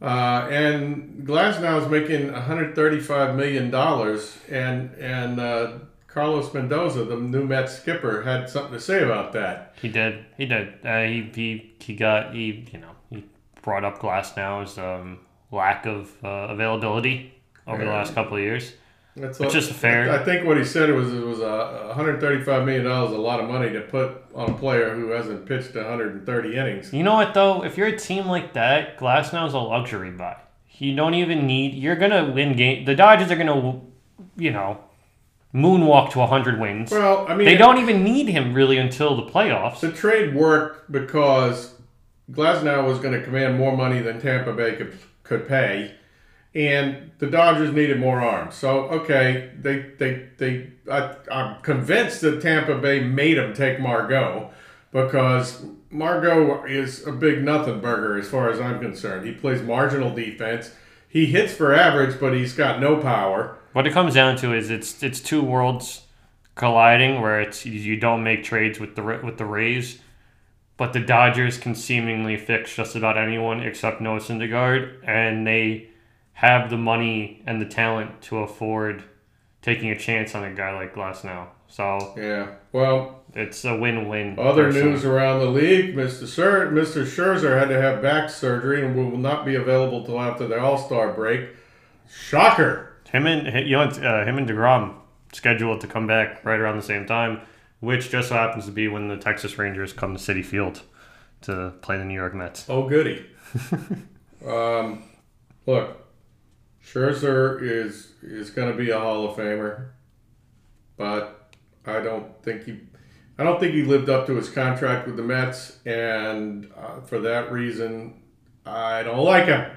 Uh, 0.00 0.48
and 0.50 1.24
Glasnow 1.24 1.82
is 1.82 1.88
making 1.88 2.32
135 2.32 3.36
million 3.36 3.70
dollars, 3.70 4.38
and 4.48 4.90
and 4.98 5.38
uh, 5.38 5.72
Carlos 6.12 6.52
Mendoza, 6.52 7.04
the 7.04 7.16
new 7.16 7.44
Mets 7.44 7.78
skipper, 7.78 8.22
had 8.22 8.48
something 8.48 8.74
to 8.74 8.80
say 8.80 9.02
about 9.02 9.32
that. 9.32 9.74
He 9.80 9.88
did. 9.88 10.24
He 10.36 10.44
did. 10.44 10.74
Uh, 10.84 11.02
he, 11.04 11.30
he 11.34 11.72
he 11.78 11.94
got 11.94 12.34
he 12.34 12.68
you 12.72 12.80
know 12.80 12.90
he 13.08 13.24
brought 13.62 13.84
up 13.84 13.98
Glasnow's 13.98 14.76
um, 14.76 15.20
lack 15.50 15.86
of 15.86 16.12
uh, 16.22 16.48
availability 16.50 17.34
over 17.66 17.84
the 17.84 17.90
last 17.90 18.14
couple 18.14 18.36
of 18.36 18.42
years. 18.42 18.74
That's 19.16 19.38
Which 19.38 19.54
is 19.54 19.70
fair. 19.70 20.10
I 20.10 20.24
think 20.24 20.46
what 20.46 20.56
he 20.56 20.64
said 20.64 20.90
was 20.90 21.12
it 21.12 21.24
was 21.24 21.40
a 21.40 21.88
135 21.88 22.64
million 22.64 22.84
dollars, 22.84 23.12
a 23.12 23.18
lot 23.18 23.40
of 23.40 23.48
money 23.48 23.70
to 23.70 23.82
put 23.82 24.24
on 24.34 24.50
a 24.50 24.54
player 24.54 24.94
who 24.94 25.10
hasn't 25.10 25.44
pitched 25.44 25.74
130 25.74 26.56
innings. 26.56 26.92
You 26.94 27.02
know 27.02 27.14
what 27.14 27.34
though? 27.34 27.62
If 27.62 27.76
you're 27.76 27.88
a 27.88 27.98
team 27.98 28.26
like 28.26 28.54
that, 28.54 28.98
Glasnow's 28.98 29.52
a 29.52 29.58
luxury 29.58 30.10
buy. 30.10 30.36
You 30.78 30.96
don't 30.96 31.14
even 31.14 31.46
need. 31.46 31.74
You're 31.74 31.96
gonna 31.96 32.32
win 32.32 32.56
game. 32.56 32.86
The 32.86 32.94
Dodgers 32.94 33.30
are 33.30 33.36
gonna, 33.36 33.80
you 34.36 34.50
know, 34.50 34.78
moonwalk 35.54 36.10
to 36.12 36.18
100 36.18 36.58
wins. 36.58 36.90
Well, 36.90 37.26
I 37.28 37.34
mean, 37.34 37.44
They 37.44 37.56
don't 37.56 37.78
even 37.78 38.02
need 38.02 38.28
him 38.28 38.54
really 38.54 38.78
until 38.78 39.16
the 39.16 39.30
playoffs. 39.30 39.80
The 39.80 39.92
trade 39.92 40.34
worked 40.34 40.90
because 40.90 41.74
Glasnow 42.30 42.86
was 42.86 42.98
going 42.98 43.12
to 43.18 43.22
command 43.22 43.58
more 43.58 43.76
money 43.76 44.00
than 44.00 44.20
Tampa 44.20 44.52
Bay 44.52 44.76
could, 44.76 44.96
could 45.22 45.46
pay, 45.46 45.94
and 46.54 47.10
the 47.18 47.26
Dodgers 47.26 47.72
needed 47.72 47.98
more 47.98 48.20
arms. 48.20 48.54
So 48.54 48.84
okay, 48.88 49.50
they 49.60 49.90
they 49.98 50.28
they. 50.38 50.70
I, 50.90 51.14
I'm 51.30 51.62
convinced 51.62 52.20
that 52.22 52.42
Tampa 52.42 52.76
Bay 52.76 53.00
made 53.00 53.38
him 53.38 53.54
take 53.54 53.78
Margot 53.80 54.50
because 54.92 55.64
Margot 55.90 56.64
is 56.64 57.06
a 57.06 57.12
big 57.12 57.42
nothing 57.42 57.80
burger 57.80 58.18
as 58.18 58.28
far 58.28 58.50
as 58.50 58.60
I'm 58.60 58.80
concerned. 58.80 59.26
He 59.26 59.32
plays 59.32 59.62
marginal 59.62 60.14
defense. 60.14 60.72
He 61.08 61.26
hits 61.26 61.52
for 61.54 61.74
average, 61.74 62.18
but 62.18 62.34
he's 62.34 62.54
got 62.54 62.80
no 62.80 62.96
power. 62.96 63.58
What 63.72 63.86
it 63.86 63.92
comes 63.92 64.14
down 64.14 64.36
to 64.38 64.54
is 64.54 64.70
it's 64.70 65.02
it's 65.02 65.20
two 65.20 65.42
worlds 65.42 66.02
colliding 66.54 67.20
where 67.20 67.40
it's 67.40 67.64
you 67.64 67.96
don't 67.96 68.22
make 68.22 68.44
trades 68.44 68.78
with 68.78 68.96
the 68.96 69.02
with 69.02 69.38
the 69.38 69.46
Rays, 69.46 70.00
but 70.76 70.92
the 70.92 71.00
Dodgers 71.00 71.58
can 71.58 71.74
seemingly 71.74 72.36
fix 72.36 72.74
just 72.74 72.96
about 72.96 73.16
anyone 73.16 73.60
except 73.60 74.00
Noah 74.00 74.20
Syndergaard, 74.20 74.98
and 75.04 75.46
they 75.46 75.88
have 76.34 76.70
the 76.70 76.76
money 76.76 77.42
and 77.46 77.60
the 77.60 77.66
talent 77.66 78.20
to 78.22 78.38
afford 78.38 79.04
taking 79.62 79.90
a 79.90 79.98
chance 79.98 80.34
on 80.34 80.44
a 80.44 80.52
guy 80.52 80.74
like 80.74 80.94
Glasnow. 80.94 81.46
So 81.68 82.14
Yeah. 82.16 82.48
Well, 82.72 83.22
it's 83.34 83.64
a 83.64 83.76
win-win. 83.76 84.38
Other 84.38 84.70
news 84.70 85.06
around 85.06 85.40
the 85.40 85.46
league: 85.46 85.96
Mr. 85.96 86.26
Sir, 86.26 86.70
Mr. 86.70 87.04
Scherzer 87.04 87.58
had 87.58 87.68
to 87.68 87.80
have 87.80 88.02
back 88.02 88.28
surgery 88.28 88.84
and 88.84 88.94
will 88.94 89.16
not 89.16 89.46
be 89.46 89.54
available 89.54 90.04
till 90.04 90.20
after 90.20 90.46
the 90.46 90.60
All 90.60 90.76
Star 90.76 91.12
break. 91.14 91.48
Shocker! 92.10 92.91
Him 93.12 93.26
and 93.26 93.68
you 93.68 93.76
know 93.76 93.82
uh, 93.82 94.24
him 94.24 94.38
and 94.38 94.48
Degrom 94.48 94.94
scheduled 95.32 95.82
to 95.82 95.86
come 95.86 96.06
back 96.06 96.44
right 96.44 96.58
around 96.58 96.76
the 96.76 96.82
same 96.82 97.06
time, 97.06 97.42
which 97.80 98.10
just 98.10 98.30
so 98.30 98.34
happens 98.34 98.64
to 98.66 98.72
be 98.72 98.88
when 98.88 99.08
the 99.08 99.18
Texas 99.18 99.58
Rangers 99.58 99.92
come 99.92 100.16
to 100.16 100.20
Citi 100.20 100.44
Field 100.44 100.82
to 101.42 101.74
play 101.82 101.98
the 101.98 102.04
New 102.04 102.14
York 102.14 102.34
Mets. 102.34 102.64
Oh 102.70 102.88
goody! 102.88 103.26
um, 104.46 105.02
look, 105.66 105.98
Scherzer 106.82 107.60
is 107.62 108.12
is 108.22 108.48
going 108.48 108.72
to 108.72 108.76
be 108.76 108.90
a 108.90 108.98
Hall 108.98 109.28
of 109.28 109.36
Famer, 109.36 109.90
but 110.96 111.54
I 111.86 112.00
don't 112.00 112.42
think 112.42 112.64
he. 112.64 112.80
I 113.38 113.44
don't 113.44 113.60
think 113.60 113.74
he 113.74 113.82
lived 113.82 114.08
up 114.08 114.26
to 114.26 114.36
his 114.36 114.48
contract 114.48 115.06
with 115.06 115.16
the 115.16 115.22
Mets, 115.22 115.78
and 115.84 116.70
uh, 116.76 117.00
for 117.00 117.18
that 117.20 117.52
reason, 117.52 118.22
I 118.64 119.02
don't 119.02 119.24
like 119.24 119.46
him. 119.46 119.70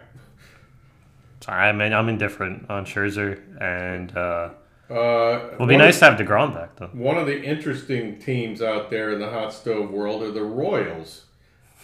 I 1.47 1.71
mean, 1.71 1.93
I'm 1.93 2.09
indifferent 2.09 2.69
on 2.69 2.85
Scherzer, 2.85 3.39
and 3.61 4.15
uh, 4.17 4.49
Uh, 4.89 5.49
it'll 5.53 5.67
be 5.67 5.77
nice 5.77 5.99
to 5.99 6.05
have 6.05 6.19
Degrom 6.19 6.53
back 6.53 6.75
though. 6.75 6.87
One 6.87 7.17
of 7.17 7.25
the 7.27 7.41
interesting 7.43 8.19
teams 8.19 8.61
out 8.61 8.89
there 8.89 9.11
in 9.11 9.19
the 9.19 9.29
hot 9.29 9.53
stove 9.53 9.89
world 9.91 10.21
are 10.23 10.31
the 10.31 10.43
Royals, 10.43 11.25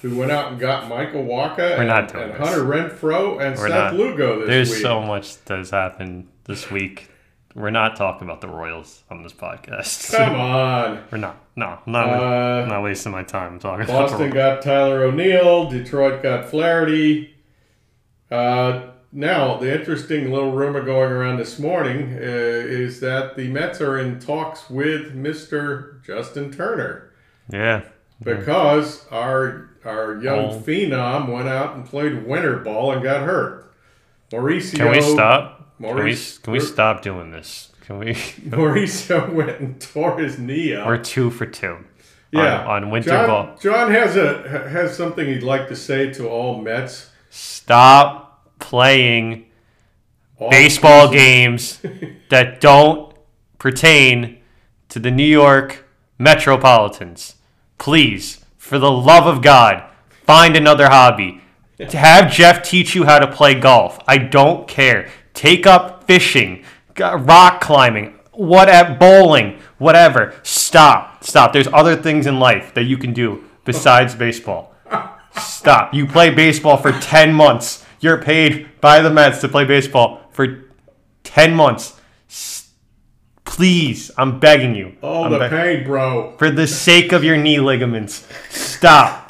who 0.01 0.17
went 0.17 0.31
out 0.31 0.51
and 0.51 0.59
got 0.59 0.87
Michael 0.87 1.23
Wacha 1.23 1.79
and, 1.79 1.89
and. 1.89 2.33
Hunter 2.33 2.63
Renfroe 2.63 3.39
and 3.41 3.57
We're 3.57 3.69
Seth 3.69 3.69
not. 3.69 3.93
Lugo 3.95 4.35
this 4.35 4.39
week. 4.39 4.47
There's 4.47 4.69
week. 4.71 4.81
so 4.81 5.01
much 5.01 5.43
that 5.45 5.57
has 5.57 5.69
happened 5.69 6.27
this 6.45 6.69
week. 6.71 7.07
We're 7.53 7.69
not 7.69 7.97
talking 7.97 8.27
about 8.27 8.39
the 8.39 8.47
Royals 8.47 9.03
on 9.09 9.23
this 9.23 9.33
podcast. 9.33 10.11
Come 10.15 10.39
on. 10.39 11.03
We're 11.11 11.17
not. 11.17 11.37
No, 11.55 11.77
I'm 11.85 11.91
not. 11.91 12.07
Uh, 12.07 12.61
I'm 12.63 12.69
not 12.69 12.81
wasting 12.83 13.11
my 13.11 13.23
time 13.23 13.59
talking 13.59 13.83
about 13.83 14.09
Boston 14.09 14.29
got 14.29 14.61
Tyler 14.61 15.03
O'Neill. 15.03 15.69
Detroit 15.69 16.23
got 16.23 16.45
Flaherty. 16.45 17.35
Uh, 18.29 18.91
now, 19.11 19.57
the 19.57 19.73
interesting 19.77 20.31
little 20.31 20.51
rumor 20.51 20.81
going 20.81 21.11
around 21.11 21.37
this 21.37 21.59
morning 21.59 22.13
uh, 22.13 22.17
is 22.21 22.99
that 23.01 23.35
the 23.35 23.47
Mets 23.49 23.81
are 23.81 23.97
in 23.97 24.19
talks 24.19 24.69
with 24.69 25.15
Mr. 25.15 26.03
Justin 26.05 26.51
Turner. 26.51 27.11
Yeah. 27.51 27.81
because 28.23 29.05
our 29.11 29.69
our 29.83 30.21
young 30.21 30.45
Oh. 30.51 30.59
phenom 30.59 31.27
went 31.33 31.49
out 31.49 31.75
and 31.75 31.83
played 31.85 32.25
winter 32.25 32.57
ball 32.59 32.91
and 32.93 33.01
got 33.03 33.21
hurt. 33.21 33.73
Mauricio, 34.31 34.75
Can 34.77 34.91
we 34.91 35.01
stop? 35.01 35.75
Can 35.81 35.95
we, 35.95 36.15
can 36.43 36.53
we 36.53 36.59
stop 36.59 37.01
doing 37.01 37.31
this? 37.31 37.71
Can 37.81 37.97
we? 37.97 38.13
Mauricio 38.13 39.33
went 39.33 39.59
and 39.59 39.81
tore 39.81 40.19
his 40.19 40.37
knee 40.37 40.75
up. 40.75 40.85
We're 40.87 40.97
two 40.99 41.31
for 41.31 41.47
two. 41.47 41.77
yeah, 42.31 42.61
on, 42.65 42.83
on 42.85 42.89
winter 42.91 43.09
Jon, 43.09 43.27
ball. 43.27 43.57
Jon 43.59 43.91
has 43.91 44.15
a 44.15 44.67
has 44.69 44.95
something 44.95 45.25
he'd 45.27 45.41
like 45.43 45.67
to 45.69 45.75
say 45.75 46.13
to 46.13 46.29
all 46.29 46.61
Mets. 46.61 47.09
Stop 47.31 48.20
playing 48.61 49.45
All 50.37 50.49
baseball 50.49 51.11
games 51.11 51.81
that 52.29 52.61
don't 52.61 53.13
pertain 53.57 54.37
to 54.89 54.99
the 54.99 55.11
New 55.11 55.23
York 55.23 55.85
Metropolitans. 56.17 57.35
Please, 57.77 58.45
for 58.57 58.79
the 58.79 58.91
love 58.91 59.27
of 59.27 59.41
God, 59.41 59.83
find 60.25 60.55
another 60.55 60.89
hobby. 60.89 61.41
To 61.77 61.97
have 61.97 62.31
Jeff 62.31 62.61
teach 62.61 62.93
you 62.93 63.05
how 63.05 63.19
to 63.19 63.27
play 63.27 63.59
golf. 63.59 63.99
I 64.07 64.19
don't 64.19 64.67
care. 64.67 65.09
Take 65.33 65.65
up 65.65 66.05
fishing, 66.05 66.63
rock 66.99 67.59
climbing, 67.59 68.13
what 68.31 68.69
at 68.69 68.99
bowling, 68.99 69.59
whatever. 69.77 70.33
Stop. 70.43 71.23
Stop. 71.23 71.53
There's 71.53 71.67
other 71.67 71.95
things 71.95 72.27
in 72.27 72.39
life 72.39 72.73
that 72.75 72.83
you 72.83 72.97
can 72.97 73.13
do 73.13 73.43
besides 73.65 74.15
baseball. 74.15 74.73
Stop. 75.37 75.93
You 75.93 76.05
play 76.05 76.29
baseball 76.29 76.77
for 76.77 76.91
10 76.91 77.33
months. 77.33 77.80
You're 78.01 78.17
paid 78.17 78.81
by 78.81 79.01
the 79.01 79.09
Mets 79.09 79.39
to 79.41 79.47
play 79.47 79.63
baseball 79.63 80.21
for 80.31 80.65
10 81.23 81.55
months. 81.55 81.99
Please, 83.45 84.11
I'm 84.17 84.39
begging 84.39 84.75
you. 84.75 84.97
Oh, 85.03 85.23
I'm 85.25 85.31
the 85.31 85.47
pain, 85.49 85.83
bro. 85.83 86.35
for 86.37 86.49
the 86.49 86.67
sake 86.67 87.11
of 87.11 87.23
your 87.23 87.37
knee 87.37 87.59
ligaments. 87.59 88.27
Stop. 88.49 89.29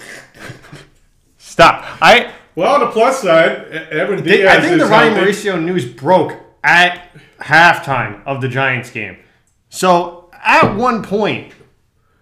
Stop. 1.37 1.83
I 2.01 2.31
Well, 2.55 2.73
on 2.75 2.79
the 2.79 2.91
plus 2.91 3.21
side, 3.21 3.67
Edwin 3.91 4.23
Diaz 4.23 4.57
I 4.57 4.61
think 4.61 4.79
the 4.79 4.85
Ryan 4.85 5.13
healthy. 5.15 5.31
Mauricio 5.31 5.63
news 5.63 5.85
broke 5.85 6.33
at 6.63 7.09
halftime 7.39 8.25
of 8.25 8.41
the 8.41 8.47
Giants 8.47 8.89
game. 8.89 9.17
So 9.69 10.29
at 10.43 10.75
one 10.75 11.03
point, 11.03 11.53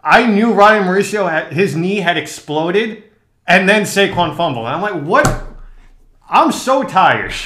I 0.04 0.26
knew 0.26 0.54
Ronny 0.54 0.80
Mauricio 0.80 1.30
had, 1.30 1.52
his 1.54 1.76
knee 1.76 1.98
had 1.98 2.18
exploded, 2.18 3.04
and 3.46 3.68
then 3.68 3.84
Saquon 3.84 4.36
fumbled. 4.38 4.66
And 4.66 4.76
I'm 4.76 4.82
like, 4.82 5.04
what? 5.04 5.49
I'm 6.30 6.52
so 6.52 6.84
tired. 6.84 7.34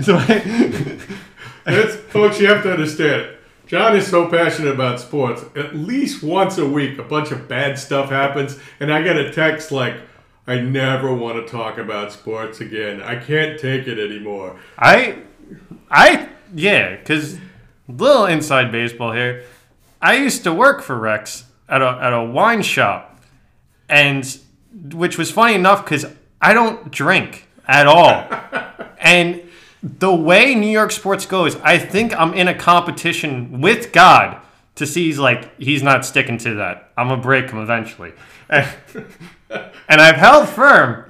so 0.00 0.16
I, 0.16 0.98
It's, 1.70 1.96
folks, 1.96 2.40
you 2.40 2.46
have 2.46 2.62
to 2.62 2.72
understand. 2.72 3.36
Jon 3.66 3.94
is 3.94 4.06
so 4.06 4.26
passionate 4.28 4.72
about 4.72 5.00
sports. 5.00 5.44
At 5.54 5.76
least 5.76 6.22
once 6.22 6.56
a 6.56 6.66
week, 6.66 6.98
a 6.98 7.02
bunch 7.02 7.30
of 7.30 7.46
bad 7.46 7.78
stuff 7.78 8.08
happens, 8.08 8.58
and 8.80 8.90
I 8.90 9.02
get 9.02 9.16
a 9.16 9.30
text 9.30 9.70
like, 9.70 9.94
I 10.46 10.60
never 10.60 11.14
want 11.14 11.44
to 11.44 11.50
talk 11.50 11.76
about 11.76 12.10
sports 12.10 12.62
again. 12.62 13.02
I 13.02 13.16
can't 13.16 13.60
take 13.60 13.86
it 13.86 13.98
anymore. 13.98 14.58
I, 14.78 15.18
I, 15.90 16.30
yeah, 16.54 16.96
because 16.96 17.38
little 17.86 18.24
inside 18.24 18.72
baseball 18.72 19.12
here. 19.12 19.44
I 20.00 20.16
used 20.16 20.44
to 20.44 20.54
work 20.54 20.80
for 20.80 20.96
Rex 20.96 21.44
at 21.68 21.82
a 21.82 21.98
at 22.00 22.14
a 22.14 22.24
wine 22.24 22.62
shop, 22.62 23.20
and 23.90 24.38
which 24.92 25.18
was 25.18 25.30
funny 25.30 25.54
enough 25.54 25.84
because 25.84 26.06
I 26.40 26.54
don't 26.54 26.90
drink 26.90 27.46
at 27.66 27.86
all, 27.86 28.28
and 28.98 29.42
the 29.82 30.14
way 30.14 30.54
New 30.54 30.70
York 30.70 30.90
sports 30.90 31.26
goes, 31.26 31.56
I 31.56 31.78
think 31.78 32.18
I'm 32.18 32.34
in 32.34 32.48
a 32.48 32.54
competition 32.54 33.60
with 33.60 33.92
God 33.92 34.40
to 34.76 34.86
see 34.86 35.06
he's 35.06 35.18
like 35.18 35.56
he's 35.58 35.82
not 35.82 36.04
sticking 36.04 36.38
to 36.38 36.54
that. 36.54 36.90
I'm 36.96 37.08
gonna 37.08 37.22
break 37.22 37.50
him 37.50 37.58
eventually, 37.58 38.12
and, 38.48 38.66
and 39.50 40.00
I've 40.00 40.16
held 40.16 40.48
firm. 40.48 41.07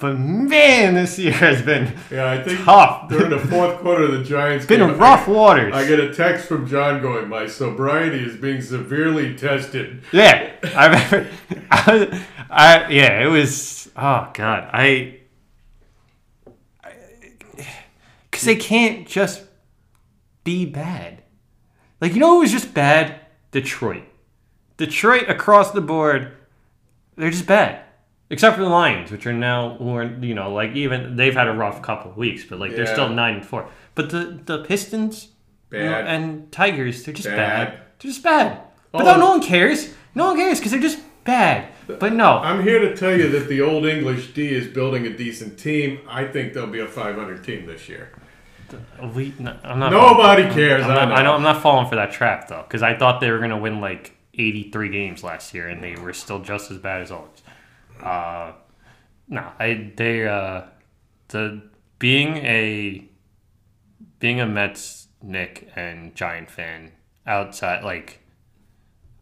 But 0.00 0.18
man, 0.18 0.94
this 0.94 1.18
year 1.18 1.32
has 1.32 1.60
been 1.60 1.94
Yeah, 2.10 2.30
I 2.30 2.42
think 2.42 2.60
Tough. 2.60 3.10
during 3.10 3.28
the 3.28 3.38
fourth 3.38 3.78
quarter 3.80 4.04
of 4.04 4.12
the 4.12 4.24
Giants 4.24 4.64
been 4.64 4.80
game, 4.80 4.96
rough 4.98 5.28
waters. 5.28 5.74
I 5.74 5.86
get 5.86 6.00
a 6.00 6.14
text 6.14 6.46
from 6.46 6.66
Jon 6.66 7.02
going, 7.02 7.28
My 7.28 7.46
sobriety 7.46 8.24
is 8.24 8.34
being 8.36 8.62
severely 8.62 9.36
tested. 9.36 10.02
Yeah, 10.10 10.52
I, 10.64 11.28
I, 11.70 12.26
I, 12.48 12.88
yeah, 12.88 13.22
it 13.22 13.26
was. 13.26 13.90
Oh 13.94 14.30
God, 14.32 14.70
I, 14.72 15.20
because 18.30 18.44
they 18.46 18.56
can't 18.56 19.06
just 19.06 19.42
be 20.44 20.64
bad. 20.64 21.22
Like 22.00 22.14
you 22.14 22.20
know, 22.20 22.38
it 22.38 22.40
was 22.40 22.52
just 22.52 22.72
bad. 22.72 23.20
Detroit, 23.50 24.04
Detroit 24.78 25.28
across 25.28 25.72
the 25.72 25.80
board, 25.82 26.32
they're 27.16 27.30
just 27.30 27.46
bad. 27.46 27.82
Except 28.32 28.56
for 28.56 28.62
the 28.62 28.68
Lions, 28.68 29.10
which 29.10 29.26
are 29.26 29.32
now, 29.32 29.74
who 29.76 29.94
are 29.96 30.04
you 30.04 30.34
know, 30.34 30.52
like 30.52 30.72
even 30.76 31.16
they've 31.16 31.34
had 31.34 31.48
a 31.48 31.52
rough 31.52 31.82
couple 31.82 32.10
of 32.12 32.16
weeks, 32.16 32.44
but 32.44 32.58
like 32.60 32.70
they're 32.76 32.84
Yeah. 32.86 32.92
still 32.92 33.08
nine 33.08 33.34
and 33.34 33.44
four. 33.46 33.68
But 33.96 34.10
the 34.10 34.38
the 34.44 34.58
Pistons, 34.64 35.28
you 35.72 35.80
know, 35.80 35.90
Bad. 35.90 36.06
and 36.06 36.52
Tigers, 36.52 37.02
they're 37.04 37.12
just 37.14 37.28
Bad. 37.28 37.36
bad. 37.36 37.72
They're 37.98 38.10
just 38.12 38.22
bad. 38.22 38.60
But 38.92 39.02
Oh. 39.02 39.04
no, 39.12 39.16
no 39.18 39.28
one 39.30 39.42
cares. 39.42 39.92
No 40.14 40.26
one 40.26 40.36
cares 40.36 40.58
because 40.58 40.70
they're 40.72 40.80
just 40.80 41.00
bad. 41.24 41.66
But 41.98 42.12
no, 42.12 42.38
I'm 42.38 42.62
here 42.62 42.78
to 42.78 42.96
tell 42.96 43.16
you 43.16 43.28
that 43.30 43.48
the 43.48 43.60
Old 43.62 43.84
English 43.84 44.28
D 44.28 44.48
is 44.54 44.68
building 44.68 45.06
a 45.06 45.10
decent 45.10 45.58
team. 45.58 45.98
I 46.08 46.24
think 46.24 46.52
they'll 46.52 46.68
be 46.68 46.78
a 46.80 46.86
500 46.86 47.42
team 47.42 47.66
this 47.66 47.88
year. 47.88 48.10
we, 49.12 49.34
no, 49.40 49.56
I'm 49.64 49.80
not. 49.80 49.90
Nobody 49.90 50.44
cares. 50.50 50.84
I'm 50.84 50.90
I 50.92 50.94
not. 50.94 51.12
I 51.18 51.22
know. 51.22 51.34
I'm 51.34 51.42
not 51.42 51.60
falling 51.62 51.88
for 51.88 51.96
that 51.96 52.12
trap 52.12 52.46
though, 52.46 52.62
because 52.62 52.82
I 52.84 52.96
thought 52.96 53.20
they 53.20 53.30
were 53.32 53.40
gonna 53.40 53.58
win 53.58 53.80
like 53.80 54.16
83 54.34 54.88
games 54.90 55.24
last 55.24 55.52
year, 55.52 55.66
and 55.68 55.82
they 55.82 55.96
were 55.96 56.12
still 56.12 56.38
just 56.38 56.70
as 56.70 56.78
bad 56.78 57.02
as 57.02 57.10
always. 57.10 57.42
Uh, 58.02 58.52
no, 59.28 59.52
I 59.58 59.92
they 59.96 60.26
uh, 60.26 60.62
the 61.28 61.62
being 61.98 62.38
a 62.38 63.08
being 64.18 64.40
a 64.40 64.46
Mets 64.46 65.08
Knick 65.22 65.68
and 65.76 66.14
Giant 66.14 66.50
fan 66.50 66.92
outside 67.26 67.84
like 67.84 68.20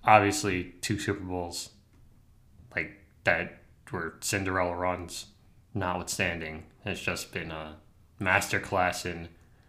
obviously 0.04 0.74
two 0.80 0.98
Super 0.98 1.24
Bowls 1.24 1.70
like 2.74 2.92
that 3.24 3.62
were 3.92 4.14
Cinderella 4.20 4.74
runs 4.74 5.26
notwithstanding 5.74 6.64
has 6.84 7.00
just 7.00 7.32
been 7.32 7.50
a 7.50 7.76
masterclass 8.20 9.04
in 9.04 9.28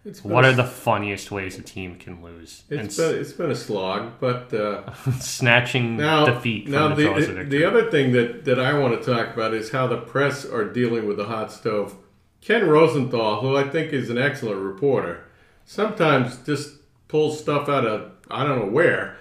It's 0.09 0.23
what 0.23 0.43
are 0.43 0.53
the 0.53 0.63
funniest 0.63 1.29
ways 1.29 1.59
a 1.59 1.61
team 1.61 1.95
can 1.95 2.23
lose 2.23 2.63
It's 2.67 2.97
been, 2.97 3.15
it's 3.15 3.31
been 3.31 3.51
a 3.51 3.55
slog, 3.55 4.13
but 4.19 4.51
uh, 4.51 4.91
snatching 5.19 5.97
now, 5.97 6.25
defeat 6.25 6.63
from 6.63 6.71
now 6.71 6.87
the, 6.89 6.95
the, 6.95 7.03
jaws 7.03 7.27
of 7.27 7.35
victory. 7.35 7.59
the 7.59 7.65
other 7.65 7.91
thing 7.91 8.11
that, 8.13 8.43
that 8.45 8.59
I 8.59 8.73
want 8.73 8.99
to 8.99 9.13
talk 9.13 9.35
about 9.35 9.53
is 9.53 9.69
how 9.69 9.85
the 9.85 9.97
press 9.97 10.45
are 10.45 10.65
dealing 10.65 11.07
with 11.07 11.17
the 11.17 11.25
hot 11.25 11.51
stove. 11.51 11.95
Ken 12.41 12.67
Rosenthal, 12.67 13.41
who 13.41 13.55
I 13.55 13.69
think 13.69 13.93
is 13.93 14.09
an 14.09 14.17
excellent 14.17 14.61
reporter, 14.61 15.25
sometimes 15.65 16.37
just 16.37 16.77
pulls 17.07 17.39
stuff 17.39 17.69
out 17.69 17.85
of 17.85 18.11
I 18.31 18.43
don't 18.43 18.59
know 18.59 18.71
where. 18.71 19.15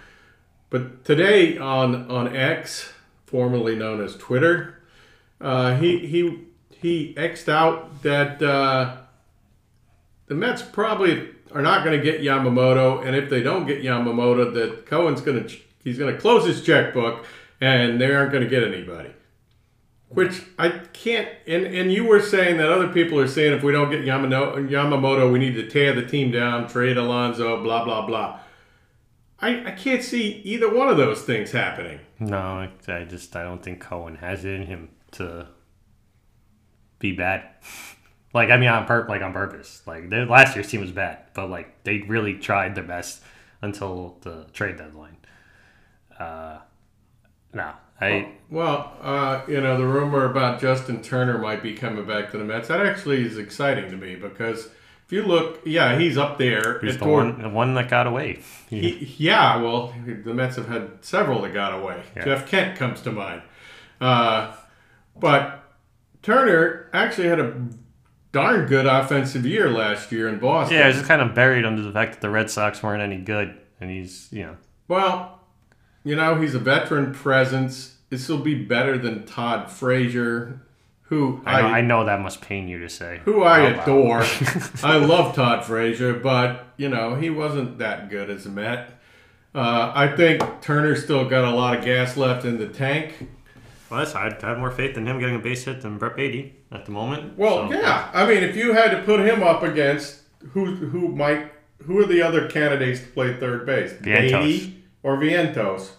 But 0.71 1.05
today 1.05 1.59
on 1.59 2.11
on 2.11 2.35
X, 2.35 2.93
formerly 3.27 3.77
known 3.77 4.01
as 4.03 4.17
Twitter, 4.17 4.81
uh, 5.39 5.77
he 5.77 6.07
he 6.07 6.45
he 6.71 7.15
xed 7.15 7.49
out 7.49 8.03
that 8.03 8.41
uh, 8.43 8.99
the 10.29 10.35
Mets 10.35 10.63
probably 10.63 11.31
are 11.53 11.63
not 11.63 11.85
going 11.85 11.99
to 11.99 12.05
get 12.05 12.21
Yamamoto, 12.21 13.05
and 13.05 13.17
if 13.17 13.31
they 13.31 13.43
don't 13.43 13.67
get 13.67 13.83
Yamamoto, 13.83 14.53
that 14.55 14.87
Cohen's 14.87 15.21
going 15.21 15.47
to 15.47 15.57
he's 15.83 15.99
going 15.99 16.15
to 16.15 16.21
close 16.21 16.47
his 16.47 16.63
checkbook, 16.63 17.25
and 17.61 18.01
they 18.01 18.15
aren't 18.15 18.31
going 18.31 18.45
to 18.45 18.51
get 18.51 18.63
anybody. 18.63 19.11
Which 20.11 20.43
I 20.59 20.71
can't. 20.93 21.29
And 21.47 21.67
and 21.67 21.93
you 21.93 22.05
were 22.05 22.21
saying 22.21 22.57
that 22.59 22.71
other 22.71 22.89
people 22.89 23.19
are 23.19 23.29
saying 23.29 23.53
if 23.53 23.63
we 23.63 23.73
don't 23.73 23.91
get 23.91 24.05
Yamano, 24.05 24.69
Yamamoto, 24.69 25.31
we 25.31 25.39
need 25.39 25.55
to 25.55 25.69
tear 25.69 25.93
the 25.93 26.07
team 26.07 26.31
down, 26.31 26.69
trade 26.69 26.97
Alonso, 26.97 27.63
blah 27.63 27.85
blah 27.85 28.07
blah. 28.07 28.41
I, 29.41 29.67
I 29.67 29.71
can't 29.73 30.03
see 30.03 30.41
either 30.45 30.73
one 30.73 30.89
of 30.89 30.97
those 30.97 31.23
things 31.23 31.53
happening. 31.53 32.01
no, 32.19 32.39
I, 32.39 32.71
I 32.89 33.05
just 33.05 33.37
I 33.37 33.45
don't 33.45 33.63
think 33.63 33.81
Cohen 33.81 34.17
has 34.17 34.45
it 34.45 34.53
in 34.55 34.63
him 34.67 34.89
to 35.13 35.47
be 36.99 37.13
bad. 37.13 37.45
like 38.35 38.51
I 38.51 38.57
mean 38.57 38.69
on 38.69 38.87
pur- 38.87 39.07
like 39.09 39.23
on 39.23 39.33
purpose. 39.33 39.83
Like 39.87 40.11
the, 40.11 40.27
last 40.27 40.55
year's 40.55 40.69
team 40.69 40.81
was 40.81 40.93
bad, 40.93 41.19
but 41.35 41.51
like 41.51 41.83
they 41.85 41.99
really 42.03 42.35
tried 42.35 42.75
their 42.75 42.85
best 42.85 43.23
until 43.63 44.19
the 44.23 44.47
trade 44.53 44.77
deadline. 44.77 45.17
Uh, 46.19 46.59
no, 47.53 47.73
I 48.01 48.33
Well, 48.51 48.93
uh, 49.01 49.43
you 49.49 49.61
know, 49.61 49.77
the 49.79 49.87
rumor 49.87 50.25
about 50.25 50.61
Justin 50.61 51.03
Turner 51.03 51.39
might 51.39 51.63
be 51.63 51.75
coming 51.75 52.05
back 52.05 52.31
to 52.33 52.39
the 52.39 52.45
Mets. 52.45 52.69
That 52.69 52.85
actually 52.85 53.25
is 53.25 53.39
exciting 53.39 53.91
to 53.91 53.97
me 53.97 54.17
because 54.17 54.67
if 55.07 55.13
you 55.13 55.23
look, 55.23 55.61
yeah, 55.65 55.99
he's 55.99 56.19
up 56.19 56.37
there. 56.39 56.81
he's 56.81 56.99
the 56.99 57.05
toward- 57.05 57.25
one 57.35 57.43
the 57.43 57.49
one 57.49 57.75
that 57.75 57.89
got 57.89 58.07
away. 58.07 58.41
He, 58.69 59.15
yeah, 59.17 59.57
well, 59.63 59.95
the 60.05 60.35
Mets 60.35 60.57
have 60.57 60.69
had 60.69 61.03
several 61.03 61.41
that 61.43 61.55
got 61.55 61.73
away. 61.73 62.03
Yeah. 62.15 62.25
Jeff 62.25 62.47
Kent 62.49 62.77
comes 62.77 63.01
to 63.03 63.13
mind. 63.13 63.43
Uh, 64.01 64.55
but 65.19 65.65
Turner 66.23 66.91
actually 66.93 67.29
had 67.29 67.41
a 67.41 67.55
darn 68.33 68.67
good 68.67 68.87
offensive 68.87 69.47
year 69.47 69.71
last 69.71 70.13
year 70.13 70.29
in 70.29 70.39
Boston. 70.39 70.77
Yeah, 70.77 70.89
it's 70.89 70.99
just 70.99 71.09
kind 71.09 71.23
of 71.23 71.35
buried 71.35 71.65
under 71.65 71.83
the 71.83 71.93
fact 71.93 72.13
that 72.13 72.21
the 72.21 72.31
Red 72.31 72.51
Sox 72.51 72.83
weren't 72.83 73.03
any 73.03 73.19
good, 73.19 73.57
and 73.81 73.91
he's 73.91 74.29
you 74.31 74.43
know 74.45 74.57
Well, 74.87 75.41
you 76.05 76.17
know, 76.17 76.41
he's 76.41 76.55
a 76.55 76.59
veteran 76.59 77.13
presence. 77.13 77.97
This 78.11 78.29
will 78.29 78.39
be 78.39 78.55
better 78.55 78.97
than 78.97 79.27
Todd 79.27 79.71
Frazier, 79.71 80.63
who 81.03 81.43
I 81.45 81.61
know, 81.61 81.69
I 81.69 81.81
know 81.83 82.05
that 82.05 82.21
must 82.21 82.41
pain 82.41 82.69
you 82.69 82.79
to 82.79 82.89
say. 82.89 83.21
who 83.25 83.43
I 83.43 83.61
adore. 83.69 84.23
I 84.83 84.97
love 84.97 85.35
Todd 85.35 85.65
Frazier, 85.65 86.15
but 86.15 86.67
you 86.77 86.89
know 86.89 87.15
he 87.17 87.31
wasn't 87.31 87.79
that 87.79 88.09
good 88.11 88.31
as 88.31 88.47
a 88.47 88.51
Met. 88.51 88.95
Uh, 89.55 89.91
I 89.95 90.15
think 90.15 90.43
Turner's 90.61 91.03
still 91.03 91.29
got 91.29 91.45
a 91.45 91.51
lot 91.51 91.79
of 91.79 91.85
gas 91.85 92.17
left 92.17 92.45
in 92.45 92.59
the 92.59 92.69
tank. 92.69 93.29
Well, 93.91 94.01
that's, 94.01 94.15
I'd 94.15 94.41
have 94.43 94.59
more 94.59 94.71
faith 94.71 94.99
in 94.99 95.07
him 95.07 95.19
getting 95.19 95.37
a 95.37 95.39
base 95.39 95.65
hit 95.65 95.81
than 95.81 95.97
Brett 95.97 96.15
Baty 96.17 96.55
at 96.71 96.85
the 96.85 96.93
moment. 96.93 97.39
Well, 97.39 97.69
so- 97.69 97.75
yeah. 97.75 98.11
I 98.13 98.27
mean, 98.27 98.43
if 98.43 98.57
you 98.57 98.73
had 98.73 98.91
to 98.91 99.03
put 99.03 99.21
him 99.21 99.43
up 99.43 99.63
against 99.63 100.21
who 100.51 100.75
who 100.77 101.09
might 101.09 101.53
who 101.85 101.99
are 101.99 102.07
the 102.07 102.23
other 102.23 102.49
candidates 102.49 103.01
to 103.01 103.07
play 103.07 103.35
third 103.39 103.67
base? 103.67 103.93
Vientos. 103.95 104.31
Baty 104.31 104.85
or 105.03 105.17
Vientos? 105.17 105.91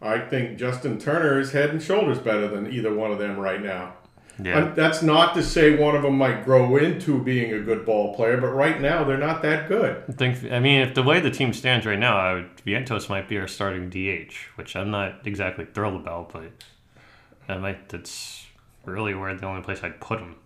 I 0.00 0.20
think 0.20 0.58
Justin 0.58 0.98
Turner 0.98 1.40
is 1.40 1.52
head 1.52 1.70
and 1.70 1.82
shoulders 1.82 2.18
better 2.18 2.46
than 2.46 2.72
either 2.72 2.94
one 2.94 3.10
of 3.10 3.18
them 3.18 3.36
right 3.38 3.60
now. 3.60 3.94
Yeah. 4.40 4.58
And 4.58 4.76
that's 4.76 5.02
not 5.02 5.34
to 5.34 5.42
say 5.42 5.76
one 5.76 5.96
of 5.96 6.02
them 6.02 6.16
might 6.16 6.44
grow 6.44 6.76
into 6.76 7.20
being 7.20 7.52
a 7.52 7.60
good 7.60 7.84
ball 7.84 8.14
player, 8.14 8.36
but 8.40 8.48
right 8.52 8.80
now 8.80 9.02
they're 9.02 9.18
not 9.18 9.42
that 9.42 9.68
good. 9.68 10.04
I 10.08 10.12
think. 10.12 10.52
I 10.52 10.60
mean, 10.60 10.82
if 10.82 10.94
the 10.94 11.02
way 11.02 11.18
the 11.18 11.30
team 11.32 11.52
stands 11.52 11.84
right 11.84 11.98
now, 11.98 12.16
I 12.16 12.34
would, 12.34 12.56
Vientos 12.64 13.08
might 13.08 13.28
be 13.28 13.36
our 13.38 13.48
starting 13.48 13.90
DH, 13.90 14.32
which 14.54 14.76
I'm 14.76 14.92
not 14.92 15.26
exactly 15.26 15.64
thrilled 15.64 16.00
about, 16.00 16.32
but 16.32 16.52
that 17.48 17.60
might. 17.60 17.88
That's 17.88 18.46
really 18.88 19.14
where 19.14 19.34
the 19.34 19.46
only 19.46 19.62
place 19.62 19.82
I'd 19.82 20.00
put 20.00 20.20
him. 20.20 20.36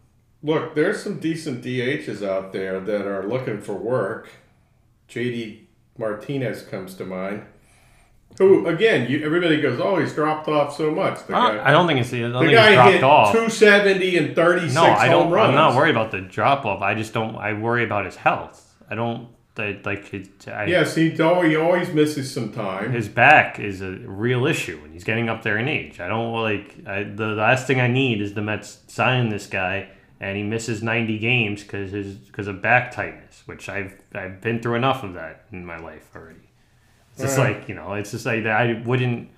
Look, 0.42 0.74
there's 0.74 1.02
some 1.02 1.18
decent 1.20 1.62
DHs 1.64 2.26
out 2.26 2.52
there 2.52 2.80
that 2.80 3.06
are 3.06 3.26
looking 3.26 3.60
for 3.60 3.74
work. 3.74 4.28
JD 5.08 5.60
Martinez 5.98 6.62
comes 6.62 6.94
to 6.96 7.04
mind. 7.04 7.44
Who 8.38 8.66
again? 8.66 9.10
You, 9.10 9.24
everybody 9.24 9.60
goes, 9.60 9.78
"Oh, 9.78 9.98
he's 9.98 10.14
dropped 10.14 10.48
off 10.48 10.74
so 10.74 10.90
much." 10.90 11.26
The 11.26 11.36
I, 11.36 11.56
guy, 11.56 11.68
I 11.68 11.70
don't 11.70 11.86
think 11.86 12.00
it's. 12.00 12.12
I 12.12 12.20
don't 12.20 12.32
the 12.32 12.38
think 12.40 12.52
it's 12.52 12.60
guy 12.60 12.74
dropped 12.74 12.92
hit 12.92 13.04
off. 13.04 13.32
270 13.32 14.16
and 14.16 14.34
36 14.34 14.74
No, 14.74 14.84
I 14.84 15.06
don't. 15.08 15.24
home 15.24 15.32
runs. 15.32 15.48
I'm 15.50 15.54
not 15.54 15.76
worried 15.76 15.90
about 15.90 16.10
the 16.10 16.22
drop 16.22 16.64
off. 16.64 16.80
I 16.80 16.94
just 16.94 17.12
don't. 17.12 17.36
I 17.36 17.52
worry 17.52 17.84
about 17.84 18.06
his 18.06 18.16
health. 18.16 18.74
I 18.88 18.94
don't. 18.94 19.28
I, 19.58 19.78
like 19.84 20.08
his. 20.08 20.28
I, 20.46 20.64
Yes, 20.64 20.94
he 20.94 21.20
always, 21.20 21.50
he 21.50 21.56
always 21.56 21.92
misses 21.92 22.32
some 22.32 22.52
time. 22.52 22.92
his 22.92 23.08
back 23.08 23.58
is 23.58 23.80
a 23.82 23.90
real 23.90 24.46
issue, 24.46 24.80
and 24.84 24.92
he's 24.92 25.04
getting 25.04 25.28
up 25.28 25.42
there 25.42 25.58
in 25.58 25.68
age. 25.68 26.00
I 26.00 26.08
don't 26.08 26.32
like. 26.32 26.76
I, 26.86 27.02
the 27.02 27.28
last 27.28 27.66
thing 27.66 27.80
I 27.80 27.88
need 27.88 28.20
is 28.22 28.34
the 28.34 28.40
Mets 28.42 28.78
sign 28.86 29.28
this 29.28 29.46
guy, 29.46 29.88
and 30.20 30.36
he 30.36 30.42
misses 30.42 30.82
90 30.82 31.18
games 31.18 31.62
because 31.62 31.92
his 31.92 32.14
because 32.14 32.46
of 32.48 32.62
back 32.62 32.92
tightness, 32.92 33.42
which 33.46 33.68
I've 33.68 33.94
I've 34.14 34.40
been 34.40 34.62
through 34.62 34.76
enough 34.76 35.02
of 35.04 35.14
that 35.14 35.44
in 35.52 35.66
my 35.66 35.76
life 35.78 36.08
already. 36.16 36.48
It's 37.12 37.22
just 37.22 37.36
Right. 37.36 37.58
like 37.58 37.68
you 37.68 37.74
know, 37.74 37.92
it's 37.94 38.12
just 38.12 38.24
like 38.24 38.44
that. 38.44 38.58
I 38.58 38.82
wouldn't. 38.86 39.28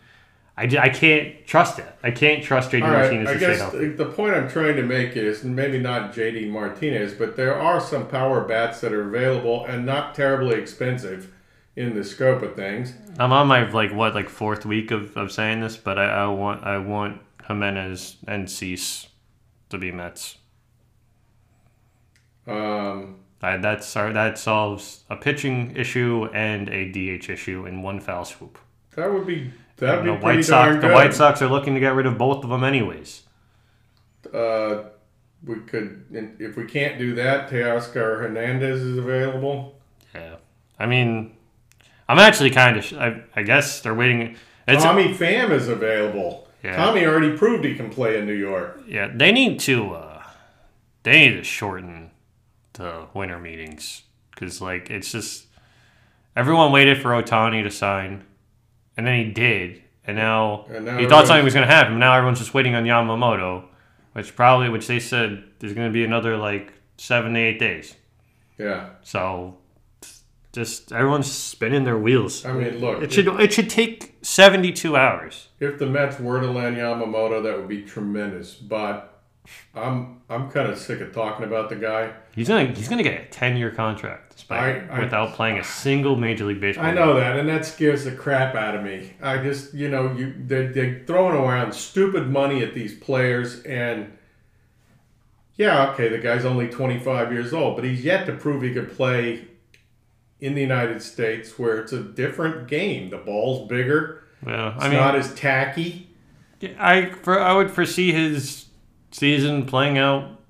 I, 0.56 0.66
ju- 0.68 0.78
I 0.78 0.88
can't 0.88 1.44
trust 1.46 1.78
it. 1.80 1.86
I 2.02 2.10
can't 2.12 2.42
trust 2.44 2.70
JD 2.70 2.82
All 2.82 2.90
right, 2.90 3.12
Martinez 3.12 3.28
I 3.28 3.32
to 3.32 3.40
stay 3.40 3.46
guess 3.48 3.58
healthy. 3.58 3.88
the, 3.88 4.04
the 4.04 4.10
point 4.10 4.34
I'm 4.36 4.48
trying 4.48 4.76
to 4.76 4.82
make 4.82 5.16
is 5.16 5.42
maybe 5.42 5.78
not 5.78 6.12
JD 6.14 6.48
Martinez, 6.50 7.12
but 7.14 7.36
there 7.36 7.58
are 7.60 7.80
some 7.80 8.06
power 8.06 8.44
bats 8.44 8.80
that 8.80 8.92
are 8.92 9.08
available 9.08 9.64
and 9.64 9.84
not 9.84 10.14
terribly 10.14 10.54
expensive 10.60 11.32
in 11.74 11.94
the 11.96 12.04
scope 12.04 12.42
of 12.42 12.54
things. 12.54 12.94
I'm 13.18 13.32
on 13.32 13.48
my 13.48 13.68
like 13.70 13.92
what 13.92 14.14
like 14.14 14.28
fourth 14.28 14.64
week 14.64 14.92
of, 14.92 15.16
of 15.16 15.32
saying 15.32 15.60
this, 15.60 15.76
but 15.76 15.98
I, 15.98 16.04
I 16.04 16.26
want 16.28 16.62
I 16.64 16.78
want 16.78 17.20
Jimenez 17.48 18.16
and 18.28 18.48
Cease 18.48 19.08
to 19.70 19.78
be 19.78 19.90
Mets. 19.90 20.38
Um, 22.46 23.16
I, 23.42 23.56
that's 23.56 23.96
our, 23.96 24.12
that 24.12 24.38
solves 24.38 25.04
a 25.10 25.16
pitching 25.16 25.74
issue 25.76 26.26
and 26.32 26.68
a 26.68 26.90
DH 26.90 27.28
issue 27.28 27.66
in 27.66 27.82
one 27.82 28.00
foul 28.00 28.24
swoop. 28.24 28.58
that 28.96 29.12
would 29.12 29.26
be 29.26 29.50
that 29.76 29.96
would 29.96 30.04
be 30.04 30.10
the 30.10 30.24
White 30.24 30.44
Sox 30.44 30.80
the. 30.80 30.92
White 30.92 31.14
Sox 31.14 31.42
are 31.42 31.48
looking 31.48 31.74
to 31.74 31.80
get 31.80 31.94
rid 31.94 32.06
of 32.06 32.18
both 32.18 32.44
of 32.44 32.50
them 32.50 32.64
anyways. 32.64 33.22
Uh, 34.32 34.84
we 35.44 35.56
could 35.60 36.04
if 36.38 36.56
we 36.56 36.64
can't 36.64 36.98
do 36.98 37.14
that. 37.16 37.50
Teoscar 37.50 38.20
Hernandez 38.20 38.80
is 38.80 38.98
available. 38.98 39.78
Yeah, 40.14 40.36
I 40.78 40.86
mean, 40.86 41.36
I'm 42.08 42.18
actually 42.18 42.50
kind 42.50 42.76
of 42.76 42.92
I, 42.94 43.22
I 43.36 43.42
guess 43.42 43.80
they're 43.80 43.94
waiting. 43.94 44.36
It's 44.66 44.82
Tommy 44.82 45.12
Pham 45.14 45.50
is 45.50 45.68
available. 45.68 46.48
Yeah. 46.62 46.76
Tommy 46.76 47.04
already 47.04 47.36
proved 47.36 47.62
he 47.64 47.74
can 47.74 47.90
play 47.90 48.18
in 48.18 48.26
New 48.26 48.32
York. 48.32 48.80
Yeah, 48.88 49.10
they 49.14 49.32
need 49.32 49.60
to. 49.60 49.94
Uh, 49.94 50.22
they 51.02 51.28
need 51.28 51.36
to 51.36 51.44
shorten 51.44 52.10
the 52.72 53.06
winter 53.12 53.38
meetings 53.38 54.02
because, 54.30 54.62
like, 54.62 54.88
it's 54.90 55.12
just 55.12 55.46
everyone 56.34 56.72
waited 56.72 57.02
for 57.02 57.10
Ohtani 57.10 57.62
to 57.62 57.70
sign, 57.70 58.24
and 58.96 59.06
then 59.06 59.24
he 59.24 59.32
did, 59.32 59.82
and 60.06 60.16
now, 60.16 60.66
And 60.68 60.84
now 60.84 60.98
he 60.98 61.06
thought 61.06 61.26
something 61.26 61.44
was 61.44 61.54
going 61.54 61.66
to 61.66 61.72
happen. 61.74 61.98
Now 61.98 62.14
everyone's 62.14 62.38
just 62.38 62.54
waiting 62.54 62.74
on 62.74 62.84
Yamamoto, 62.84 63.64
which 64.12 64.36
probably, 64.36 64.68
which 64.68 64.86
they 64.86 65.00
said 65.00 65.44
there's 65.58 65.72
going 65.74 65.88
to 65.88 65.92
be 65.92 66.04
another 66.04 66.36
like 66.36 66.72
seven 66.96 67.34
to 67.34 67.40
eight 67.40 67.58
days. 67.58 67.94
Yeah, 68.58 68.90
So, 69.02 69.56
just 70.52 70.92
everyone's 70.92 71.30
spinning 71.30 71.82
their 71.82 71.98
wheels. 71.98 72.44
I 72.44 72.52
mean, 72.52 72.78
look, 72.78 73.02
It 73.02 73.12
should 73.12 73.26
it 73.40 73.52
should 73.52 73.68
take 73.68 74.14
72 74.22 74.96
hours. 74.96 75.48
If 75.58 75.78
the 75.78 75.86
Mets 75.86 76.20
were 76.20 76.40
to 76.40 76.46
land 76.46 76.76
Yamamoto, 76.76 77.42
that 77.42 77.56
would 77.58 77.68
be 77.68 77.82
tremendous. 77.82 78.54
But 78.54 79.13
I'm 79.74 80.20
I'm 80.30 80.50
kind 80.50 80.70
of 80.70 80.78
sick 80.78 81.00
of 81.00 81.12
talking 81.12 81.44
about 81.44 81.68
the 81.68 81.76
guy. 81.76 82.12
He's 82.34 82.48
gonna 82.48 82.66
he's 82.72 82.88
gonna 82.88 83.02
get 83.02 83.20
a 83.20 83.24
ten 83.26 83.56
year 83.56 83.70
contract 83.70 84.36
despite 84.36 84.88
I- 84.90 84.96
I- 84.96 85.00
without 85.00 85.34
playing 85.34 85.58
a 85.58 85.64
single 85.64 86.16
major 86.16 86.44
league 86.46 86.60
baseball. 86.60 86.84
I 86.86 86.92
know 86.92 87.14
that, 87.14 87.38
and 87.38 87.48
that 87.48 87.64
scares 87.66 88.04
the 88.04 88.12
crap 88.12 88.54
out 88.54 88.74
of 88.74 88.82
me. 88.82 89.12
I 89.22 89.38
just, 89.38 89.74
you 89.74 89.88
know, 89.88 90.12
you 90.12 90.34
they 90.46 90.66
they're 90.68 91.02
throwing 91.06 91.34
around 91.36 91.72
stupid 91.74 92.28
money 92.30 92.62
at 92.62 92.74
these 92.74 92.98
players, 92.98 93.62
and 93.64 94.16
yeah, 95.56 95.90
okay, 95.90 96.08
the 96.08 96.18
guy's 96.18 96.44
only 96.44 96.66
25 96.68 97.32
years 97.32 97.52
old, 97.52 97.76
but 97.76 97.84
he's 97.84 98.04
yet 98.04 98.26
to 98.26 98.32
prove 98.32 98.62
he 98.62 98.72
could 98.72 98.90
play 98.96 99.44
in 100.40 100.54
the 100.54 100.60
United 100.60 101.00
States, 101.00 101.58
where 101.58 101.78
it's 101.78 101.92
a 101.92 102.00
different 102.02 102.66
game. 102.66 103.10
The 103.10 103.18
ball's 103.18 103.68
bigger. 103.68 104.24
Yeah, 104.46 104.74
It's 104.74 104.84
I 104.84 104.88
mean, 104.88 104.98
not 104.98 105.14
as 105.14 105.32
tacky. 105.34 106.08
I 106.78 107.10
for 107.22 107.38
I 107.38 107.52
would 107.54 107.70
foresee 107.70 108.12
his 108.12 108.66
season 109.14 109.64
playing 109.64 109.96
out 109.96 110.40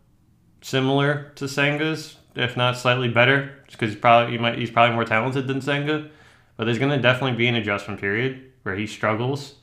similar 0.62 1.32
to 1.34 1.44
Senga's, 1.44 2.16
if 2.34 2.56
not 2.56 2.78
slightly 2.78 3.08
better, 3.08 3.52
because 3.70 3.90
he's 3.90 4.00
probably 4.00 4.32
he 4.32 4.38
might 4.38 4.58
he's 4.58 4.70
probably 4.70 4.94
more 4.94 5.04
talented 5.04 5.46
than 5.46 5.60
Senga. 5.60 6.08
But 6.56 6.64
there's 6.64 6.78
gonna 6.78 7.00
definitely 7.00 7.36
be 7.36 7.46
an 7.46 7.56
adjustment 7.56 8.00
period 8.00 8.50
where 8.62 8.74
he 8.74 8.86
struggles, 8.86 9.56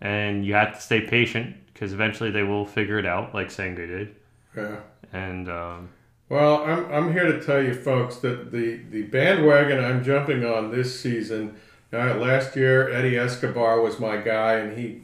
and 0.00 0.44
you 0.44 0.52
have 0.54 0.74
to 0.74 0.80
stay 0.80 1.00
patient 1.00 1.56
because 1.72 1.92
eventually 1.92 2.30
they 2.30 2.42
will 2.42 2.66
figure 2.66 2.98
it 2.98 3.06
out, 3.06 3.34
like 3.34 3.50
Senga 3.50 3.86
did. 3.86 4.14
Yeah. 4.54 4.80
And 5.12 5.48
um, 5.48 5.88
Well, 6.28 6.64
I'm, 6.64 6.92
I'm 6.92 7.12
here 7.12 7.32
to 7.32 7.40
tell 7.40 7.62
you 7.62 7.72
folks 7.72 8.16
that 8.16 8.50
the, 8.50 8.80
the 8.90 9.02
bandwagon 9.02 9.82
I'm 9.82 10.02
jumping 10.02 10.44
on 10.44 10.72
this 10.72 11.00
season, 11.00 11.56
uh, 11.92 12.16
last 12.16 12.56
year 12.56 12.90
Eddie 12.90 13.16
Escobar 13.16 13.80
was 13.80 14.00
my 14.00 14.16
guy 14.16 14.54
and 14.54 14.76
he 14.76 15.02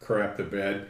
crapped 0.00 0.36
the 0.36 0.44
bed 0.44 0.86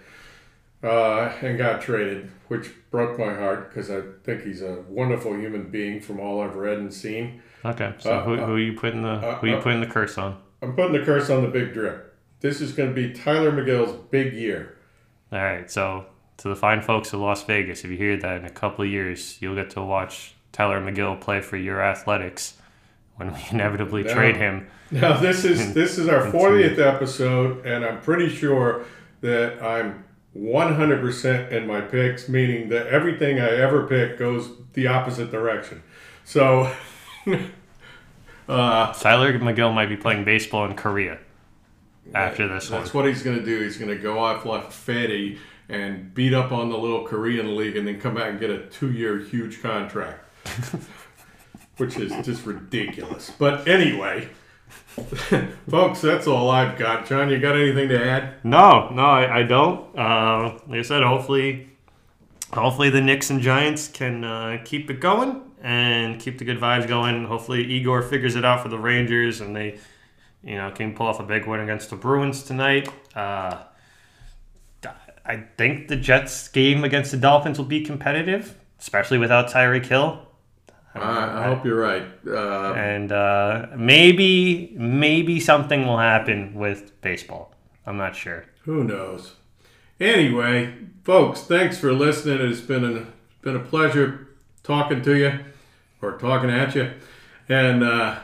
uh, 0.83 1.33
and 1.43 1.57
got 1.59 1.81
traded, 1.81 2.31
which 2.49 2.71
broke 2.91 3.19
my 3.19 3.33
heart 3.35 3.69
because 3.69 3.91
I 3.91 4.01
think 4.25 4.43
he's 4.45 4.63
a 4.63 4.83
wonderful 4.89 5.35
human 5.37 5.71
being 5.71 6.01
from 6.01 6.21
all 6.21 6.41
I've 6.43 6.57
read 6.57 6.79
and 6.79 6.93
seen. 6.93 7.41
okay, 7.65 7.95
so 7.99 8.13
Uh, 8.13 8.25
who, 8.25 8.35
uh, 8.35 8.47
who 8.47 8.55
are 8.55 8.59
you 8.59 8.73
putting 8.73 9.03
the 9.03 9.09
uh, 9.11 9.37
who 9.37 9.47
are 9.47 9.51
you 9.51 9.57
uh, 9.57 9.61
putting 9.63 9.81
the 9.81 9.87
curse 9.87 10.19
on? 10.19 10.37
I'm 10.61 10.75
putting 10.75 10.93
the 10.93 11.05
curse 11.05 11.31
on 11.31 11.43
the 11.43 11.49
big 11.49 11.73
drip. 11.73 12.15
This 12.41 12.61
is 12.61 12.73
going 12.73 12.89
to 12.89 12.95
be 12.95 13.13
Tylor 13.13 13.53
Megill's 13.53 13.93
big 14.11 14.33
year. 14.33 14.77
All 15.33 15.39
right, 15.39 15.71
so 15.71 16.07
to 16.39 16.49
the 16.49 16.57
fine 16.57 16.83
folks 16.83 17.13
of 17.13 17.21
Las 17.21 17.45
Vegas, 17.45 17.85
if 17.85 17.91
you 17.91 17.97
hear 17.97 18.17
that 18.17 18.39
in 18.39 18.45
a 18.45 18.51
couple 18.51 18.85
of 18.85 18.91
years, 18.91 19.39
you'll 19.41 19.55
get 19.55 19.71
to 19.71 19.83
watch 19.83 20.35
Tylor 20.51 20.81
Megill 20.81 21.21
play 21.21 21.41
for 21.41 21.57
your 21.57 21.81
Athletics 21.81 22.55
when 23.17 23.33
we 23.33 23.41
inevitably 23.53 24.03
No. 24.03 24.13
trade 24.15 24.37
him. 24.37 24.67
Now 24.91 25.17
this 25.19 25.45
is 25.45 25.73
this 25.81 25.97
is 25.99 26.09
our 26.09 26.27
40th 26.33 26.79
episode, 26.79 27.65
and 27.65 27.85
I'm 27.85 28.01
pretty 28.01 28.29
sure 28.29 28.85
that 29.21 29.63
I'm 29.63 30.05
100% 30.37 31.53
in 31.53 31.67
my 31.67 31.81
picks, 31.81 32.29
meaning 32.29 32.69
that 32.71 32.87
everything 32.87 33.39
I 33.39 33.51
ever 33.51 33.87
pick 33.87 34.19
goes 34.19 34.49
the 34.73 34.87
opposite 34.87 35.31
direction. 35.31 35.83
So, 36.25 36.73
uh, 38.49 38.93
Tylor 38.95 39.39
Megill 39.39 39.75
might 39.75 39.89
be 39.89 39.97
playing 39.97 40.25
baseball 40.25 40.65
in 40.65 40.75
Korea 40.75 41.19
after 42.15 42.49
this 42.49 42.71
one. 42.71 42.81
that's 42.81 42.95
what 42.95 43.07
he's 43.07 43.23
going 43.23 43.39
to 43.39 43.45
do. 43.45 43.61
He's 43.61 43.77
going 43.77 43.91
to 43.91 44.03
go 44.03 44.19
off 44.19 44.45
like 44.45 44.71
Fedde 44.71 45.39
and 45.69 46.13
beat 46.15 46.35
up 46.35 46.53
on 46.53 46.71
the 46.71 46.79
little 46.79 47.05
Korean 47.05 47.57
league, 47.57 47.77
and 47.77 47.87
then 47.87 48.01
come 48.01 48.15
back 48.15 48.31
and 48.31 48.41
get 48.41 48.51
a 48.51 48.67
two-year 48.67 49.19
huge 49.21 49.63
contract, 49.63 50.29
which 51.77 51.97
is 51.97 52.25
just 52.25 52.47
ridiculous. 52.47 53.31
But 53.39 53.69
anyway. 53.69 54.29
Folks, 55.71 56.01
that's 56.03 56.27
all 56.27 56.51
I've 56.51 56.79
got. 56.79 57.07
Jon, 57.07 57.31
you 57.31 57.39
got 57.39 57.57
anything 57.57 57.89
to 57.89 58.05
add? 58.05 58.45
No, 58.45 58.91
no, 58.91 59.03
I, 59.03 59.39
I 59.39 59.43
don't. 59.43 59.99
Uh, 59.99 60.59
like 60.69 60.81
I 60.81 60.83
said, 60.83 61.03
hopefully, 61.03 61.71
hopefully 62.53 62.91
the 62.91 63.01
Knicks 63.01 63.31
and 63.31 63.41
Giants 63.41 63.89
can 63.89 64.23
uh, 64.25 64.59
keep 64.65 64.91
it 64.91 65.01
going 65.01 65.43
and 65.63 66.21
keep 66.21 66.39
the 66.39 66.45
good 66.45 66.59
vibes 66.59 66.87
going. 66.87 67.25
Hopefully, 67.25 67.65
Igor 67.65 68.03
figures 68.03 68.37
it 68.37 68.45
out 68.45 68.63
for 68.63 68.69
the 68.69 68.79
Rangers 68.79 69.41
and 69.41 69.57
they, 69.57 69.79
you 70.45 70.57
know, 70.57 70.71
can 70.71 70.95
pull 70.95 71.07
off 71.07 71.21
a 71.21 71.25
big 71.25 71.47
win 71.47 71.61
against 71.61 71.89
the 71.89 71.97
Bruins 71.97 72.43
tonight. 72.43 72.89
Uh, 73.15 73.63
I 75.25 75.45
think 75.57 75.89
the 75.89 75.97
Jets 75.97 76.49
game 76.49 76.85
against 76.85 77.13
the 77.13 77.17
Dolphins 77.17 77.59
will 77.59 77.65
be 77.65 77.85
competitive, 77.85 78.59
especially 78.81 79.19
without 79.19 79.49
Tyreek 79.49 79.87
Hill. 79.87 80.27
I, 80.95 81.41
I 81.41 81.47
hope 81.47 81.65
you're 81.65 81.81
right. 81.81 82.05
Uh, 82.27 82.75
And 82.75 83.11
uh, 83.13 83.67
maybe, 83.77 84.75
maybe 84.77 85.41
something 85.41 85.87
will 85.87 85.99
happen 85.99 86.55
with 86.55 87.01
baseball. 87.01 87.55
I'm 87.87 87.97
not 87.97 88.15
sure. 88.15 88.45
who 88.65 88.85
knows? 88.85 89.35
Anyway, 89.99 90.75
folks, 91.05 91.41
thanks 91.43 91.79
for 91.79 91.93
listening. 91.93 92.41
It's 92.51 92.61
been 92.61 92.85
a 92.85 93.07
been 93.43 93.57
a 93.57 93.61
pleasure 93.61 94.29
talking 94.63 95.03
to 95.03 95.17
you 95.17 95.39
or 96.01 96.19
talking 96.19 96.51
at 96.51 96.75
you. 96.75 96.93
And 97.49 97.83
uh, 97.83 98.19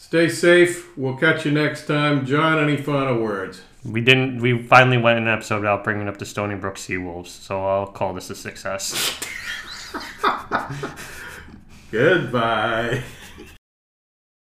Stay 0.00 0.28
safe. 0.28 0.96
We'll 0.96 1.16
catch 1.16 1.44
you 1.44 1.50
next 1.50 1.86
time. 1.86 2.24
Jon, 2.24 2.56
any 2.62 2.76
final 2.76 3.20
words? 3.20 3.62
We 3.84 4.00
didn't. 4.00 4.38
We 4.38 4.62
finally 4.62 4.96
went 4.96 5.18
an 5.18 5.26
episode 5.26 5.56
without 5.56 5.82
bringing 5.82 6.06
up 6.06 6.18
the 6.18 6.24
Stony 6.24 6.54
Brook 6.54 6.76
Seawolves, 6.76 7.26
so 7.26 7.66
I'll 7.66 7.88
call 7.88 8.14
this 8.14 8.30
a 8.30 8.36
success. 8.36 9.18
Goodbye. 11.90 13.02